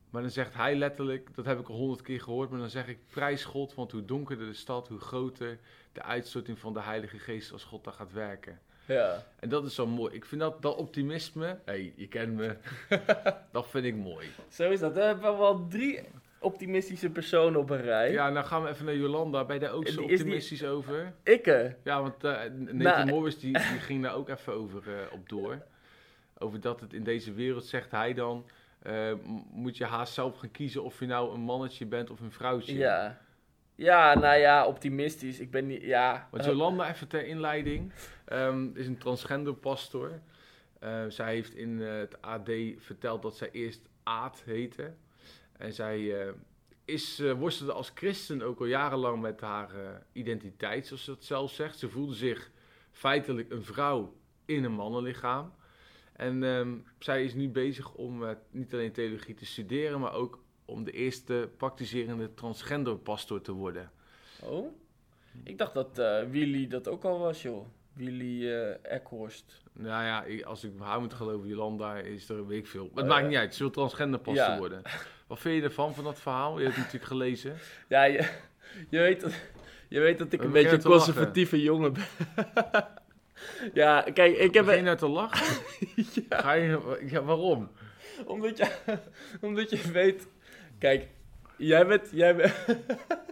Maar 0.09 0.21
dan 0.21 0.31
zegt 0.31 0.53
hij 0.53 0.75
letterlijk, 0.75 1.35
dat 1.35 1.45
heb 1.45 1.59
ik 1.59 1.69
al 1.69 1.75
honderd 1.75 2.01
keer 2.01 2.21
gehoord, 2.21 2.49
maar 2.49 2.59
dan 2.59 2.69
zeg 2.69 2.87
ik 2.87 2.99
prijs 3.07 3.45
God, 3.45 3.73
want 3.73 3.91
hoe 3.91 4.05
donkerder 4.05 4.47
de 4.47 4.53
stad, 4.53 4.87
hoe 4.87 4.99
groter 4.99 5.59
de 5.91 6.01
uitstorting 6.01 6.59
van 6.59 6.73
de 6.73 6.81
Heilige 6.81 7.19
Geest 7.19 7.51
als 7.51 7.63
God 7.63 7.83
daar 7.83 7.93
gaat 7.93 8.13
werken. 8.13 8.59
Ja. 8.93 9.23
En 9.39 9.49
dat 9.49 9.65
is 9.65 9.75
zo 9.75 9.87
mooi. 9.87 10.13
Ik 10.15 10.25
vind 10.25 10.41
dat, 10.41 10.61
dat 10.61 10.75
optimisme, 10.75 11.57
hey, 11.65 11.93
je 11.95 12.07
kent 12.07 12.33
me, 12.35 12.55
dat 13.51 13.69
vind 13.69 13.85
ik 13.85 13.95
mooi. 13.95 14.27
Zo 14.49 14.69
is 14.71 14.79
dat. 14.79 14.93
We 14.93 15.01
hebben 15.01 15.37
wel 15.37 15.67
drie 15.67 15.99
optimistische 16.39 17.09
personen 17.09 17.59
op 17.59 17.69
een 17.69 17.81
rij. 17.81 18.11
Ja, 18.11 18.29
nou 18.29 18.45
gaan 18.45 18.63
we 18.63 18.69
even 18.69 18.85
naar 18.85 18.95
Jolanda. 18.95 19.45
Ben 19.45 19.55
je 19.55 19.61
daar 19.61 19.71
ook 19.71 19.87
zo 19.87 20.01
die- 20.01 20.11
optimistisch 20.11 20.63
over? 20.65 21.13
Ikke. 21.23 21.75
Ja, 21.83 22.01
want 22.01 22.23
eh 22.23 22.31
Nathan 22.31 22.77
Nou, 22.77 23.05
Morris 23.05 23.39
die, 23.39 23.53
die 23.53 23.61
ging 23.79 24.03
daar 24.03 24.15
ook 24.15 24.29
even 24.29 24.53
over 24.53 24.83
eh, 24.87 25.13
op 25.13 25.29
door. 25.29 25.61
Over 26.37 26.59
dat 26.59 26.79
het 26.79 26.93
in 26.93 27.03
deze 27.03 27.33
wereld, 27.33 27.65
zegt 27.65 27.91
hij 27.91 28.13
dan, 28.13 28.45
eh, 28.81 29.13
moet 29.51 29.77
je 29.77 29.85
haast 29.85 30.13
zelf 30.13 30.37
gaan 30.37 30.51
kiezen 30.51 30.83
of 30.83 30.99
je 30.99 31.05
nou 31.05 31.33
een 31.33 31.39
mannetje 31.41 31.85
bent 31.85 32.09
of 32.09 32.19
een 32.19 32.31
vrouwtje. 32.31 32.77
Ja. 32.77 33.17
Ja, 33.79 34.13
nou 34.13 34.37
ja, 34.37 34.65
optimistisch. 34.65 35.39
Ik 35.39 35.51
ben 35.51 35.67
niet, 35.67 35.81
ja. 35.81 36.27
Want 36.31 36.43
eh, 36.43 36.49
Jolanda, 36.49 36.89
even 36.89 37.07
ter 37.07 37.25
inleiding, 37.25 37.93
ehm, 38.25 38.67
is 38.73 38.87
een 38.87 38.97
transgender 38.97 39.53
pastor. 39.53 40.19
Eh, 40.79 41.05
zij 41.07 41.33
heeft 41.33 41.55
in 41.55 41.81
eh, 41.81 41.97
het 41.97 42.21
AD 42.21 42.49
verteld 42.77 43.21
dat 43.21 43.37
zij 43.37 43.51
eerst 43.51 43.81
Aad 44.03 44.41
heette. 44.45 44.93
En 45.57 45.73
zij 45.73 46.13
is, 46.85 47.23
worstelde 47.37 47.73
als 47.73 47.91
christen 47.95 48.41
ook 48.41 48.59
al 48.59 48.65
jarenlang 48.65 49.21
met 49.21 49.41
haar 49.41 49.69
identiteit, 50.11 50.87
zoals 50.87 51.03
ze 51.03 51.11
dat 51.11 51.23
zelf 51.23 51.51
zegt. 51.51 51.79
Ze 51.79 51.89
voelde 51.89 52.13
zich 52.13 52.51
feitelijk 52.91 53.51
een 53.51 53.63
vrouw 53.63 54.13
in 54.45 54.63
een 54.63 54.71
mannenlichaam. 54.71 55.53
En 56.13 56.43
ehm, 56.43 56.77
zij 56.99 57.23
is 57.23 57.33
nu 57.33 57.49
bezig 57.49 57.93
om 57.93 58.37
niet 58.51 58.73
alleen 58.73 58.91
theologie 58.91 59.35
te 59.35 59.45
studeren, 59.45 59.99
maar 59.99 60.13
ook 60.13 60.39
om 60.69 60.83
de 60.83 60.91
eerste 60.91 61.49
praktiserende 61.57 62.33
transgender 62.33 62.97
pastor 62.97 63.41
te 63.41 63.51
worden. 63.51 63.91
Oh? 64.43 64.67
Ik 65.43 65.57
dacht 65.57 65.73
dat 65.73 65.99
eh 65.99 66.23
Willy 66.29 66.67
dat 66.67 66.87
ook 66.87 67.03
al 67.03 67.19
was, 67.19 67.41
joh. 67.41 67.65
Willy 67.93 68.49
eh 68.51 68.75
Eckhorst. 68.93 69.61
Nou 69.73 70.03
ja, 70.03 70.43
als 70.43 70.63
ik 70.63 70.71
haar 70.79 70.99
moet 70.99 71.13
geloven, 71.13 71.47
Jolanda 71.49 71.95
is 71.97 72.29
er 72.29 72.47
weet 72.47 72.59
ik 72.59 72.67
veel. 72.67 72.89
Maar 72.93 73.03
het 73.03 73.13
maakt 73.13 73.27
niet 73.27 73.37
uit, 73.37 73.55
ze 73.55 73.63
wil 73.63 73.71
transgender 73.71 74.19
Ja. 74.33 74.57
worden. 74.57 74.81
Wat 75.27 75.39
vind 75.39 75.55
je 75.55 75.61
ervan, 75.61 75.93
van 75.95 76.03
dat 76.03 76.19
verhaal? 76.19 76.57
Je 76.57 76.63
hebt 76.63 76.75
het 76.75 76.83
natuurlijk 76.85 77.11
gelezen. 77.11 77.55
Ja, 77.87 78.03
je, 78.03 78.29
je, 78.89 78.99
weet, 78.99 79.21
dat, 79.21 79.33
je 79.87 79.99
weet 79.99 80.17
dat 80.17 80.33
ik 80.33 80.39
We 80.39 80.45
een 80.45 80.51
beetje 80.51 80.69
een 80.69 80.75
lachen. 80.75 80.91
conservatieve 80.91 81.61
jongen 81.61 81.93
ben. 81.93 82.03
ja, 83.73 84.01
kijk, 84.01 84.37
ik 84.37 84.53
heb... 84.53 84.65
Begin 84.65 84.79
je 84.79 84.85
nou 84.85 84.97
te 84.97 85.07
lachen? 85.07 85.63
ja, 86.29 86.41
Ga 86.41 86.51
je, 86.53 86.99
ja, 87.09 87.23
waarom? 87.23 87.69
omdat, 88.25 88.57
je, 88.57 88.97
omdat 89.41 89.69
je 89.69 89.91
weet... 89.91 90.27
Kijk, 90.79 91.07
jij 91.57 91.87
bent... 91.87 92.07
Jij 92.11 92.35
bent, 92.35 92.53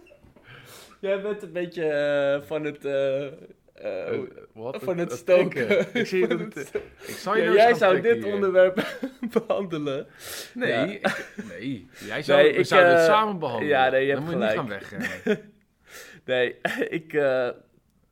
jij 1.00 1.22
bent 1.22 1.42
een 1.42 1.52
beetje 1.52 1.84
eh, 1.84 2.46
van 2.46 2.64
het... 2.64 2.84
eh, 2.84 3.26
eh, 3.74 4.20
wat? 4.52 4.82
van 4.82 4.98
het 4.98 5.12
stoken. 5.12 5.86
Ik, 6.00 6.06
zie 6.06 6.26
het 6.26 6.40
het, 6.54 6.74
ik 7.06 7.16
je 7.24 7.50
jij 7.54 7.74
zou 7.74 8.00
dit 8.00 8.24
hier. 8.24 8.32
onderwerp 8.34 8.96
behandelen. 9.46 10.06
Nee, 10.54 10.70
Ja. 10.70 10.84
ik- 10.84 11.24
nee. 11.48 11.88
Jij 12.06 12.22
zou, 12.22 12.42
Nee, 12.42 12.52
we 12.52 12.58
ik, 12.58 12.66
zouden 12.66 12.92
het 12.96 13.04
samen 13.04 13.38
behandelen. 13.38 13.68
ja, 13.68 13.88
nee, 13.90 14.06
je 14.06 14.12
Dan 14.14 14.22
hebt 14.22 14.34
moet 14.36 14.44
niet 14.44 14.54
gaan 14.54 14.68
wegrennen. 14.68 15.52
Nee, 16.24 16.56
ik, 16.88 17.12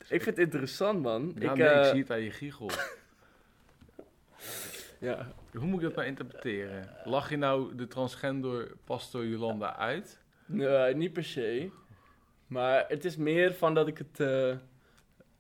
ik 0.09 0.23
vind 0.23 0.25
het 0.25 0.39
interessant, 0.39 1.03
man. 1.03 1.35
Ja, 1.39 1.51
ik, 1.53 1.57
nee, 1.59 1.69
ik 1.79 1.85
zie 1.85 2.01
het 2.01 2.11
aan 2.11 2.23
je 2.23 2.31
giegel. 2.31 2.71
ja. 4.99 5.33
Hoe 5.59 5.67
moet 5.67 5.81
ik 5.81 5.87
dat 5.87 5.95
nou 5.95 6.07
interpreteren? 6.07 6.89
Lach 7.05 7.31
je 7.31 7.37
nou 7.37 7.75
de 7.75 7.87
transgender 7.87 8.73
pastor 8.85 9.27
Jolanda 9.27 9.77
uit? 9.77 10.21
Nee, 10.47 10.95
niet 10.95 11.13
per 11.13 11.25
se. 11.25 11.71
Maar 12.47 12.85
het 12.89 13.05
is 13.05 13.17
meer 13.17 13.55
van 13.55 13.75
dat 13.75 13.89
ik 13.89 13.99
het, 13.99 14.21
eh, 14.21 14.57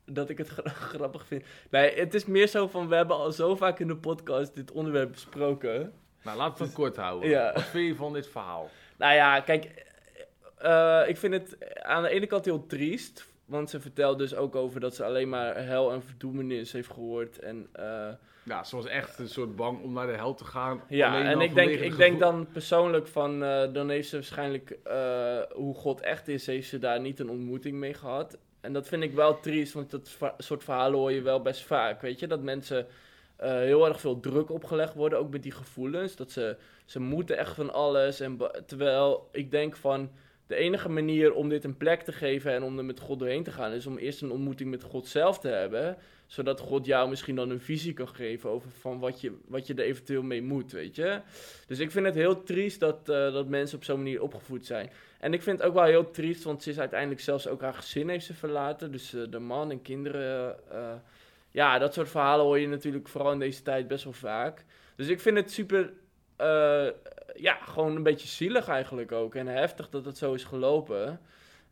dat 0.04 0.28
ik 0.30 0.38
het 0.38 0.48
gra- 0.48 0.70
grappig 0.94 1.26
vind. 1.26 1.44
Nee, 1.70 1.94
het 1.98 2.14
is 2.14 2.24
meer 2.24 2.46
zo 2.48 2.66
van, 2.68 2.88
we 2.88 2.94
hebben 2.94 3.16
al 3.16 3.32
zo 3.32 3.56
vaak 3.56 3.78
in 3.78 3.86
de 3.86 3.96
podcast 3.96 4.54
dit 4.54 4.72
onderwerp 4.72 5.10
besproken. 5.12 5.92
Nou, 6.22 6.36
laten 6.36 6.58
we 6.58 6.64
het 6.64 6.72
kort 6.74 6.96
houden. 6.96 7.28
Ja. 7.28 7.52
Wat 7.52 7.62
vind 7.62 7.86
je 7.86 7.94
van 7.94 8.12
dit 8.12 8.28
verhaal? 8.28 8.68
Nou 8.98 9.14
ja, 9.14 9.40
kijk, 9.40 9.84
eh, 10.58 11.02
ik 11.06 11.16
vind 11.16 11.32
het 11.34 11.56
aan 11.82 12.02
de 12.02 12.08
ene 12.08 12.26
kant 12.26 12.44
heel 12.44 12.66
triest. 12.66 13.26
Want 13.44 13.70
ze 13.70 13.80
vertelt 13.80 14.18
dus 14.18 14.34
ook 14.34 14.54
over 14.56 14.80
dat 14.80 14.94
ze 14.94 15.04
alleen 15.04 15.28
maar 15.28 15.64
hel 15.64 15.92
en 15.92 16.02
verdoemenis 16.02 16.72
heeft 16.72 16.90
gehoord. 16.92 17.38
En 17.38 17.68
eh, 17.72 18.08
Ja, 18.46 18.64
ze 18.64 18.76
was 18.76 18.86
echt 18.86 19.18
een 19.18 19.28
soort 19.28 19.56
bang 19.56 19.82
om 19.82 19.92
naar 19.92 20.06
de 20.06 20.12
hel 20.12 20.34
te 20.34 20.44
gaan. 20.44 20.80
Ja, 20.88 21.24
en 21.24 21.40
ik 21.40 21.54
denk, 21.54 21.70
ik 21.70 21.90
de 21.90 21.96
denk 21.96 22.20
dan 22.20 22.46
persoonlijk 22.52 23.06
van, 23.06 23.44
eh, 23.44 23.72
dan 23.72 23.88
heeft 23.88 24.08
ze 24.08 24.16
waarschijnlijk, 24.16 24.70
eh, 24.84 25.40
hoe 25.52 25.74
God 25.74 26.00
echt 26.00 26.28
is, 26.28 26.46
heeft 26.46 26.68
ze 26.68 26.78
daar 26.78 27.00
niet 27.00 27.18
een 27.18 27.30
ontmoeting 27.30 27.76
mee 27.76 27.94
gehad. 27.94 28.38
En 28.60 28.72
dat 28.72 28.88
vind 28.88 29.02
ik 29.02 29.12
wel 29.12 29.40
triest, 29.40 29.72
want 29.72 29.90
dat 29.90 30.18
soort 30.38 30.64
verhalen 30.64 30.98
hoor 30.98 31.12
je 31.12 31.22
wel 31.22 31.42
best 31.42 31.62
vaak, 31.62 32.00
weet 32.00 32.20
je. 32.20 32.26
Dat 32.26 32.42
mensen 32.42 32.86
eh, 33.36 33.50
heel 33.50 33.86
erg 33.86 34.00
veel 34.00 34.20
druk 34.20 34.50
opgelegd 34.50 34.94
worden, 34.94 35.18
ook 35.18 35.30
met 35.30 35.42
die 35.42 35.52
gevoelens. 35.52 36.16
Dat 36.16 36.30
ze, 36.30 36.56
ze 36.84 37.00
moeten 37.00 37.38
echt 37.38 37.54
van 37.54 37.72
alles. 37.72 38.20
En 38.20 38.38
terwijl 38.66 39.28
ik 39.32 39.50
denk 39.50 39.76
van, 39.76 40.10
de 40.46 40.56
enige 40.56 40.88
manier 40.88 41.34
om 41.34 41.48
dit 41.48 41.64
een 41.64 41.76
plek 41.76 42.02
te 42.02 42.12
geven 42.12 42.52
en 42.52 42.62
om 42.62 42.78
er 42.78 42.84
met 42.84 43.00
God 43.00 43.18
doorheen 43.18 43.44
te 43.44 43.52
gaan, 43.52 43.72
is 43.72 43.86
om 43.86 43.98
eerst 43.98 44.22
een 44.22 44.30
ontmoeting 44.30 44.70
met 44.70 44.82
God 44.82 45.06
zelf 45.06 45.38
te 45.38 45.48
hebben 45.48 45.96
zodat 46.26 46.60
God 46.60 46.86
jou 46.86 47.08
misschien 47.08 47.34
dan 47.36 47.50
een 47.50 47.60
visie 47.60 47.92
kan 47.92 48.08
geven 48.08 48.50
over 48.50 48.70
van 48.70 48.98
wat 48.98 49.20
je, 49.20 49.32
wat 49.46 49.66
je 49.66 49.74
er 49.74 49.84
eventueel 49.84 50.22
mee 50.22 50.42
moet, 50.42 50.72
weet 50.72 50.96
je. 50.96 51.20
Dus 51.66 51.78
ik 51.78 51.90
vind 51.90 52.06
het 52.06 52.14
heel 52.14 52.42
triest 52.42 52.80
dat, 52.80 53.08
eh, 53.08 53.32
dat 53.32 53.48
mensen 53.48 53.76
op 53.76 53.84
zo'n 53.84 53.96
manier 53.96 54.22
opgevoed 54.22 54.66
zijn. 54.66 54.90
En 55.20 55.32
ik 55.32 55.42
vind 55.42 55.58
het 55.58 55.66
ook 55.66 55.74
wel 55.74 55.84
heel 55.84 56.10
triest, 56.10 56.42
want 56.42 56.62
ze 56.62 56.70
is 56.70 56.78
uiteindelijk 56.78 57.20
zelfs 57.20 57.48
ook 57.48 57.60
haar 57.60 57.74
gezin 57.74 58.08
heeft 58.08 58.26
ze 58.26 58.34
verlaten. 58.34 58.92
Dus 58.92 59.14
eh, 59.14 59.22
de 59.30 59.38
man 59.38 59.70
en 59.70 59.82
kinderen. 59.82 60.56
eh, 60.70 60.94
ja, 61.50 61.78
dat 61.78 61.94
soort 61.94 62.08
verhalen 62.08 62.44
hoor 62.44 62.58
je 62.58 62.68
natuurlijk 62.68 63.08
vooral 63.08 63.32
in 63.32 63.38
deze 63.38 63.62
tijd 63.62 63.88
best 63.88 64.04
wel 64.04 64.12
vaak. 64.12 64.64
Dus 64.96 65.08
ik 65.08 65.20
vind 65.20 65.36
het 65.36 65.52
super, 65.52 65.92
ja, 67.34 67.54
gewoon 67.60 67.96
een 67.96 68.02
beetje 68.02 68.28
zielig 68.28 68.68
eigenlijk 68.68 69.12
ook. 69.12 69.34
En 69.34 69.46
heftig 69.46 69.88
dat 69.88 70.04
het 70.04 70.18
zo 70.18 70.32
is 70.32 70.44
gelopen. 70.44 71.20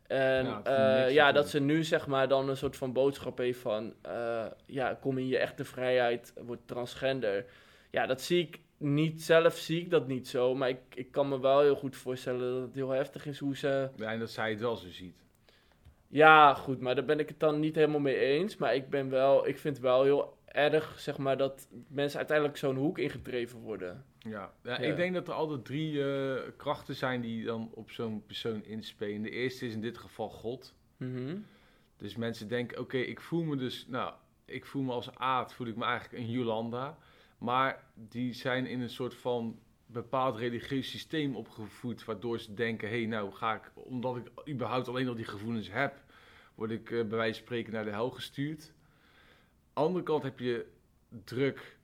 En 0.07 0.45
Ja, 0.45 0.61
niks 0.97 1.13
ja, 1.13 1.31
dat 1.31 1.49
ze 1.49 1.59
nu 1.59 1.83
zeg 1.83 2.07
maar 2.07 2.27
dan 2.27 2.49
een 2.49 2.57
soort 2.57 2.75
van 2.75 2.93
boodschap 2.93 3.37
heeft 3.37 3.59
van... 3.59 3.93
eh, 4.01 4.45
ja, 4.65 4.93
kom 4.93 5.17
in 5.17 5.27
je 5.27 5.37
echte 5.37 5.65
vrijheid, 5.65 6.33
word 6.45 6.59
transgender. 6.65 7.45
Ja, 7.91 8.05
dat 8.05 8.21
zie 8.21 8.47
ik 8.47 8.59
niet, 8.77 9.21
zelf 9.21 9.57
zie 9.57 9.81
ik 9.81 9.89
dat 9.89 10.07
niet 10.07 10.27
zo. 10.27 10.55
Maar 10.55 10.69
ik, 10.69 10.79
ik 10.93 11.11
kan 11.11 11.29
me 11.29 11.39
wel 11.39 11.61
heel 11.61 11.75
goed 11.75 11.95
voorstellen 11.95 12.53
dat 12.53 12.61
het 12.61 12.75
heel 12.75 12.89
heftig 12.89 13.25
is 13.25 13.39
hoe 13.39 13.57
ze... 13.57 13.89
Ja, 13.95 14.11
en 14.11 14.19
dat 14.19 14.29
zij 14.31 14.49
het 14.49 14.59
wel 14.59 14.75
zo 14.75 14.89
ziet. 14.89 15.23
Ja, 16.07 16.53
goed, 16.53 16.79
maar 16.79 16.95
daar 16.95 17.05
ben 17.05 17.19
ik 17.19 17.27
het 17.29 17.39
dan 17.39 17.59
niet 17.59 17.75
helemaal 17.75 17.99
mee 17.99 18.17
eens. 18.17 18.57
Maar 18.57 18.75
ik 18.75 18.89
ben 18.89 19.09
wel, 19.09 19.47
ik 19.47 19.57
vind 19.57 19.79
wel 19.79 20.03
heel 20.03 20.37
erg, 20.45 20.99
zeg 20.99 21.17
maar, 21.17 21.37
dat 21.37 21.67
mensen 21.87 22.17
uiteindelijk 22.17 22.57
zo'n 22.57 22.75
hoek 22.75 22.97
ingedreven 22.97 23.59
worden. 23.59 24.05
Ja. 24.29 24.53
ja, 24.63 24.77
ik 24.77 24.95
denk 24.95 25.13
dat 25.13 25.27
er 25.27 25.33
altijd 25.33 25.65
drie 25.65 26.03
eh, 26.03 26.41
krachten 26.57 26.95
zijn 26.95 27.21
die 27.21 27.45
dan 27.45 27.69
op 27.73 27.91
zo'n 27.91 28.25
persoon 28.25 28.63
inspelen. 28.63 29.21
De 29.21 29.29
eerste 29.29 29.65
is 29.65 29.73
in 29.73 29.81
dit 29.81 29.97
geval 29.97 30.29
God. 30.29 30.73
Mhm. 30.97 31.37
Dus 31.97 32.15
mensen 32.15 32.47
denken, 32.47 32.79
oké, 32.79 32.97
ik 32.97 33.21
voel 33.21 33.43
me 33.43 33.55
dus, 33.55 33.85
nou, 33.87 34.13
ik 34.45 34.65
voel 34.65 34.81
me 34.81 34.91
als 34.91 35.15
aard, 35.15 35.53
voel 35.53 35.67
ik 35.67 35.75
me 35.75 35.83
eigenlijk 35.85 36.23
een 36.23 36.31
Jolanda. 36.31 36.97
Maar 37.37 37.83
die 37.93 38.33
zijn 38.33 38.65
in 38.65 38.81
een 38.81 38.89
soort 38.89 39.13
van 39.13 39.59
bepaald 39.85 40.37
religieus 40.37 40.89
systeem 40.89 41.35
opgevoed, 41.35 42.05
waardoor 42.05 42.39
ze 42.39 42.53
denken, 42.53 42.89
hé, 42.89 42.97
hey, 42.97 43.05
nou 43.05 43.31
ga 43.31 43.55
ik, 43.55 43.71
omdat 43.73 44.17
ik 44.17 44.49
überhaupt 44.49 44.87
alleen 44.87 45.07
al 45.07 45.15
die 45.15 45.25
gevoelens 45.25 45.71
heb, 45.71 46.03
word 46.55 46.71
ik 46.71 46.91
eh, 46.91 46.97
bij 46.97 47.17
wijze 47.17 47.33
van 47.33 47.43
spreken 47.43 47.73
naar 47.73 47.85
de 47.85 47.91
hel 47.91 48.09
gestuurd. 48.09 48.73
Andere 49.73 50.03
kant 50.03 50.23
heb 50.23 50.39
je 50.39 50.65
druk 51.23 51.74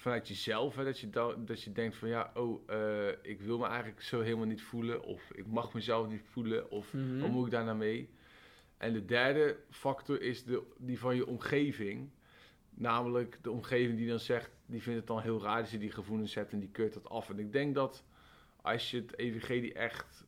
vanuit 0.00 0.28
jezelf, 0.28 0.76
hè, 0.76 0.84
dat, 0.84 0.98
je 0.98 1.10
da- 1.10 1.34
dat 1.38 1.62
je 1.62 1.72
denkt 1.72 1.96
van, 1.96 2.08
ja, 2.08 2.30
oh, 2.34 2.62
eh, 2.70 3.08
ik 3.22 3.40
wil 3.40 3.58
me 3.58 3.66
eigenlijk 3.66 4.02
zo 4.02 4.20
helemaal 4.20 4.46
niet 4.46 4.62
voelen, 4.62 5.02
of 5.02 5.30
ik 5.34 5.46
mag 5.46 5.72
mezelf 5.74 6.08
niet 6.08 6.22
voelen, 6.24 6.70
of 6.70 6.92
Mhm. 6.92 7.18
wat 7.20 7.30
moet 7.30 7.44
ik 7.46 7.50
daar 7.52 7.64
nou 7.64 7.76
mee? 7.76 8.08
En 8.76 8.92
de 8.92 9.04
derde 9.04 9.56
factor 9.70 10.20
is 10.22 10.44
de, 10.44 10.62
die 10.78 10.98
van 10.98 11.16
je 11.16 11.26
omgeving. 11.26 12.10
Namelijk 12.70 13.38
de 13.42 13.50
omgeving 13.50 13.98
die 13.98 14.08
dan 14.08 14.18
zegt, 14.20 14.50
die 14.66 14.82
vindt 14.82 14.98
het 14.98 15.08
dan 15.08 15.20
heel 15.20 15.42
raar 15.42 15.60
dat 15.62 15.70
je 15.70 15.78
die 15.78 15.90
gevoelens 15.90 16.34
hebt 16.34 16.52
en 16.52 16.60
die 16.60 16.70
keurt 16.70 16.92
dat 16.94 17.08
af. 17.08 17.30
En 17.30 17.38
ik 17.38 17.52
denk 17.52 17.74
dat 17.74 18.04
als 18.62 18.90
je 18.90 18.96
het 18.96 19.18
evangelie 19.18 19.72
echt 19.72 20.24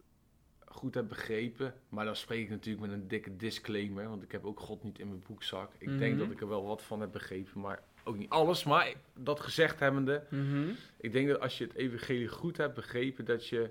goed 0.65 0.95
heb 0.95 1.09
begrepen. 1.09 1.75
Maar 1.89 2.05
dan 2.05 2.17
spreek 2.17 2.43
ik 2.45 2.51
natuurlijk 2.51 2.87
met 2.87 2.95
een 3.01 3.09
dikke 3.09 3.37
disclaimer. 3.37 4.09
Want 4.09 4.23
ik 4.23 4.33
heb 4.33 4.45
ook 4.45 4.61
God 4.61 4.83
niet 4.83 4.99
in 4.99 5.09
mijn 5.09 5.21
broekzak. 5.23 5.73
Ik 5.79 5.99
denk 5.99 6.11
Mhm. 6.15 6.19
dat 6.23 6.31
ik 6.31 6.41
er 6.41 6.49
wel 6.49 6.65
wat 6.67 6.83
van 6.83 7.01
heb 7.01 7.13
begrepen. 7.13 7.61
Maar 7.61 7.83
ook 8.05 8.17
niet 8.17 8.31
alles. 8.31 8.65
Maar 8.65 8.93
dat 9.15 9.41
gezegd 9.41 9.81
hebbende. 9.81 10.23
Mhm. 10.29 10.69
Ik 10.97 11.12
denk 11.12 11.29
dat 11.29 11.41
als 11.41 11.59
je 11.59 11.65
het 11.65 11.75
evangelie 11.75 12.29
goed 12.29 12.57
hebt 12.57 12.75
begrepen, 12.75 13.25
dat 13.25 13.47
je 13.47 13.71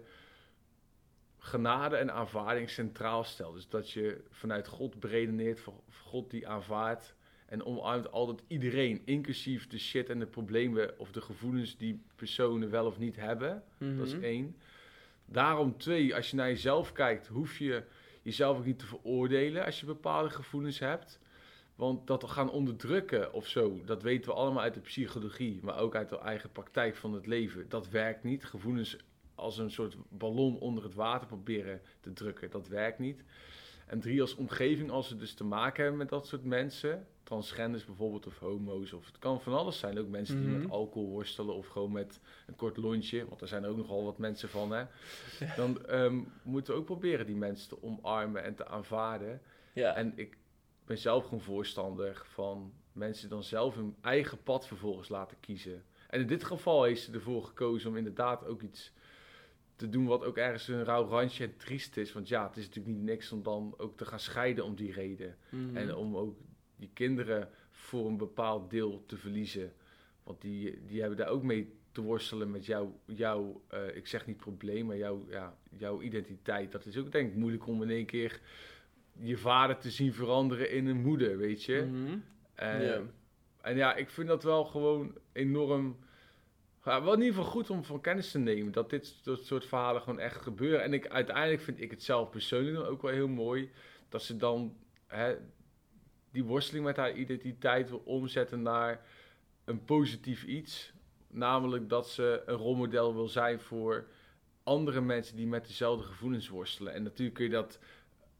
genade 1.37 1.95
en 1.95 2.13
aanvaarding 2.13 2.69
centraal 2.69 3.23
stelt. 3.23 3.53
Dus 3.55 3.67
dat 3.69 3.91
je 3.91 4.23
vanuit 4.29 4.67
God 4.67 4.99
beredeneert, 4.99 5.59
voor 5.59 5.73
God 6.05 6.29
die 6.31 6.47
aanvaardt 6.47 7.15
en 7.45 7.65
omarmt 7.65 8.11
altijd 8.11 8.41
iedereen, 8.47 9.01
inclusief 9.05 9.67
de 9.67 9.79
shit 9.79 10.09
en 10.09 10.19
de 10.19 10.25
problemen 10.25 10.99
of 10.99 11.11
de 11.11 11.21
gevoelens 11.21 11.77
die 11.77 12.01
personen 12.15 12.69
wel 12.69 12.85
of 12.85 12.97
niet 12.97 13.15
hebben. 13.15 13.63
Dat 13.77 14.07
is 14.07 14.13
Mhm. 14.13 14.23
één. 14.23 14.55
Daarom 15.25 15.77
twee, 15.77 16.15
als 16.15 16.29
je 16.29 16.35
naar 16.35 16.47
jezelf 16.47 16.91
kijkt, 16.91 17.27
hoef 17.27 17.57
je 17.57 17.83
jezelf 18.21 18.57
ook 18.57 18.65
niet 18.65 18.79
te 18.79 18.85
veroordelen 18.85 19.65
als 19.65 19.79
je 19.79 19.85
bepaalde 19.85 20.29
gevoelens 20.29 20.79
hebt. 20.79 21.19
Want 21.81 22.07
dat 22.07 22.29
gaan 22.29 22.51
onderdrukken 22.51 23.33
of 23.33 23.47
zo, 23.47 23.81
dat 23.85 24.01
weten 24.03 24.29
we 24.31 24.35
allemaal 24.37 24.63
uit 24.63 24.73
de 24.73 24.79
psychologie, 24.79 25.59
maar 25.63 25.77
ook 25.77 25.95
uit 25.95 26.09
de 26.09 26.19
eigen 26.19 26.51
praktijk 26.51 26.95
van 26.95 27.13
het 27.13 27.27
leven. 27.27 27.65
Dat 27.69 27.89
werkt 27.89 28.23
niet. 28.23 28.45
Gevoelens 28.45 28.97
als 29.35 29.57
een 29.57 29.71
soort 29.71 29.95
ballon 30.09 30.59
onder 30.59 30.83
het 30.83 30.93
water 30.93 31.27
proberen 31.27 31.81
te 31.99 32.13
drukken, 32.13 32.49
dat 32.49 32.67
werkt 32.67 32.99
niet. 32.99 33.23
En 33.87 33.99
drie, 33.99 34.21
als 34.21 34.35
omgeving, 34.35 34.91
als 34.91 35.09
we 35.09 35.15
dus 35.15 35.33
te 35.33 35.43
maken 35.43 35.81
hebben 35.81 35.99
met 35.99 36.09
dat 36.09 36.27
soort 36.27 36.43
mensen, 36.43 37.07
transgenders 37.23 37.85
bijvoorbeeld 37.85 38.27
of 38.27 38.39
homo's, 38.39 38.93
of 38.93 39.05
het 39.05 39.19
kan 39.19 39.41
van 39.41 39.53
alles 39.53 39.79
zijn. 39.79 39.99
Ook 39.99 40.07
mensen 40.07 40.39
die 40.39 40.49
Mhm. 40.49 40.61
met 40.61 40.69
alcohol 40.71 41.09
worstelen 41.09 41.55
of 41.55 41.67
gewoon 41.67 41.91
met 41.91 42.19
een 42.47 42.55
kort 42.55 42.77
lontje, 42.77 43.25
want 43.27 43.41
er 43.41 43.47
zijn 43.47 43.63
er 43.63 43.69
ook 43.69 43.77
nogal 43.77 44.03
wat 44.03 44.17
mensen 44.17 44.49
van, 44.49 44.71
hè. 44.71 44.83
Dan 45.55 45.85
ehm, 45.85 46.19
moeten 46.43 46.73
we 46.73 46.79
ook 46.79 46.85
proberen 46.85 47.25
die 47.25 47.35
mensen 47.35 47.69
te 47.69 47.83
omarmen 47.83 48.43
en 48.43 48.55
te 48.55 48.67
aanvaarden. 48.67 49.41
Ja. 49.73 49.95
En 49.95 50.13
ik 50.15 50.37
ben 50.91 50.99
zelf 50.99 51.23
gewoon 51.23 51.41
voorstander 51.41 52.21
van 52.25 52.73
mensen 52.91 53.29
dan 53.29 53.43
zelf 53.43 53.75
hun 53.75 53.95
eigen 54.01 54.43
pad 54.43 54.67
vervolgens 54.67 55.09
laten 55.09 55.37
kiezen. 55.39 55.83
En 56.09 56.19
in 56.19 56.27
dit 56.27 56.43
geval 56.43 56.83
heeft 56.83 57.01
ze 57.01 57.11
ervoor 57.11 57.43
gekozen 57.43 57.89
om 57.89 57.97
inderdaad 57.97 58.45
ook 58.45 58.61
iets 58.61 58.93
te 59.75 59.89
doen 59.89 60.05
wat 60.05 60.23
ook 60.23 60.37
ergens 60.37 60.67
een 60.67 60.83
rauw 60.83 61.07
randje 61.07 61.43
en 61.43 61.57
triest 61.57 61.97
is. 61.97 62.13
Want 62.13 62.27
ja, 62.27 62.47
het 62.47 62.57
is 62.57 62.65
natuurlijk 62.65 62.95
niet 62.95 63.05
niks 63.05 63.31
om 63.31 63.43
dan 63.43 63.73
ook 63.77 63.97
te 63.97 64.05
gaan 64.05 64.19
scheiden 64.19 64.65
om 64.65 64.75
die 64.75 64.91
reden. 64.91 65.37
Mhm. 65.49 65.77
En 65.77 65.95
om 65.95 66.17
ook 66.17 66.37
die 66.75 66.89
kinderen 66.93 67.49
voor 67.69 68.07
een 68.07 68.17
bepaald 68.17 68.69
deel 68.69 69.03
te 69.05 69.17
verliezen. 69.17 69.73
Want 70.23 70.41
die, 70.41 70.85
die 70.85 70.99
hebben 70.99 71.17
daar 71.17 71.29
ook 71.29 71.43
mee 71.43 71.73
te 71.91 72.01
worstelen 72.01 72.51
met 72.51 72.65
jouw, 72.65 72.99
jouw 73.05 73.61
eh, 73.67 73.95
ik 73.95 74.07
zeg 74.07 74.25
niet 74.25 74.37
probleem, 74.37 74.85
maar 74.85 74.97
jouw, 74.97 75.25
ja, 75.29 75.57
jouw 75.77 76.01
identiteit. 76.01 76.71
Dat 76.71 76.85
is 76.85 76.97
ook 76.97 77.11
denk 77.11 77.29
ik 77.29 77.35
moeilijk 77.35 77.67
om 77.67 77.83
in 77.83 77.89
één 77.89 78.05
keer 78.05 78.41
je 79.21 79.37
vader 79.37 79.77
te 79.77 79.91
zien 79.91 80.13
veranderen 80.13 80.71
in 80.71 80.87
een 80.87 81.01
moeder, 81.01 81.37
weet 81.37 81.63
je. 81.63 81.87
Mhm. 81.91 82.17
En, 82.55 82.83
Ja. 82.83 83.01
en 83.61 83.75
ja, 83.75 83.95
ik 83.95 84.09
vind 84.09 84.27
dat 84.27 84.43
wel 84.43 84.65
gewoon 84.65 85.17
enorm. 85.31 85.97
Ja, 86.85 87.03
wel 87.03 87.13
in 87.13 87.19
ieder 87.21 87.35
geval 87.35 87.51
goed 87.51 87.69
om 87.69 87.83
van 87.83 88.01
kennis 88.01 88.31
te 88.31 88.39
nemen 88.39 88.71
dat 88.71 88.89
dit 88.89 89.15
soort, 89.23 89.45
soort 89.45 89.65
verhalen 89.65 90.01
gewoon 90.01 90.19
echt 90.19 90.41
gebeuren. 90.41 90.83
En 90.83 90.93
ik, 90.93 91.07
uiteindelijk 91.07 91.61
vind 91.61 91.81
ik 91.81 91.91
het 91.91 92.03
zelf 92.03 92.29
persoonlijk 92.29 92.75
dan 92.75 92.85
ook 92.85 93.01
wel 93.01 93.11
heel 93.11 93.27
mooi 93.27 93.71
dat 94.09 94.23
ze 94.23 94.37
dan 94.37 94.75
hè, 95.07 95.35
die 96.31 96.43
worsteling 96.43 96.85
met 96.85 96.97
haar 96.97 97.13
identiteit 97.13 97.89
wil 97.89 98.01
omzetten 98.05 98.61
naar 98.61 99.05
een 99.65 99.85
positief 99.85 100.43
iets. 100.43 100.93
Namelijk 101.27 101.89
dat 101.89 102.09
ze 102.09 102.43
een 102.45 102.55
rolmodel 102.55 103.13
wil 103.13 103.27
zijn 103.27 103.59
voor 103.59 104.07
andere 104.63 105.01
mensen 105.01 105.35
die 105.35 105.47
met 105.47 105.67
dezelfde 105.67 106.03
gevoelens 106.05 106.49
worstelen. 106.49 106.93
En 106.93 107.03
natuurlijk 107.03 107.35
kun 107.35 107.45
je 107.45 107.51
dat 107.51 107.79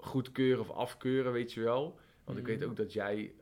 goedkeuren 0.02 0.60
of 0.60 0.70
afkeuren, 0.72 1.32
weet 1.32 1.54
je 1.54 1.62
wel. 1.62 2.00
Want 2.24 2.38
ik 2.38 2.44
Mhm. 2.44 2.54
weet 2.54 2.64
ook 2.70 2.76
dat 2.76 2.94
jij 2.94 3.34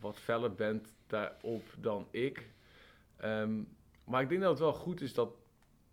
wat 0.00 0.18
feller 0.18 0.54
bent 0.54 0.92
daarop 1.06 1.62
dan 1.80 2.06
ik. 2.10 2.46
Ehm, 3.16 3.62
maar 4.04 4.22
ik 4.22 4.28
denk 4.28 4.40
dat 4.40 4.50
het 4.50 4.58
wel 4.58 4.72
goed 4.72 5.00
is 5.00 5.14
dat, 5.14 5.34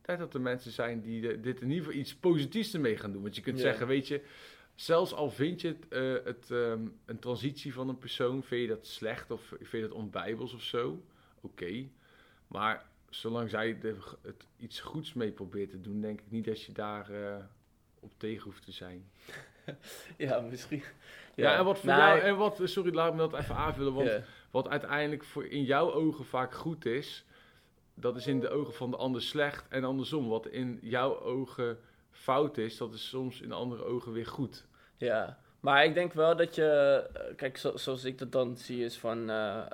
dat 0.02 0.32
de 0.32 0.40
mensen 0.40 0.72
zijn 0.72 1.02
die 1.02 1.22
de- 1.22 1.40
dit 1.40 1.62
in 1.62 1.70
ieder 1.70 1.86
geval 1.86 2.00
iets 2.00 2.16
positiefs 2.16 2.74
ermee 2.74 2.98
gaan 2.98 3.12
doen. 3.12 3.22
Want 3.22 3.36
je 3.36 3.42
kunt 3.42 3.60
zeggen, 3.60 3.88
weet 3.88 4.08
je, 4.08 4.22
zelfs 4.76 5.14
al 5.14 5.30
vind 5.30 5.62
je 5.62 5.68
het, 5.68 5.88
eh, 5.88 6.14
het, 6.26 6.52
ehm, 6.52 6.88
een 7.06 7.20
transitie 7.20 7.74
van 7.74 7.90
een 7.90 7.98
persoon, 7.98 8.44
vind 8.44 8.62
je 8.62 8.68
dat 8.68 8.88
slecht 8.88 9.32
of 9.32 9.42
vind 9.48 9.72
je 9.72 9.82
dat 9.82 9.92
onbijbels 9.92 10.54
of 10.54 10.62
zo, 10.62 11.04
oké. 11.42 11.88
Maar 12.48 12.86
zolang 13.10 13.50
zij 13.50 13.80
de, 13.80 13.96
het 14.22 14.48
iets 14.58 14.80
goeds 14.80 15.14
mee 15.14 15.32
probeert 15.32 15.70
te 15.70 15.82
doen, 15.82 16.02
denk 16.02 16.20
ik 16.22 16.32
niet 16.32 16.46
dat 16.46 16.62
je 16.62 16.72
daar 16.72 17.10
eh, 17.10 17.44
op 18.00 18.12
tegen 18.18 18.44
hoeft 18.44 18.66
te 18.66 18.72
zijn. 18.72 19.10
Ja, 20.18 20.40
misschien. 20.40 20.84
Ja, 21.36 21.58
en 21.58 21.66
wat 21.66 21.78
voor 21.80 21.90
Nou, 21.90 22.02
jou, 22.02 22.20
en 22.20 22.38
wat, 22.38 22.60
sorry, 22.64 22.94
laat 22.94 23.12
me 23.12 23.18
dat 23.18 23.34
even 23.34 23.56
aanvullen, 23.56 23.94
want 23.94 24.10
wat 24.52 24.70
uiteindelijk 24.70 25.24
voor 25.24 25.46
in 25.46 25.64
jouw 25.64 25.94
ogen 25.94 26.26
vaak 26.26 26.54
goed 26.54 26.86
is, 26.86 27.26
dat 27.94 28.16
is 28.16 28.28
in 28.28 28.40
de 28.40 28.50
ogen 28.50 28.74
van 28.74 28.92
de 28.92 28.98
ander 28.98 29.22
slecht. 29.22 29.66
En 29.70 29.84
andersom, 29.84 30.28
wat 30.28 30.48
in 30.48 30.80
jouw 30.82 31.20
ogen 31.22 31.78
fout 32.12 32.58
is, 32.58 32.78
dat 32.78 32.94
is 32.94 33.10
soms 33.10 33.42
in 33.42 33.52
andere 33.52 33.84
ogen 33.84 34.12
weer 34.12 34.26
goed. 34.28 34.66
Ja, 34.98 35.40
maar 35.60 35.86
ik 35.86 35.94
denk 35.94 36.14
wel 36.14 36.36
dat 36.36 36.56
je, 36.56 36.66
eh, 37.14 37.36
kijk, 37.36 37.58
zo- 37.58 37.78
zoals 37.78 38.04
ik 38.04 38.18
dat 38.18 38.32
dan 38.32 38.58
zie, 38.58 38.84
is 38.86 38.98
van 38.98 39.30
eh, 39.30 39.58
eh, 39.58 39.66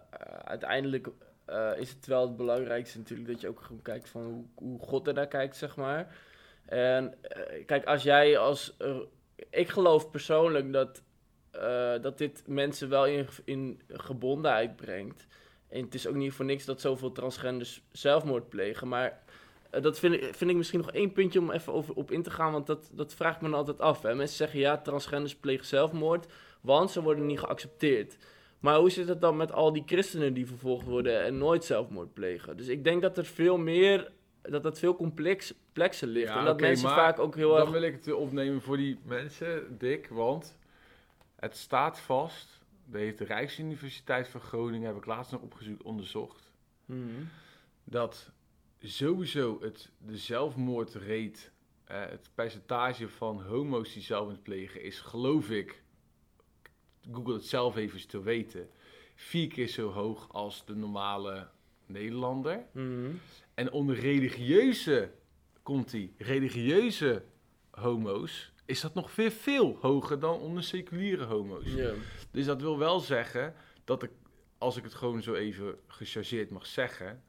uiteindelijk 0.43 1.08
is 1.77 1.89
het 1.89 2.06
wel 2.06 2.21
het 2.27 2.38
belangrijkste 2.38 2.97
natuurlijk 2.97 3.30
dat 3.30 3.41
je 3.41 3.47
ook 3.47 3.62
gewoon 3.62 3.82
kijkt 3.82 4.10
van 4.10 4.23
hoe, 4.23 4.45
hoe 4.56 4.80
God 4.80 5.08
er 5.08 5.13
naar 5.13 5.27
kijkt, 5.27 5.56
zeg 5.58 5.75
maar. 5.75 6.15
En 6.65 7.13
kijk, 7.65 7.86
als 7.86 8.04
jij 8.04 8.38
als, 8.38 8.77
ik 9.49 9.69
geloof 9.69 10.10
persoonlijk 10.10 10.73
dat, 10.73 11.01
eh, 11.51 11.93
dat 12.01 12.17
dit 12.17 12.43
mensen 12.45 12.89
wel 12.89 13.06
in, 13.06 13.27
in 13.45 13.82
gebondenheid 13.88 14.75
brengt. 14.75 15.27
En 15.69 15.84
het 15.84 15.93
is 15.93 16.08
ook 16.08 16.15
niet 16.15 16.34
voor 16.34 16.45
niks 16.45 16.65
dat 16.65 16.82
zoveel 16.82 17.12
transgenders 17.12 17.84
zelfmoord 17.91 18.49
plegen, 18.49 18.88
maar 18.88 19.23
eh, 19.69 19.82
dat 19.82 19.99
vind 19.99 20.13
ik, 20.13 20.36
vind 20.36 20.51
ik 20.51 20.58
misschien 20.58 20.80
nog 20.80 20.91
één 20.91 21.12
puntje 21.12 21.39
om 21.39 21.51
even 21.51 21.73
over, 21.73 21.95
op 21.95 22.12
in 22.12 22.23
te 22.23 22.32
gaan, 22.32 22.51
want 22.51 22.67
dat, 22.67 22.89
dat 22.93 23.13
vraag 23.13 23.36
ik 23.36 23.41
me 23.41 23.56
altijd 23.56 23.80
af. 23.80 24.01
Hè. 24.01 24.15
Mensen 24.15 24.38
zeggen 24.38 24.60
ja, 24.60 24.77
transgenders 24.77 25.36
plegen 25.36 25.65
zelfmoord, 25.65 26.32
want 26.62 26.91
ze 26.91 27.01
worden 27.01 27.25
niet 27.25 27.39
geaccepteerd. 27.39 28.17
Maar 28.60 28.77
hoe 28.77 28.89
zit 28.89 29.08
het 29.08 29.21
dan 29.21 29.38
met 29.38 29.51
al 29.51 29.73
die 29.73 29.84
christenen 29.86 30.34
die 30.34 30.47
vervolgd 30.47 30.86
worden 30.86 31.23
en 31.23 31.38
nooit 31.38 31.63
zelfmoord 31.63 32.13
plegen? 32.13 32.58
Dus 32.58 32.67
ik 32.67 32.84
denk 32.84 33.01
dat 33.01 33.17
er 33.17 33.25
veel 33.25 33.58
meer, 33.58 34.12
dat 34.41 34.63
dat 34.63 34.80
veel 34.80 34.95
complex, 34.95 35.54
complexer 35.63 36.08
ligt. 36.08 36.27
Ja, 36.27 36.39
en 36.39 36.45
dat 36.45 36.60
mensen 36.60 36.89
vaak 36.89 37.19
ook 37.19 37.36
heel 37.36 37.49
Dan 37.49 37.62
erg... 37.62 37.69
wil 37.69 37.82
ik 37.82 37.93
het 37.93 38.13
opnemen 38.13 38.62
voor 38.62 38.77
die 38.77 38.99
mensen, 39.04 39.77
Dick, 39.77 40.08
want 40.08 40.58
het 41.36 41.58
staat 41.58 41.99
vast. 41.99 42.60
Dat 42.86 43.01
heeft 43.01 43.17
de 43.17 43.23
Rijksuniversiteit 43.23 44.27
van 44.27 44.41
Groningen, 44.41 44.88
heb 44.88 44.97
ik 44.97 45.06
laatst 45.06 45.32
nog 45.32 45.41
opgezocht, 45.41 45.82
onderzocht. 45.84 46.51
Mhm. 46.86 47.23
dat 47.84 48.32
sowieso 48.80 49.58
het, 49.62 49.89
de 49.97 50.17
zelfmoordrate, 50.17 51.39
eh, 51.84 51.99
het 51.99 52.30
percentage 52.36 53.10
van 53.10 53.41
homo's 53.41 53.93
die 53.93 54.01
zelfmoord 54.01 54.43
plegen, 54.43 54.82
is 54.82 54.99
geloof 54.99 55.49
ik, 55.49 55.84
Google 57.12 57.34
het 57.34 57.45
zelf 57.45 57.75
even 57.75 58.08
te 58.08 58.21
weten, 58.21 58.69
vier 59.15 59.47
keer 59.47 59.67
zo 59.67 59.91
hoog 59.91 60.27
als 60.32 60.65
de 60.65 60.75
normale 60.75 61.47
Nederlander. 61.86 62.65
Mhm. 62.71 63.12
En 63.62 63.71
onder 63.71 63.95
religieuze, 63.95 65.12
komt 65.63 65.91
die, 65.91 66.13
religieuze 66.17 67.24
homo's, 67.71 68.52
is 68.65 68.82
dat 68.82 68.93
nog 68.93 69.15
weer 69.15 69.32
veel 69.32 69.78
hoger 69.82 70.19
dan 70.19 70.39
onder 70.39 70.63
seculiere 70.63 71.24
homo's. 71.24 71.74
Ja. 71.74 71.91
Dus 72.32 72.45
dat 72.45 72.62
wil 72.62 72.78
wel 72.78 73.00
zeggen 73.00 73.54
dat 73.84 74.04
ik, 74.04 74.12
als 74.58 74.78
ik 74.78 74.84
het 74.84 74.93
gewoon 74.93 75.21
zo 75.21 75.34
even 75.34 75.79
gechargeerd 75.88 76.50
mag 76.50 76.65
zeggen, 76.65 77.23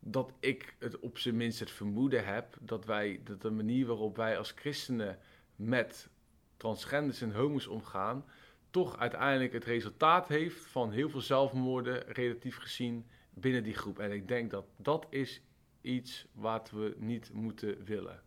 dat 0.00 0.32
ik 0.40 0.74
het 0.78 0.98
op 0.98 1.18
zijn 1.18 1.36
minst 1.36 1.60
het 1.60 1.70
vermoeden 1.70 2.24
heb 2.24 2.56
dat 2.60 2.84
wij, 2.84 3.20
dat 3.24 3.42
de 3.42 3.50
manier 3.50 3.86
waarop 3.86 4.16
wij 4.16 4.38
als 4.38 4.52
christenen 4.54 5.18
met 5.56 6.08
transgenders 6.56 7.20
en 7.20 7.32
homo's 7.32 7.66
omgaan, 7.66 8.24
toch 8.70 8.98
uiteindelijk 8.98 9.52
het 9.52 9.64
resultaat 9.64 10.28
heeft 10.28 10.60
van 10.60 10.92
heel 10.92 11.08
veel 11.08 11.20
zelfmoorden, 11.20 12.12
relatief 12.12 12.56
gezien, 12.56 13.06
binnen 13.30 13.62
die 13.62 13.74
groep. 13.74 13.98
En 13.98 14.12
ik 14.12 14.28
denk 14.28 14.50
dat 14.50 14.66
dat 14.76 15.06
is 15.10 15.42
iets 15.84 16.26
wat 16.32 16.70
we 16.70 16.94
niet 16.98 17.30
moeten 17.32 17.84
willen. 17.84 18.22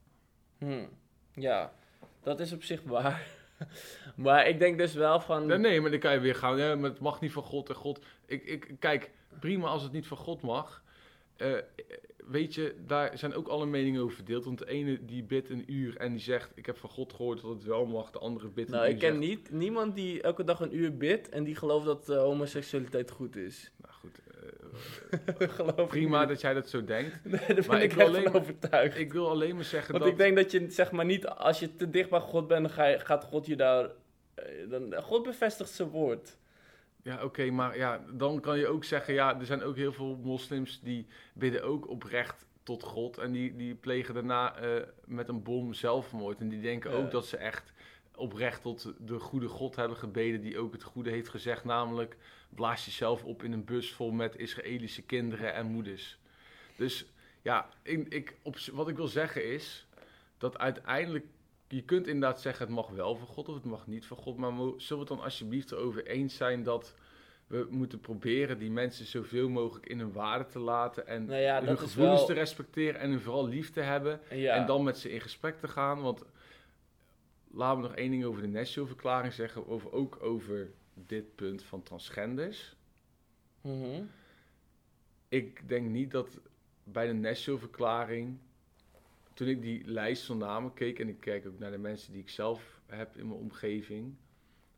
Hm. 0.57 0.85
Ja, 1.33 1.73
dat 2.21 2.39
is 2.39 2.51
op 2.53 2.63
zich 2.63 2.81
waar. 2.83 3.27
maar 4.15 4.47
ik 4.47 4.59
denk 4.59 4.77
dus 4.77 4.93
wel 4.93 5.19
van... 5.19 5.45
Nee, 5.45 5.57
nee, 5.57 5.81
maar 5.81 5.91
dan 5.91 5.99
kan 5.99 6.13
je 6.13 6.19
weer 6.19 6.35
gaan. 6.35 6.57
Ja, 6.57 6.75
maar 6.75 6.89
het 6.89 6.99
mag 6.99 7.21
niet 7.21 7.31
van 7.31 7.43
God 7.43 7.69
en 7.69 7.75
God. 7.75 8.05
Ik, 8.25 8.43
ik, 8.43 8.75
kijk, 8.79 9.11
prima 9.39 9.67
als 9.67 9.83
het 9.83 9.91
niet 9.91 10.07
van 10.07 10.17
God 10.17 10.41
mag. 10.41 10.83
Eh, 11.35 11.53
weet 12.27 12.55
je, 12.55 12.75
daar 12.85 13.17
zijn 13.17 13.33
ook 13.33 13.47
alle 13.47 13.65
meningen 13.65 14.01
over 14.01 14.15
verdeeld. 14.15 14.45
Want 14.45 14.57
de 14.57 14.67
ene 14.69 15.05
die 15.05 15.23
bidt 15.23 15.49
een 15.49 15.73
uur 15.73 15.97
en 15.97 16.11
die 16.11 16.21
zegt: 16.21 16.51
Ik 16.55 16.65
heb 16.65 16.77
van 16.77 16.89
God 16.89 17.13
gehoord 17.13 17.41
dat 17.41 17.51
het 17.51 17.63
wel 17.63 17.85
mag. 17.85 18.11
De 18.11 18.19
andere 18.19 18.47
bidt 18.47 18.69
Nou, 18.69 18.83
een 18.83 18.89
ik 18.89 18.95
uur. 18.95 19.01
ken 19.01 19.09
zegt- 19.23 19.27
niet, 19.27 19.51
niemand 19.51 19.95
die 19.95 20.21
elke 20.21 20.43
dag 20.43 20.59
een 20.59 20.75
uur 20.77 20.97
bidt 20.97 21.29
en 21.29 21.43
die 21.43 21.55
gelooft 21.55 21.85
dat 21.85 22.09
eh, 22.09 22.17
homoseksualiteit 22.17 23.11
goed 23.11 23.35
is. 23.35 23.71
Nou 23.81 23.93
goed, 23.93 24.19
eh, 24.31 24.46
Geloof 25.57 25.87
prima 25.89 26.25
dat 26.25 26.41
jij 26.41 26.53
dat 26.53 26.69
zo 26.69 26.83
denkt. 26.83 27.19
niet. 27.23 27.31
Nee, 27.39 27.47
daar 27.47 27.55
ben 27.55 27.67
Maar 27.67 27.81
ik, 27.83 27.91
ik 27.91 27.97
wil 27.97 28.05
echt 28.05 28.15
alleen 28.15 28.31
van 28.31 28.41
overtuigd. 28.41 28.97
Ik 28.97 29.13
wil 29.13 29.29
alleen 29.29 29.55
maar 29.55 29.63
zeggen 29.63 29.91
Want 29.91 30.03
dat... 30.03 30.11
ik 30.13 30.19
denk 30.19 30.35
dat 30.35 30.51
je, 30.51 30.69
zeg 30.71 30.91
maar, 30.91 31.05
niet... 31.05 31.27
Als 31.27 31.59
je 31.59 31.75
te 31.75 31.89
dicht 31.89 32.09
bij 32.09 32.19
God 32.19 32.47
bent, 32.47 32.61
dan 32.61 32.71
ga 32.71 32.85
je- 32.85 32.99
gaat 32.99 33.23
God 33.23 33.45
je 33.45 33.55
daar... 33.55 33.89
eh, 34.35 34.43
Dan, 34.69 34.93
God 35.03 35.23
bevestigt 35.23 35.69
zijn 35.69 35.89
woord. 35.89 36.37
Ja, 37.01 37.23
oké, 37.23 37.49
maar 37.51 37.77
ja, 37.77 38.01
dan 38.13 38.39
kan 38.39 38.57
je 38.59 38.67
ook 38.67 38.83
zeggen, 38.83 39.13
ja, 39.13 39.39
er 39.39 39.45
zijn 39.45 39.63
ook 39.63 39.75
heel 39.75 39.93
veel 39.93 40.19
moslims 40.23 40.79
die 40.81 41.07
bidden 41.33 41.63
ook 41.63 41.89
oprecht 41.89 42.45
tot 42.63 42.83
God. 42.83 43.17
En 43.17 43.31
die, 43.31 43.55
die 43.55 43.75
plegen 43.75 44.13
daarna 44.13 44.55
eh, 44.55 44.69
met 45.05 45.27
een 45.27 45.43
bom 45.43 45.73
zelfmoord. 45.73 46.39
En 46.39 46.49
die 46.49 46.61
denken 46.61 46.91
Ja. 46.91 46.97
ook 46.97 47.11
dat 47.11 47.25
ze 47.25 47.37
echt 47.37 47.71
oprecht 48.17 48.61
tot 48.61 48.93
de 48.99 49.19
goede 49.19 49.47
God 49.47 49.75
hebben 49.75 49.97
gebeden, 49.97 50.41
die 50.41 50.59
ook 50.59 50.73
het 50.73 50.83
goede 50.83 51.09
heeft 51.09 51.29
gezegd. 51.29 51.63
Namelijk, 51.63 52.17
blaas 52.49 52.85
jezelf 52.85 53.23
op 53.23 53.43
in 53.43 53.51
een 53.51 53.65
bus 53.65 53.91
vol 53.91 54.11
met 54.11 54.35
Israëlische 54.37 55.01
kinderen 55.01 55.53
en 55.53 55.65
moeders. 55.65 56.17
Dus 56.75 57.05
ja, 57.41 57.69
ik, 57.81 58.07
ik, 58.07 58.35
op, 58.41 58.57
wat 58.71 58.87
ik 58.87 58.95
wil 58.95 59.07
zeggen 59.07 59.45
is, 59.45 59.87
dat 60.37 60.57
uiteindelijk 60.57 61.25
je 61.67 61.81
kunt 61.81 62.07
inderdaad 62.07 62.41
zeggen 62.41 62.65
het 62.65 62.75
mag 62.75 62.89
wel 62.89 63.15
voor 63.15 63.27
God 63.27 63.47
of 63.49 63.55
het 63.55 63.63
mag 63.63 63.87
niet 63.87 64.05
voor 64.05 64.17
God. 64.17 64.37
Maar 64.37 64.51
zullen 64.51 64.77
we 64.87 64.95
het 64.95 65.07
dan 65.07 65.21
alsjeblieft 65.21 65.71
erover 65.71 66.05
eens 66.07 66.35
zijn 66.35 66.63
dat 66.63 66.95
we 67.47 67.67
moeten 67.69 67.99
proberen 67.99 68.57
die 68.57 68.71
mensen 68.71 69.05
zoveel 69.05 69.49
mogelijk 69.49 69.85
in 69.85 69.99
hun 69.99 70.11
waarde 70.11 70.45
te 70.45 70.59
laten. 70.59 71.07
En 71.07 71.25
Nou 71.25 71.41
ja, 71.41 71.63
hun 71.63 71.77
gevoelens 71.77 72.17
wel... 72.17 72.25
te 72.25 72.33
respecteren 72.33 72.99
en 72.99 73.09
hun 73.09 73.21
vooral 73.21 73.47
lief 73.47 73.71
te 73.71 73.81
hebben. 73.81 74.19
Ja. 74.29 74.55
En 74.55 74.65
dan 74.65 74.83
met 74.83 74.97
ze 74.97 75.11
in 75.11 75.21
gesprek 75.21 75.59
te 75.59 75.67
gaan. 75.67 76.01
Want 76.01 76.25
laten 77.57 77.81
we 77.81 77.87
nog 77.87 77.97
één 77.97 78.11
ding 78.11 78.25
over 78.25 78.41
de 78.41 78.47
Nashville-verklaring 78.47 79.33
zeggen. 79.33 79.67
Over, 79.67 79.91
ook 79.91 80.23
over 80.23 80.71
dit 80.93 81.35
punt 81.35 81.63
van 81.63 81.83
transgenders. 81.83 82.75
Mhm. 83.61 84.03
Ik 85.27 85.69
denk 85.69 85.89
niet 85.89 86.11
dat 86.11 86.39
bij 86.83 87.07
de 87.07 87.13
Nashville-verklaring, 87.13 88.37
toen 89.33 89.47
ik 89.47 89.61
die 89.61 89.85
lijst 89.85 90.25
van 90.25 90.37
namen 90.37 90.73
keek, 90.73 90.99
en 90.99 91.07
ik 91.07 91.19
kijk 91.19 91.47
ook 91.47 91.59
naar 91.59 91.71
de 91.71 91.77
mensen 91.77 92.11
die 92.11 92.21
ik 92.21 92.29
zelf 92.29 92.81
heb 92.85 93.17
in 93.17 93.27
mijn 93.27 93.39
omgeving, 93.39 94.15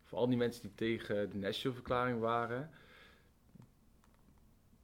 voor 0.03 0.17
al 0.17 0.27
die 0.27 0.37
mensen 0.37 0.61
die 0.61 0.75
tegen 0.75 1.29
de 1.29 1.37
Nashville-verklaring 1.37 2.19
waren, 2.19 2.69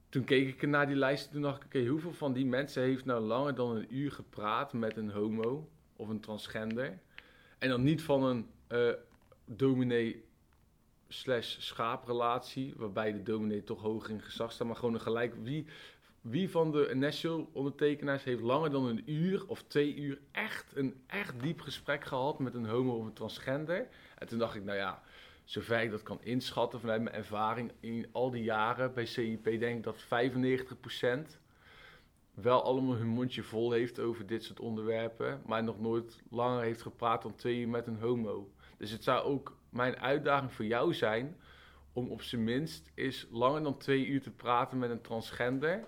toen 0.08 0.24
keek 0.24 0.48
ik 0.48 0.68
naar 0.68 0.86
die 0.86 0.96
lijst 0.96 1.26
en 1.26 1.32
toen 1.32 1.42
dacht 1.42 1.60
ik, 1.60 1.66
oké, 1.66 1.86
hoeveel 1.86 2.12
van 2.12 2.32
die 2.32 2.46
mensen 2.46 2.82
heeft 2.82 3.04
nou 3.04 3.20
langer 3.20 3.54
dan 3.54 3.76
een 3.76 3.96
uur 3.96 4.12
gepraat 4.12 4.72
met 4.72 4.96
een 4.96 5.10
homo 5.10 5.68
of 5.96 6.08
een 6.08 6.20
transgender? 6.20 6.98
En 7.58 7.68
dan 7.68 7.82
niet 7.82 8.02
van 8.02 8.24
een 8.24 8.50
eh 8.66 8.92
dominee 9.46 10.24
slash 11.08 11.56
schaaprelatie, 11.58 12.74
waarbij 12.76 13.12
de 13.12 13.22
dominee 13.22 13.64
toch 13.64 13.82
hoger 13.82 14.10
in 14.10 14.22
gezag 14.22 14.52
staat, 14.52 14.66
maar 14.66 14.76
gewoon 14.76 14.94
een 14.94 15.00
gelijk. 15.00 15.34
Wie, 15.42 15.66
wie 16.20 16.50
van 16.50 16.72
de 16.72 16.90
Nashville 16.94 17.46
ondertekenaars 17.52 18.24
heeft 18.24 18.42
langer 18.42 18.70
dan 18.70 18.86
een 18.86 19.02
uur 19.10 19.46
of 19.46 19.62
twee 19.62 19.96
uur 19.96 20.18
echt 20.32 20.76
een 20.76 21.02
echt 21.06 21.40
diep 21.40 21.60
gesprek 21.60 22.04
gehad 22.04 22.38
met 22.38 22.54
een 22.54 22.66
homo 22.66 22.96
of 22.96 23.04
een 23.04 23.12
transgender? 23.12 23.88
En 24.18 24.26
toen 24.26 24.38
dacht 24.38 24.54
ik, 24.54 24.64
nou 24.64 24.78
ja, 24.78 25.02
zover 25.44 25.82
ik 25.82 25.90
dat 25.90 26.02
kan 26.02 26.22
inschatten 26.22 26.80
vanuit 26.80 27.02
mijn 27.02 27.16
ervaring 27.16 27.72
in 27.80 28.06
al 28.12 28.30
die 28.30 28.42
jaren 28.42 28.94
bij 28.94 29.06
CIP, 29.06 29.44
denk 29.44 29.76
ik 29.76 29.82
dat 29.82 30.04
95% 30.04 31.38
wel 32.42 32.62
allemaal 32.62 32.94
hun 32.94 33.08
mondje 33.08 33.42
vol 33.42 33.72
heeft 33.72 34.00
over 34.00 34.26
dit 34.26 34.44
soort 34.44 34.60
onderwerpen, 34.60 35.42
maar 35.46 35.64
nog 35.64 35.80
nooit 35.80 36.22
langer 36.30 36.62
heeft 36.62 36.82
gepraat 36.82 37.22
dan 37.22 37.34
twee 37.34 37.58
uur 37.58 37.68
met 37.68 37.86
een 37.86 38.00
homo. 38.00 38.50
Dus 38.78 38.90
het 38.90 39.04
zou 39.04 39.24
ook 39.24 39.56
mijn 39.70 39.98
uitdaging 39.98 40.52
voor 40.52 40.64
jou 40.64 40.94
zijn 40.94 41.36
om 41.92 42.08
op 42.08 42.22
zijn 42.22 42.44
minst 42.44 42.90
eens 42.94 43.26
langer 43.30 43.62
dan 43.62 43.76
twee 43.76 44.06
uur 44.06 44.22
te 44.22 44.30
praten 44.30 44.78
met 44.78 44.90
een 44.90 45.00
transgender. 45.00 45.84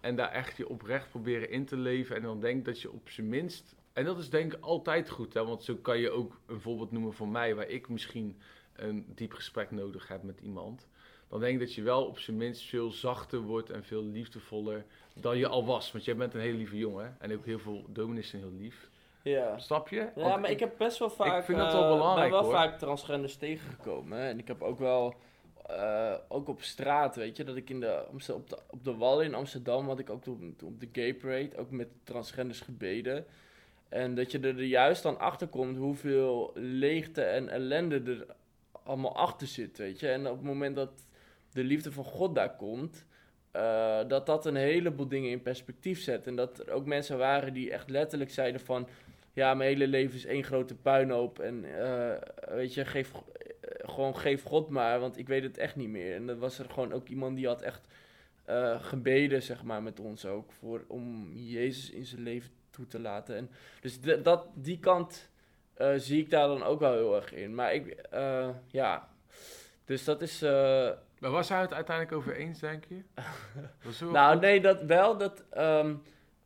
En 0.00 0.16
daar 0.16 0.30
echt 0.30 0.56
je 0.56 0.68
oprecht 0.68 1.10
proberen 1.10 1.50
in 1.50 1.64
te 1.64 1.76
leven. 1.76 2.16
En 2.16 2.22
dan 2.22 2.40
denk 2.40 2.64
dat 2.64 2.80
je 2.80 2.92
op 2.92 3.08
zijn 3.08 3.28
minst. 3.28 3.76
En 3.92 4.04
dat 4.04 4.18
is 4.18 4.30
denk 4.30 4.52
ik 4.52 4.60
altijd 4.60 5.10
goed, 5.10 5.34
hè? 5.34 5.44
want 5.44 5.62
zo 5.62 5.74
kan 5.74 5.98
je 5.98 6.10
ook 6.10 6.40
een 6.46 6.60
voorbeeld 6.60 6.92
noemen 6.92 7.12
van 7.12 7.30
mij, 7.30 7.54
waar 7.54 7.68
ik 7.68 7.88
misschien 7.88 8.38
een 8.72 9.06
diep 9.14 9.32
gesprek 9.32 9.70
nodig 9.70 10.08
heb 10.08 10.22
met 10.22 10.40
iemand. 10.40 10.88
Dan 11.28 11.40
denk 11.40 11.52
ik 11.54 11.60
dat 11.60 11.74
je 11.74 11.82
wel 11.82 12.04
op 12.06 12.18
zijn 12.18 12.36
minst 12.36 12.68
veel 12.68 12.90
zachter 12.90 13.40
wordt 13.40 13.70
en 13.70 13.84
veel 13.84 14.02
liefdevoller 14.04 14.84
dan 15.14 15.38
je 15.38 15.48
al 15.48 15.64
was. 15.66 15.92
Want 15.92 16.04
jij 16.04 16.16
bent 16.16 16.34
een 16.34 16.40
hele 16.40 16.56
lieve 16.56 16.76
jongen 16.76 17.16
en 17.18 17.32
ook 17.32 17.44
heel 17.44 17.58
veel 17.58 17.84
dominees 17.88 18.28
zijn 18.28 18.42
heel 18.42 18.52
lief. 18.58 18.88
Ja. 19.22 19.58
Snap 19.58 19.88
je? 19.88 19.96
Ja, 19.96 20.10
Want 20.14 20.40
maar 20.40 20.50
ik 20.50 20.60
heb 20.60 20.74
best 20.78 20.98
wel 20.98 21.10
vaak... 21.10 21.44
vind 21.44 21.58
dat 21.58 21.72
wel 21.72 21.82
eh, 21.82 21.92
belangrijk, 21.92 22.30
ben 22.30 22.40
wel 22.40 22.48
hoor. 22.48 22.58
vaak 22.58 22.78
transgenders 22.78 23.36
tegengekomen. 23.36 24.18
hè. 24.18 24.28
En 24.28 24.38
ik 24.38 24.48
heb 24.48 24.62
ook 24.62 24.78
wel... 24.78 25.14
eh, 25.66 26.14
ook 26.28 26.48
op 26.48 26.62
straat, 26.62 27.16
weet 27.16 27.36
je, 27.36 27.44
dat 27.44 27.56
ik 27.56 27.70
in 27.70 27.80
de, 27.80 28.04
op, 28.12 28.48
de, 28.48 28.58
op 28.70 28.84
de 28.84 28.94
Wallen 28.96 29.24
in 29.24 29.34
Amsterdam 29.34 29.86
had 29.88 29.98
ik 29.98 30.10
ook 30.10 30.26
op, 30.26 30.40
op 30.64 30.80
de 30.80 30.88
Gay 30.92 31.14
Parade, 31.14 31.56
ook 31.56 31.70
met 31.70 31.88
transgenders 32.04 32.60
gebeden. 32.60 33.26
En 33.88 34.14
dat 34.14 34.30
je 34.32 34.40
er 34.40 34.62
juist 34.62 35.02
dan 35.02 35.18
achter 35.18 35.46
komt 35.48 35.76
hoeveel 35.76 36.50
leegte 36.54 37.22
en 37.22 37.48
ellende 37.48 38.02
er 38.02 38.26
allemaal 38.82 39.16
achter 39.16 39.46
zit, 39.46 39.78
weet 39.78 40.00
je. 40.00 40.08
En 40.08 40.26
op 40.28 40.36
het 40.36 40.44
moment 40.46 40.76
dat 40.76 40.90
de 41.58 41.64
liefde 41.64 41.92
van 41.92 42.04
God 42.04 42.34
daar 42.34 42.56
komt, 42.56 43.06
eh, 43.50 44.00
dat 44.08 44.26
dat 44.26 44.46
een 44.46 44.56
heleboel 44.56 45.08
dingen 45.08 45.30
in 45.30 45.42
perspectief 45.42 46.00
zet. 46.00 46.26
En 46.26 46.36
dat 46.36 46.58
er 46.58 46.70
ook 46.70 46.86
mensen 46.86 47.18
waren 47.18 47.52
die 47.52 47.70
echt 47.70 47.90
letterlijk 47.90 48.30
zeiden 48.30 48.60
van... 48.60 48.88
Ja, 49.32 49.54
mijn 49.54 49.70
hele 49.70 49.86
leven 49.86 50.16
is 50.16 50.26
één 50.26 50.44
grote 50.44 50.74
puinhoop. 50.74 51.38
En 51.38 51.80
eh, 51.80 52.16
weet 52.48 52.74
je, 52.74 52.84
geef, 52.84 53.12
eh, 53.12 53.70
gewoon 53.90 54.16
geef 54.16 54.42
God 54.42 54.68
maar, 54.68 55.00
want 55.00 55.18
ik 55.18 55.28
weet 55.28 55.42
het 55.42 55.58
echt 55.58 55.76
niet 55.76 55.88
meer. 55.88 56.14
En 56.14 56.26
dan 56.26 56.38
was 56.38 56.58
er 56.58 56.70
gewoon 56.70 56.92
ook 56.92 57.08
iemand 57.08 57.36
die 57.36 57.46
had 57.46 57.62
echt 57.62 57.86
gebeden, 58.78 59.42
zeg 59.42 59.62
maar, 59.62 59.82
met 59.82 60.00
ons 60.00 60.26
ook. 60.26 60.52
Voor, 60.52 60.84
om 60.86 61.32
Jezus 61.34 61.90
in 61.90 62.04
zijn 62.04 62.22
leven 62.22 62.50
toe 62.70 62.86
te 62.86 63.00
laten. 63.00 63.36
En 63.36 63.50
dus 63.80 64.00
dat, 64.22 64.46
die 64.54 64.78
kant 64.78 65.30
zie 65.96 66.20
ik 66.20 66.30
daar 66.30 66.46
dan 66.48 66.62
ook 66.62 66.80
wel 66.80 66.92
heel 66.92 67.16
erg 67.16 67.32
in. 67.32 67.54
Maar 67.54 67.74
ik, 67.74 68.08
ja... 68.66 69.08
Dus 69.84 70.04
dat 70.04 70.22
is... 70.22 70.42
Maar 71.20 71.44
zijn 71.44 71.58
we 71.58 71.64
het 71.64 71.74
uiteindelijk 71.74 72.16
over 72.16 72.36
eens, 72.36 72.58
denk 72.58 72.84
je? 72.84 73.02
Nou, 74.12 74.32
goed. 74.32 74.40
nee, 74.40 74.60
dat 74.60 74.82
wel. 74.82 75.16
Dat, 75.16 75.44
ehm, 75.50 75.94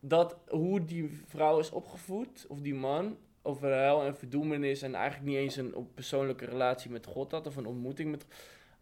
dat 0.00 0.36
hoe 0.48 0.84
die 0.84 1.22
vrouw 1.26 1.58
is 1.58 1.70
opgevoed, 1.70 2.46
of 2.48 2.60
die 2.60 2.74
man, 2.74 3.16
over 3.42 3.74
hel 3.74 4.02
en 4.02 4.16
verdoemenis 4.16 4.82
en 4.82 4.94
eigenlijk 4.94 5.26
niet 5.30 5.36
eens 5.36 5.56
een 5.56 5.88
persoonlijke 5.94 6.44
relatie 6.44 6.90
met 6.90 7.06
God 7.06 7.30
had 7.30 7.46
of 7.46 7.56
een 7.56 7.66
ontmoeting 7.66 8.10
met. 8.10 8.26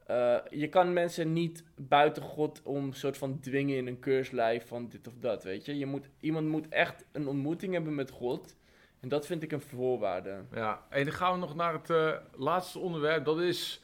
Eh, 0.06 0.36
je 0.50 0.68
kan 0.68 0.92
mensen 0.92 1.32
niet 1.32 1.64
buiten 1.76 2.22
God 2.22 2.62
om 2.62 2.92
soort 2.92 3.18
van 3.18 3.40
dwingen 3.40 3.76
in 3.76 3.86
een 3.86 3.98
keurslijf 3.98 4.66
van 4.66 4.88
dit 4.88 5.06
of 5.06 5.14
dat, 5.20 5.44
weet 5.44 5.64
je. 5.64 5.78
je 5.78 5.86
moet, 5.86 6.08
iemand 6.20 6.48
moet 6.48 6.68
echt 6.68 7.04
een 7.12 7.28
ontmoeting 7.28 7.72
hebben 7.72 7.94
met 7.94 8.10
God. 8.10 8.56
En 9.00 9.08
dat 9.08 9.26
vind 9.26 9.42
ik 9.42 9.52
een 9.52 9.60
voorwaarde. 9.60 10.44
Ja, 10.54 10.86
en 10.88 11.04
dan 11.04 11.12
gaan 11.12 11.32
we 11.32 11.38
nog 11.38 11.54
naar 11.54 11.72
het 11.72 11.90
eh, 11.90 12.12
laatste 12.36 12.78
onderwerp. 12.78 13.24
Dat 13.24 13.40
is 13.40 13.82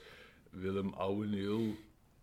Willem 0.50 0.92
Ouweneel 0.92 1.74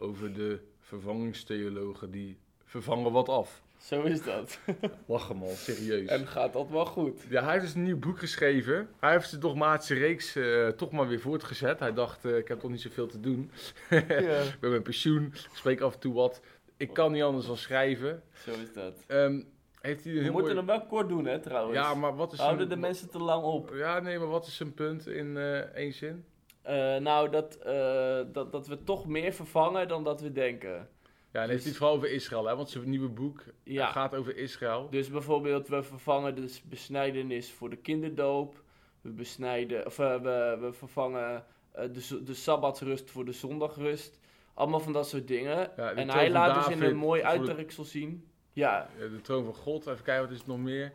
over 0.03 0.33
de 0.33 0.59
vervangingstheologen 0.79 2.11
die 2.11 2.37
vervangen 2.65 3.11
wat 3.11 3.29
af. 3.29 3.61
Zo 3.77 4.01
is 4.01 4.23
dat. 4.23 4.59
Lachen 5.05 5.35
man, 5.37 5.49
serieus. 5.49 6.07
en 6.09 6.27
gaat 6.27 6.53
dat 6.53 6.69
wel 6.69 6.85
goed. 6.85 7.21
Ja, 7.29 7.43
hij 7.43 7.51
heeft 7.51 7.65
dus 7.65 7.75
een 7.75 7.83
nieuw 7.83 7.99
boek 7.99 8.19
geschreven. 8.19 8.89
Hij 8.99 9.11
heeft 9.11 9.31
de 9.31 9.37
dogmatische 9.37 9.93
reeks 9.93 10.35
eh, 10.35 10.67
toch 10.67 10.91
maar 10.91 11.07
weer 11.07 11.19
voortgezet. 11.19 11.79
Hij 11.79 11.93
dacht, 11.93 12.25
eh, 12.25 12.37
ik 12.37 12.47
heb 12.47 12.59
toch 12.59 12.71
niet 12.71 12.81
zoveel 12.81 13.07
te 13.07 13.19
doen. 13.19 13.51
ik 13.89 14.57
ben 14.59 14.71
met 14.71 14.83
pensioen, 14.83 15.25
ik 15.25 15.49
spreek 15.53 15.81
af 15.81 15.93
en 15.93 15.99
toe 15.99 16.13
wat. 16.13 16.41
Ik 16.77 16.93
kan 16.93 17.11
niet 17.11 17.23
anders 17.23 17.45
dan 17.45 17.57
schrijven. 17.57 18.23
Zo 18.45 18.51
is 18.51 18.73
dat. 18.73 19.03
Ehm, 19.07 19.41
heeft 19.81 20.03
hij 20.03 20.13
een 20.13 20.23
We 20.23 20.31
moeten 20.31 20.55
mooi... 20.55 20.55
hem 20.55 20.65
wel 20.65 20.85
kort 20.85 21.09
doen, 21.09 21.25
hè, 21.25 21.39
trouwens. 21.39 21.77
Ja, 21.77 21.93
maar 21.93 22.15
wat 22.15 22.33
is 22.33 22.39
Houden 22.39 22.67
zijn- 22.67 22.79
de 22.79 22.87
mensen 22.87 23.09
te 23.09 23.19
lang 23.19 23.43
op? 23.43 23.71
Ja, 23.73 23.99
nee, 23.99 24.19
maar 24.19 24.27
wat 24.27 24.47
is 24.47 24.55
zijn 24.55 24.73
punt 24.73 25.07
in 25.07 25.37
eh, 25.37 25.57
één 25.57 25.93
zin? 25.93 26.25
Eh, 26.63 26.95
nou, 26.97 27.29
dat, 27.29 27.55
eh, 27.55 28.19
dat, 28.31 28.51
dat 28.51 28.67
we 28.67 28.83
toch 28.83 29.07
meer 29.07 29.33
vervangen 29.33 29.87
dan 29.87 30.03
dat 30.03 30.21
we 30.21 30.31
denken. 30.31 30.87
Ja, 31.31 31.41
en 31.41 31.49
heeft 31.49 31.61
hij 31.61 31.69
het 31.69 31.77
vooral 31.77 31.95
over 31.95 32.11
Israël, 32.11 32.45
hè? 32.47 32.55
Want 32.55 32.69
zijn 32.69 32.89
nieuwe 32.89 33.07
boek 33.09 33.43
Ja. 33.63 33.91
gaat 33.91 34.15
over 34.15 34.37
Israël. 34.37 34.87
Dus 34.89 35.09
bijvoorbeeld, 35.09 35.67
we 35.67 35.83
vervangen 35.83 36.35
de 36.35 36.59
besnijdenis 36.63 37.51
voor 37.51 37.69
de 37.69 37.75
kinderdoop. 37.75 38.61
We, 39.01 39.09
besnijden, 39.09 39.85
of, 39.85 39.99
eh, 39.99 40.21
we, 40.21 40.57
we 40.61 40.73
vervangen 40.73 41.45
eh, 41.71 41.83
de, 41.93 42.23
de 42.23 42.33
sabbatsrust 42.33 43.11
voor 43.11 43.25
de 43.25 43.31
zondagrust. 43.31 44.19
Allemaal 44.53 44.79
van 44.79 44.93
dat 44.93 45.07
soort 45.09 45.27
dingen. 45.27 45.71
Ja, 45.77 45.91
en 45.91 46.09
hij 46.09 46.29
laat 46.31 46.55
dus 46.65 46.75
in 46.75 46.83
een 46.83 46.95
mooi 46.95 47.21
de- 47.21 47.27
uitwerksel 47.27 47.83
zien. 47.83 48.27
Ja, 48.53 48.89
Eh, 48.99 49.09
De 49.11 49.21
troon 49.21 49.43
van 49.45 49.53
God, 49.53 49.87
even 49.87 50.03
kijken, 50.03 50.23
wat 50.23 50.31
is 50.31 50.37
het 50.37 50.47
nog 50.47 50.57
meer? 50.59 50.91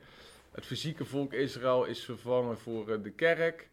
Het 0.52 0.66
fysieke 0.66 1.04
volk 1.04 1.32
Israël 1.32 1.84
is 1.84 2.04
vervangen 2.04 2.58
voor 2.58 2.88
eh, 2.92 3.02
de 3.02 3.10
kerk. 3.10 3.68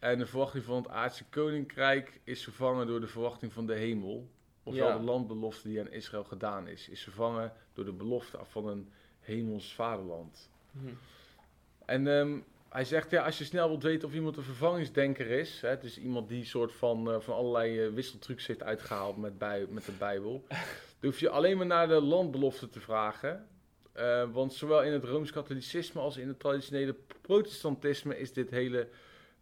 En 0.00 0.18
de 0.18 0.26
verwachting 0.26 0.64
van 0.64 0.76
het 0.76 0.88
aardse 0.88 1.24
koninkrijk 1.30 2.20
is 2.24 2.42
vervangen 2.42 2.86
door 2.86 3.00
de 3.00 3.06
verwachting 3.06 3.52
van 3.52 3.66
de 3.66 3.74
hemel. 3.74 4.28
Ofwel 4.62 4.88
Ja. 4.88 4.98
de 4.98 5.04
landbelofte 5.04 5.68
die 5.68 5.80
aan 5.80 5.90
Israël 5.90 6.24
gedaan 6.24 6.68
is. 6.68 6.88
Is 6.88 7.02
vervangen 7.02 7.52
door 7.72 7.84
de 7.84 7.92
belofte 7.92 8.38
van 8.42 8.68
een 8.68 8.92
hemels 9.20 9.74
vaderland. 9.74 10.50
Hm. 10.72 10.88
En 11.84 12.06
ehm, 12.06 12.38
hij 12.68 12.84
zegt, 12.84 13.10
ja, 13.10 13.24
als 13.24 13.38
je 13.38 13.44
snel 13.44 13.68
wilt 13.68 13.82
weten 13.82 14.08
of 14.08 14.14
iemand 14.14 14.36
een 14.36 14.42
vervangingsdenker 14.42 15.26
is... 15.26 15.60
Hè, 15.60 15.68
het 15.68 15.84
is 15.84 15.98
iemand 15.98 16.28
die 16.28 16.44
soort 16.44 16.72
van, 16.72 17.12
eh, 17.12 17.20
van 17.20 17.34
allerlei 17.34 17.84
eh, 17.84 17.92
wisseltrucs 17.92 18.46
heeft 18.46 18.62
uitgehaald 18.62 19.16
met, 19.16 19.38
bij, 19.38 19.66
met 19.70 19.84
de 19.84 19.92
Bijbel... 19.92 20.44
Dan 20.48 20.58
hoef 21.10 21.20
je 21.20 21.28
alleen 21.28 21.56
maar 21.56 21.66
naar 21.66 21.88
de 21.88 22.00
landbelofte 22.00 22.68
te 22.68 22.80
vragen. 22.80 23.46
Eh, 23.92 24.30
want 24.32 24.54
zowel 24.54 24.82
in 24.82 24.92
het 24.92 25.04
Rooms-Katholicisme 25.04 26.00
als 26.00 26.16
in 26.16 26.28
het 26.28 26.38
traditionele 26.38 26.94
protestantisme 27.20 28.18
is 28.18 28.32
dit, 28.32 28.50
hele, 28.50 28.88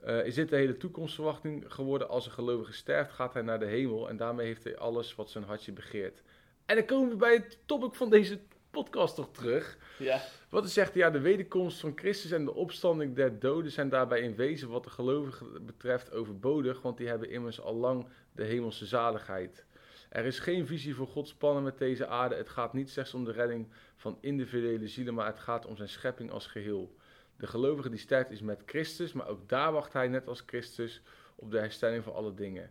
eh, 0.01 0.27
is 0.27 0.35
dit 0.35 0.49
de 0.49 0.57
hele 0.57 0.77
toekomstverwachting 0.77 1.65
geworden. 1.69 2.09
Als 2.09 2.27
een 2.27 2.33
gelovige 2.33 2.73
sterft, 2.73 3.13
gaat 3.13 3.33
hij 3.33 3.43
naar 3.43 3.59
de 3.59 3.67
hemel 3.67 4.09
en 4.09 4.17
daarmee 4.17 4.47
heeft 4.47 4.65
hij 4.65 4.77
alles 4.77 5.15
wat 5.15 5.31
zijn 5.31 5.45
hartje 5.45 5.73
begeert. 5.73 6.23
En 6.67 6.77
dan 6.77 6.85
komen 6.85 7.11
we 7.11 7.17
bij 7.17 7.33
het 7.33 7.59
topic 7.67 7.95
van 7.95 8.11
deze 8.11 8.41
podcast 8.71 9.15
toch 9.15 9.31
terug. 9.33 9.79
Ja. 9.99 10.21
Wat 10.49 10.65
is 10.65 10.73
zegt, 10.73 10.95
ja, 10.95 11.11
de 11.11 11.21
wederkomst 11.21 11.81
van 11.81 11.93
Christus 11.95 12.31
en 12.31 12.45
de 12.45 12.55
opstanding 12.55 13.15
der 13.15 13.39
doden 13.39 13.73
zijn 13.73 13.89
daarbij 13.89 14.21
in 14.21 14.37
wezen 14.37 14.69
wat 14.69 14.85
de 14.85 14.91
gelovigen 14.91 15.67
betreft 15.67 16.13
overbodig, 16.13 16.83
want 16.83 16.97
die 16.97 17.09
hebben 17.09 17.31
immers 17.31 17.61
al 17.61 17.75
lang 17.75 18.07
de 18.33 18.45
hemelse 18.45 18.87
zaligheid. 18.87 19.65
Er 20.09 20.25
is 20.25 20.39
geen 20.39 20.67
visie 20.67 20.95
voor 20.95 21.07
Gods 21.07 21.35
plannen 21.35 21.63
met 21.63 21.79
deze 21.79 22.07
aarde. 22.07 22.35
Het 22.35 22.49
gaat 22.49 22.73
niet 22.73 22.91
slechts 22.91 23.15
om 23.15 23.25
de 23.25 23.33
redding 23.33 23.69
van 23.97 24.19
individuele 24.21 24.89
zielen, 24.89 25.15
maar 25.15 25.27
het 25.27 25.39
gaat 25.39 25.67
om 25.67 25.77
zijn 25.77 25.89
schepping 25.89 26.31
als 26.31 26.47
geheel. 26.47 26.95
De 27.37 27.47
gelovige 27.47 27.91
die 27.91 27.99
sterft 27.99 28.31
is 28.31 28.41
met 28.41 28.63
Christus, 28.67 29.13
maar 29.13 29.29
ook 29.29 29.49
daar 29.49 29.73
wacht 29.73 29.93
hij 29.93 30.09
net 30.09 30.29
als 30.29 30.43
Christus 30.47 31.03
op 31.35 31.51
de 31.51 31.59
herstelling 31.59 32.05
van 32.05 32.15
alle 32.15 32.35
dingen. 32.35 32.71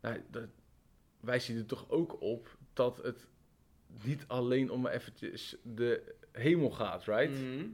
Nou, 0.00 0.22
dat 0.30 0.48
wijst 1.20 1.48
hij 1.48 1.56
er 1.56 1.66
toch 1.66 1.84
ook 1.88 2.20
op 2.20 2.56
dat 2.72 2.96
het 2.96 3.26
niet 4.04 4.24
alleen 4.26 4.70
om 4.70 4.86
eventjes 4.86 5.56
de 5.62 6.14
hemel 6.32 6.70
gaat, 6.70 7.04
right? 7.04 7.40
Mhm. 7.40 7.66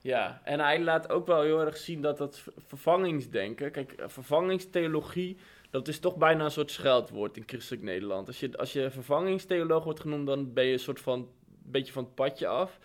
Ja, 0.00 0.40
en 0.44 0.60
hij 0.60 0.80
laat 0.80 1.10
ook 1.10 1.26
wel 1.26 1.42
heel 1.42 1.60
erg 1.60 1.76
zien 1.76 2.02
dat 2.02 2.18
dat 2.18 2.38
ver- 2.38 2.52
vervangingsdenken... 2.56 3.70
Kijk, 3.70 3.94
vervangingstheologie, 4.06 5.36
dat 5.70 5.88
is 5.88 5.98
toch 5.98 6.16
bijna 6.16 6.44
een 6.44 6.50
soort 6.50 6.70
scheldwoord 6.70 7.36
in 7.36 7.42
christelijk 7.46 7.82
Nederland. 7.82 8.26
Als 8.26 8.40
je, 8.40 8.56
als 8.56 8.72
je 8.72 8.90
vervangingstheoloog 8.90 9.84
wordt 9.84 10.00
genoemd, 10.00 10.26
dan 10.26 10.52
ben 10.52 10.64
je 10.64 10.72
een 10.72 10.78
soort 10.78 11.00
van... 11.00 11.30
beetje 11.46 11.92
van 11.92 12.04
het 12.04 12.14
padje 12.14 12.46
af. 12.46 12.78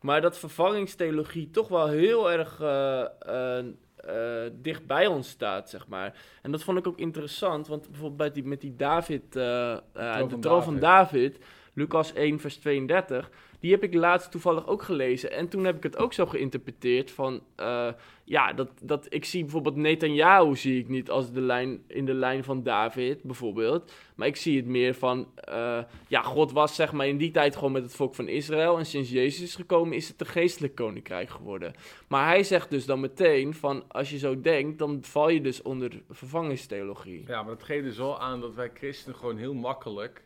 Maar 0.00 0.20
dat 0.20 0.38
vervangingstheologie 0.38 1.50
toch 1.50 1.68
wel 1.68 1.88
heel 1.88 2.30
erg 2.30 2.60
eh, 2.60 4.44
dicht 4.52 4.86
bij 4.86 5.06
ons 5.06 5.28
staat, 5.28 5.70
zeg 5.70 5.88
maar. 5.88 6.14
En 6.42 6.50
dat 6.50 6.62
vond 6.62 6.78
ik 6.78 6.86
ook 6.86 6.98
interessant, 6.98 7.66
want 7.66 7.88
bijvoorbeeld 7.88 8.16
bij 8.16 8.30
die, 8.30 8.44
met 8.44 8.60
die 8.60 8.76
David, 8.76 9.30
Troon 9.30 9.80
de 9.92 10.26
van 10.28 10.40
troon 10.40 10.62
van 10.62 10.78
David, 10.78 11.38
Lucas 11.74 12.12
1, 12.12 12.40
vers 12.40 12.56
32, 12.56 13.30
die 13.60 13.70
heb 13.70 13.82
ik 13.82 13.94
laatst 13.94 14.30
toevallig 14.30 14.66
ook 14.66 14.82
gelezen. 14.82 15.32
En 15.32 15.48
toen 15.48 15.64
heb 15.64 15.76
ik 15.76 15.82
het 15.82 15.96
ook 15.96 16.12
zo 16.12 16.26
geïnterpreteerd 16.26 17.10
van, 17.10 17.40
eh, 17.56 17.88
ja, 18.24 18.52
dat, 18.52 18.70
dat 18.82 19.06
ik 19.08 19.24
zie 19.24 19.42
bijvoorbeeld 19.42 19.76
Netanyahu 19.76 20.56
zie 20.56 20.78
ik 20.78 20.88
niet 20.88 21.10
als 21.10 21.32
de 21.32 21.40
lijn, 21.40 21.82
in 21.86 22.04
de 22.04 22.14
lijn 22.14 22.44
van 22.44 22.62
David, 22.62 23.22
bijvoorbeeld. 23.22 23.92
Maar 24.14 24.26
ik 24.26 24.36
zie 24.36 24.56
het 24.56 24.66
meer 24.66 24.94
van, 24.94 25.28
eh, 25.34 25.78
ja, 26.08 26.22
God 26.22 26.52
was 26.52 26.74
zeg 26.74 26.92
maar 26.92 27.06
in 27.06 27.16
die 27.16 27.30
tijd 27.30 27.56
gewoon 27.56 27.72
met 27.72 27.82
het 27.82 27.94
volk 27.94 28.14
van 28.14 28.28
Israël. 28.28 28.78
En 28.78 28.86
sinds 28.86 29.10
Jezus 29.10 29.42
is 29.42 29.54
gekomen 29.54 29.96
is 29.96 30.08
het 30.08 30.20
een 30.20 30.26
geestelijk 30.26 30.74
koninkrijk 30.74 31.30
geworden. 31.30 31.72
Maar 32.08 32.26
hij 32.26 32.42
zegt 32.42 32.70
dus 32.70 32.86
dan 32.86 33.00
meteen 33.00 33.54
van, 33.54 33.84
als 33.88 34.10
je 34.10 34.18
zo 34.18 34.40
denkt, 34.40 34.78
dan 34.78 34.98
val 35.02 35.28
je 35.28 35.40
dus 35.40 35.62
onder 35.62 36.02
vervangingstheologie. 36.10 37.24
Ja, 37.26 37.42
maar 37.42 37.54
dat 37.54 37.62
geeft 37.62 37.84
dus 37.84 37.96
wel 37.96 38.20
aan 38.20 38.40
dat 38.40 38.54
wij 38.54 38.70
christenen 38.74 39.18
gewoon 39.18 39.36
heel 39.36 39.54
makkelijk 39.54 40.22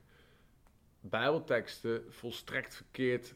bijbelteksten 1.10 2.04
volstrekt 2.08 2.74
verkeerd 2.76 3.34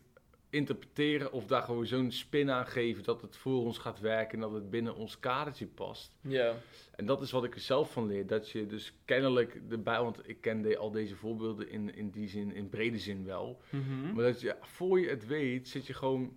interpreteren 0.50 1.32
of 1.32 1.46
daar 1.46 1.62
gewoon 1.62 1.86
zo'n 1.86 2.10
spin 2.10 2.50
aan 2.50 2.66
geven 2.66 3.02
dat 3.04 3.22
het 3.22 3.36
voor 3.36 3.64
ons 3.64 3.78
gaat 3.78 4.00
werken 4.00 4.34
en 4.34 4.40
dat 4.40 4.52
het 4.52 4.70
binnen 4.70 4.94
ons 4.94 5.18
kadertje 5.20 5.66
past. 5.66 6.12
Ja. 6.20 6.54
En 6.96 7.06
dat 7.06 7.22
is 7.22 7.30
wat 7.30 7.44
ik 7.44 7.54
er 7.54 7.60
zelf 7.60 7.92
van 7.92 8.06
leer, 8.06 8.26
dat 8.26 8.50
je 8.50 8.66
dus 8.66 8.92
kennelijk 9.04 9.60
de 9.68 9.78
Bijbel, 9.78 10.04
want 10.04 10.28
ik 10.28 10.40
ken 10.40 10.62
de, 10.62 10.76
al 10.78 10.90
deze 10.90 11.16
voorbeelden 11.16 11.70
in, 11.70 11.94
in 11.94 12.10
die 12.10 12.28
zin, 12.28 12.54
in 12.54 12.68
brede 12.68 12.98
zin 12.98 13.24
wel, 13.24 13.60
Mhm. 13.70 14.12
maar 14.14 14.24
dat 14.24 14.40
je, 14.40 14.56
voor 14.60 15.00
je 15.00 15.08
het 15.08 15.26
weet, 15.26 15.68
zit 15.68 15.86
je 15.86 15.94
gewoon. 15.94 16.36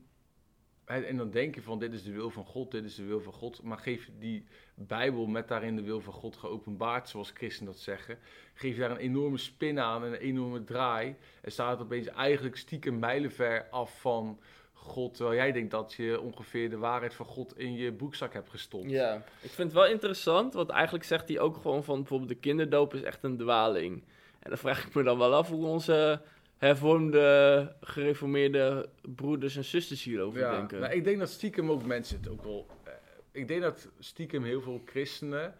En 0.91 1.17
dan 1.17 1.31
denk 1.31 1.55
je 1.55 1.61
van: 1.61 1.79
dit 1.79 1.93
is 1.93 2.03
de 2.03 2.11
wil 2.11 2.29
van 2.29 2.45
God, 2.45 2.71
dit 2.71 2.83
is 2.83 2.95
de 2.95 3.03
wil 3.03 3.21
van 3.21 3.33
God. 3.33 3.63
Maar 3.63 3.77
geef 3.77 4.09
die 4.19 4.45
Bijbel 4.75 5.25
met 5.25 5.47
daarin 5.47 5.75
de 5.75 5.81
wil 5.81 6.01
van 6.01 6.13
God 6.13 6.35
geopenbaard, 6.37 7.09
zoals 7.09 7.31
christen 7.33 7.65
dat 7.65 7.79
zeggen. 7.79 8.17
Geef 8.53 8.77
daar 8.77 8.91
een 8.91 8.97
enorme 8.97 9.37
spin 9.37 9.79
aan 9.79 10.03
en 10.03 10.11
een 10.11 10.19
enorme 10.19 10.63
draai. 10.63 11.15
En 11.41 11.51
staat 11.51 11.71
het 11.71 11.81
opeens 11.81 12.07
eigenlijk 12.07 12.57
stiekem 12.57 12.99
mijlenver 12.99 13.67
af 13.69 13.99
van 14.01 14.39
God. 14.73 15.13
Terwijl 15.13 15.37
jij 15.37 15.51
denkt 15.51 15.71
dat 15.71 15.93
je 15.93 16.21
ongeveer 16.21 16.69
de 16.69 16.77
waarheid 16.77 17.13
van 17.13 17.25
God 17.25 17.57
in 17.57 17.73
je 17.73 17.91
boekzak 17.91 18.33
hebt 18.33 18.49
gestopt. 18.49 18.89
Ja, 18.89 19.15
ik 19.41 19.49
vind 19.49 19.67
het 19.67 19.73
wel 19.73 19.87
interessant, 19.87 20.53
want 20.53 20.69
eigenlijk 20.69 21.03
zegt 21.03 21.27
hij 21.27 21.39
ook 21.39 21.55
gewoon 21.55 21.83
van 21.83 21.97
bijvoorbeeld 21.97 22.29
de 22.29 22.35
kinderdoop 22.35 22.93
is 22.93 23.01
echt 23.01 23.23
een 23.23 23.37
dwaling. 23.37 24.03
En 24.39 24.49
dan 24.49 24.57
vraag 24.57 24.85
ik 24.85 24.93
me 24.93 25.03
dan 25.03 25.17
wel 25.17 25.33
af 25.33 25.49
hoe 25.49 25.65
onze 25.65 26.21
hervormde, 26.62 27.76
gereformeerde 27.82 28.89
broeders 29.16 29.55
en 29.55 29.64
zusters 29.66 30.03
hierover 30.03 30.39
Ja, 30.39 30.57
denken. 30.57 30.80
nou, 30.80 30.93
ik 30.93 31.03
denk 31.03 31.20
dat 31.20 31.30
stiekem 31.30 31.70
ook 31.72 31.86
mensen 31.86 32.18
het 32.18 32.28
ook 32.30 32.43
wel. 32.43 32.68
eh, 32.84 32.93
ik 33.32 33.47
denk 33.47 33.62
dat 33.62 33.89
stiekem 33.99 34.43
heel 34.43 34.62
veel 34.62 34.82
christenen 34.86 35.55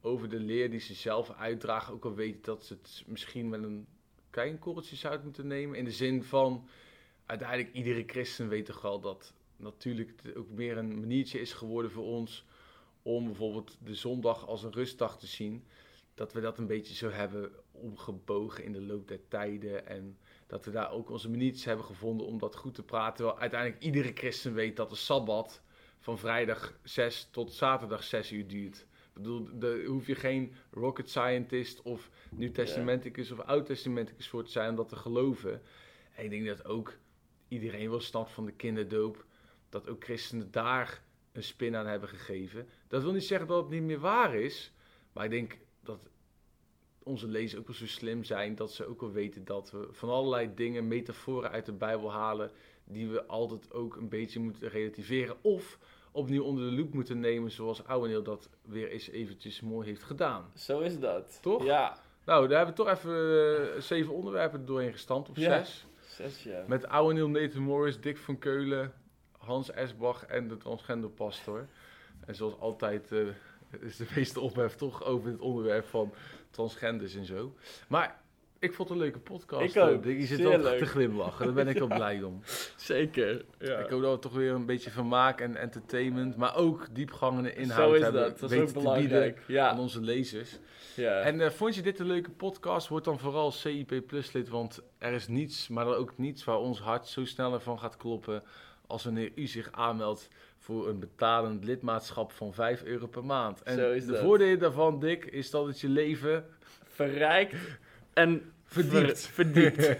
over 0.00 0.28
de 0.28 0.38
leer 0.40 0.70
die 0.70 0.80
ze 0.80 0.94
zelf 0.94 1.30
uitdragen 1.30 1.92
ook 1.94 2.04
al 2.04 2.14
weten 2.14 2.42
dat 2.42 2.64
ze 2.64 2.72
het 2.74 3.04
misschien 3.06 3.50
wel 3.50 3.62
een 3.62 3.86
klein 4.30 4.58
korreltje 4.58 4.96
zout 4.96 5.24
moeten 5.24 5.46
nemen. 5.46 5.78
In 5.78 5.84
de 5.84 5.90
zin 5.90 6.22
van, 6.24 6.68
uiteindelijk 7.26 7.72
iedere 7.72 8.02
christen 8.06 8.48
weet 8.48 8.66
toch 8.66 8.82
wel 8.82 9.00
dat 9.00 9.32
natuurlijk 9.56 10.12
het 10.22 10.36
ook 10.36 10.50
meer 10.50 10.76
een 10.78 11.00
maniertje 11.00 11.40
is 11.40 11.52
geworden 11.52 11.90
voor 11.90 12.04
ons 12.04 12.44
om 13.02 13.24
bijvoorbeeld 13.24 13.76
de 13.84 13.94
zondag 13.94 14.46
als 14.46 14.62
een 14.62 14.72
rustdag 14.72 15.18
te 15.18 15.26
zien. 15.26 15.64
Dat 16.14 16.32
we 16.32 16.40
dat 16.40 16.58
een 16.58 16.66
beetje 16.66 16.94
zo 16.94 17.08
hebben 17.10 17.50
omgebogen 17.72 18.64
in 18.64 18.72
de 18.72 18.80
loop 18.82 19.08
der 19.08 19.20
tijden 19.28 19.86
en 19.86 20.18
dat 20.46 20.64
we 20.64 20.70
daar 20.70 20.90
ook 20.90 21.10
onze 21.10 21.30
maniertjes 21.30 21.64
hebben 21.64 21.84
gevonden 21.84 22.26
om 22.26 22.38
dat 22.38 22.56
goed 22.56 22.74
te 22.74 22.82
praten. 22.82 23.16
Terwijl 23.16 23.38
uiteindelijk 23.38 23.82
iedere 23.82 24.12
christen 24.14 24.54
weet 24.54 24.76
dat 24.76 24.90
de 24.90 24.96
Sabbat 24.96 25.62
van 25.98 26.18
vrijdag 26.18 26.78
6 26.82 27.28
tot 27.30 27.52
zaterdag 27.52 28.02
6 28.02 28.32
uur 28.32 28.46
duurt. 28.46 28.86
Ik 29.16 29.22
bedoel, 29.22 29.48
daar 29.58 29.84
hoef 29.84 30.06
je 30.06 30.14
geen 30.14 30.54
rocket 30.70 31.10
scientist 31.10 31.82
of 31.82 32.10
Nieuw-testamenticus 32.30 33.30
of 33.30 33.40
Oud-testamenticus 33.40 34.28
voor 34.28 34.44
te 34.44 34.50
zijn 34.50 34.70
om 34.70 34.76
dat 34.76 34.88
te 34.88 34.96
geloven. 34.96 35.62
En 36.14 36.24
ik 36.24 36.30
denk 36.30 36.46
dat 36.46 36.64
ook 36.64 36.98
iedereen 37.48 37.90
wel 37.90 38.00
snapt 38.00 38.32
van 38.32 38.44
de 38.44 38.52
kinderdoop, 38.52 39.24
dat 39.68 39.88
ook 39.88 40.04
christenen 40.04 40.50
daar 40.50 41.02
een 41.32 41.42
spin 41.42 41.76
aan 41.76 41.86
hebben 41.86 42.08
gegeven. 42.08 42.68
Dat 42.88 43.02
wil 43.02 43.12
niet 43.12 43.24
zeggen 43.24 43.48
dat 43.48 43.62
het 43.62 43.72
niet 43.72 43.82
meer 43.82 43.98
waar 43.98 44.34
is, 44.34 44.72
maar 45.12 45.24
ik 45.24 45.30
denk 45.30 45.58
dat 45.82 46.08
onze 47.06 47.28
lezers 47.28 47.60
ook 47.60 47.66
wel 47.66 47.76
zo 47.76 47.86
slim 47.86 48.24
zijn 48.24 48.54
dat 48.54 48.72
ze 48.72 48.86
ook 48.86 49.00
wel 49.00 49.12
weten 49.12 49.44
dat 49.44 49.70
we 49.70 49.88
van 49.90 50.08
allerlei 50.08 50.54
dingen 50.54 50.88
metaforen 50.88 51.50
uit 51.50 51.66
de 51.66 51.72
Bijbel 51.72 52.12
halen 52.12 52.50
die 52.84 53.08
we 53.08 53.26
altijd 53.26 53.72
ook 53.72 53.96
een 53.96 54.08
beetje 54.08 54.40
moeten 54.40 54.68
relativeren 54.68 55.36
of 55.40 55.78
opnieuw 56.12 56.42
onder 56.42 56.70
de 56.70 56.76
loep 56.76 56.94
moeten 56.94 57.20
nemen 57.20 57.50
zoals 57.50 57.84
Ouweneel 57.84 58.22
dat 58.22 58.48
weer 58.62 58.88
eens 58.88 59.08
eventjes 59.08 59.60
mooi 59.60 59.86
heeft 59.88 60.02
gedaan. 60.02 60.50
Zo 60.54 60.80
is 60.80 60.98
dat. 60.98 61.38
Toch? 61.42 61.64
Ja, 61.64 61.98
Nou, 62.24 62.48
daar 62.48 62.56
hebben 62.64 62.76
we 62.76 62.82
toch 62.82 62.92
even 62.92 63.74
eh, 63.74 63.80
zeven 63.80 64.12
onderwerpen 64.14 64.66
doorheen 64.66 64.92
gestampt, 64.92 65.28
of 65.30 65.36
Ja. 65.36 65.64
zes. 65.64 65.86
zes 66.06 66.42
ja. 66.42 66.64
Met 66.66 66.86
Ouweneel, 66.86 67.28
Nathan 67.28 67.62
Morris, 67.62 68.00
Dick 68.00 68.16
van 68.18 68.38
Keulen, 68.38 68.92
Hans 69.38 69.70
Esbach 69.70 70.24
en 70.26 70.48
de 70.48 70.56
transgender 70.56 71.10
pastor. 71.10 71.68
En 72.26 72.34
zoals 72.34 72.58
altijd 72.58 73.12
eh, 73.12 73.20
is 73.80 73.96
de 73.96 74.06
meeste 74.16 74.40
ophef 74.40 74.74
toch 74.76 75.04
over 75.04 75.30
het 75.30 75.40
onderwerp 75.40 75.84
van 75.84 76.12
transgenders 76.56 77.14
en 77.14 77.24
zo. 77.24 77.54
Maar 77.88 78.20
ik 78.58 78.74
vond 78.74 78.88
het 78.88 78.98
een 78.98 79.04
leuke 79.04 79.18
podcast. 79.18 79.76
Ik 79.76 79.82
ook. 79.82 80.04
Je 80.04 80.26
zit 80.26 80.44
altijd 80.44 80.78
te 80.78 80.86
glimlachen, 80.86 81.44
daar 81.44 81.54
ben 81.54 81.68
ik 81.68 81.78
wel 81.78 81.86
blij 82.00 82.22
om. 82.22 82.40
Zeker. 82.76 83.44
Ja. 83.58 83.78
Ik 83.78 83.90
hoop 83.90 84.02
dat 84.02 84.12
we 84.14 84.18
toch 84.18 84.32
weer 84.32 84.52
een 84.52 84.66
beetje 84.66 84.90
vermaak 84.90 85.40
en 85.40 85.56
entertainment, 85.56 86.36
maar 86.36 86.56
ook 86.56 86.86
diepgangende 86.92 87.50
Zo 87.50 87.60
inhoud 87.60 87.94
is 87.94 88.02
hebben 88.02 88.20
dat. 88.22 88.38
Dat 88.38 88.50
is 88.50 88.60
ook 88.60 88.72
belangrijk. 88.72 89.42
aan 89.58 89.78
onze 89.78 90.00
lezers. 90.00 90.58
ja. 90.94 91.20
En 91.20 91.40
eh, 91.40 91.50
vond 91.50 91.74
je 91.74 91.82
dit 91.82 91.98
een 91.98 92.06
leuke 92.06 92.30
podcast? 92.30 92.88
Word 92.88 93.04
dan 93.04 93.18
vooral 93.18 93.50
CIP 93.50 94.02
Plus 94.06 94.32
lid, 94.32 94.48
want 94.48 94.82
er 94.98 95.12
is 95.12 95.28
niets, 95.28 95.68
maar 95.68 95.84
dan 95.84 95.94
ook 95.94 96.18
niets 96.18 96.44
waar 96.44 96.58
ons 96.58 96.80
hart 96.80 97.06
zo 97.06 97.24
sneller 97.24 97.60
van 97.60 97.78
gaat 97.78 97.96
kloppen 97.96 98.42
als 98.86 99.04
wanneer 99.04 99.32
u 99.34 99.46
zich 99.46 99.68
aanmeldt 99.72 100.28
voor 100.58 100.88
een 100.88 100.98
betalend 100.98 101.64
lidmaatschap 101.64 102.32
van 102.32 102.54
5 102.54 102.82
euro 102.84 103.06
per 103.06 103.24
maand. 103.24 103.62
En 103.62 103.76
Zo 103.78 103.92
is 103.92 104.06
de 104.06 104.12
dat. 104.12 104.20
voordeel 104.20 104.58
daarvan, 104.58 105.00
Dick, 105.00 105.24
is 105.24 105.50
dat 105.50 105.66
het 105.66 105.80
je 105.80 105.88
leven 105.88 106.46
Verrijkt 106.84 107.54
en 108.12 108.52
verdiept. 108.64 109.26
ver- 109.26 109.44
verdiept. 109.44 109.86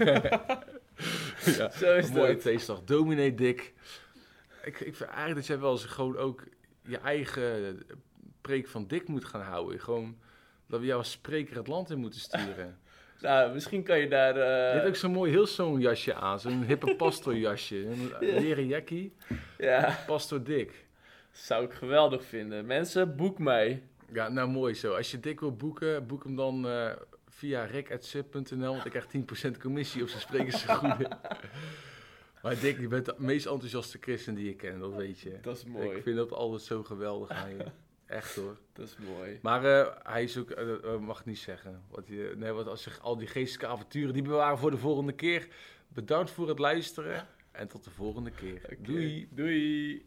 ja, 1.58 1.70
Zo 1.70 1.96
is 1.96 2.10
mooie 2.10 2.26
dat. 2.32 2.42
Dominee 2.84 3.34
Dick. 3.34 3.72
Ik, 4.64 4.80
ik 4.80 4.96
vind 4.96 5.10
eigenlijk 5.10 5.36
dat 5.36 5.46
jij 5.46 5.58
wel 5.58 5.72
eens 5.72 5.84
gewoon 5.84 6.16
ook 6.16 6.44
je 6.82 6.98
eigen 6.98 7.82
preek 8.40 8.68
van 8.68 8.86
Dick 8.86 9.08
moet 9.08 9.24
gaan 9.24 9.40
houden. 9.40 9.80
Gewoon 9.80 10.18
dat 10.66 10.80
we 10.80 10.86
jou 10.86 10.98
als 10.98 11.10
spreker 11.10 11.56
het 11.56 11.66
land 11.66 11.90
in 11.90 11.98
moeten 11.98 12.20
sturen. 12.20 12.78
Nou, 13.20 13.52
misschien 13.52 13.82
kan 13.82 13.98
je 13.98 14.08
daar... 14.08 14.36
eh, 14.36 14.42
Je 14.72 14.74
hebt 14.78 14.86
ook 14.86 14.96
zo'n 14.96 15.12
mooi 15.12 15.30
Hillsong 15.32 15.82
jasje 15.82 16.14
aan, 16.14 16.40
zo'n 16.40 16.62
hippe 16.62 16.94
pastor 16.96 17.36
jasje. 17.36 17.76
Een 17.86 18.10
leren 18.20 18.66
jackie, 18.66 19.12
Ja, 19.58 19.98
pastor 20.06 20.42
Dick. 20.42 20.84
zou 21.30 21.64
ik 21.64 21.72
geweldig 21.72 22.24
vinden. 22.24 22.66
Mensen, 22.66 23.16
boek 23.16 23.38
mij. 23.38 23.82
Ja, 24.12 24.28
nou 24.28 24.48
mooi 24.48 24.74
zo. 24.74 24.94
Als 24.94 25.10
je 25.10 25.20
Dick 25.20 25.40
wil 25.40 25.52
boeken, 25.56 26.06
boek 26.06 26.24
hem 26.24 26.36
dan 26.36 26.68
eh, 26.68 26.90
via 27.28 27.64
rec.sub.nl, 27.64 28.72
want 28.72 28.84
ik 28.84 28.90
krijg 28.90 29.06
10% 29.56 29.60
commissie 29.60 30.02
op 30.02 30.08
zijn 30.08 30.20
sprekersvergoeding. 30.20 31.08
maar 32.42 32.58
Dick, 32.60 32.80
je 32.80 32.88
bent 32.88 33.04
de 33.06 33.14
meest 33.16 33.46
enthousiaste 33.46 33.98
christen 34.00 34.34
die 34.34 34.50
ik 34.50 34.56
ken, 34.56 34.78
dat 34.78 34.94
weet 34.94 35.18
je. 35.20 35.38
Dat 35.42 35.56
is 35.56 35.64
mooi. 35.64 35.88
Ik 35.96 36.02
vind 36.02 36.16
dat 36.16 36.32
altijd 36.32 36.62
zo 36.62 36.82
geweldig 36.82 37.30
aan 37.30 37.50
je. 37.56 37.64
Echt 38.06 38.34
hoor. 38.34 38.56
Dat 38.72 38.86
is 38.86 38.96
mooi. 38.96 39.38
Maar 39.42 39.64
eh, 39.64 39.92
hij 40.02 40.22
is 40.22 40.36
ook, 40.36 40.50
eh, 40.50 40.72
eh, 40.72 41.00
mag 41.00 41.24
niet 41.24 41.38
zeggen. 41.38 41.82
Wat 41.88 42.06
je, 42.06 42.34
nee, 42.36 42.52
want 42.52 42.66
als 42.66 42.84
je 42.84 42.90
al 43.00 43.16
die 43.16 43.26
geestelijke 43.26 43.66
avonturen, 43.66 44.12
die 44.12 44.22
bewaren 44.22 44.58
voor 44.58 44.70
de 44.70 44.78
volgende 44.78 45.12
keer. 45.12 45.48
Bedankt 45.88 46.30
voor 46.30 46.48
het 46.48 46.58
luisteren 46.58 47.26
en 47.50 47.68
tot 47.68 47.84
de 47.84 47.90
volgende 47.90 48.30
keer. 48.30 48.76
Doei. 48.78 49.28
Doei. 49.30 50.04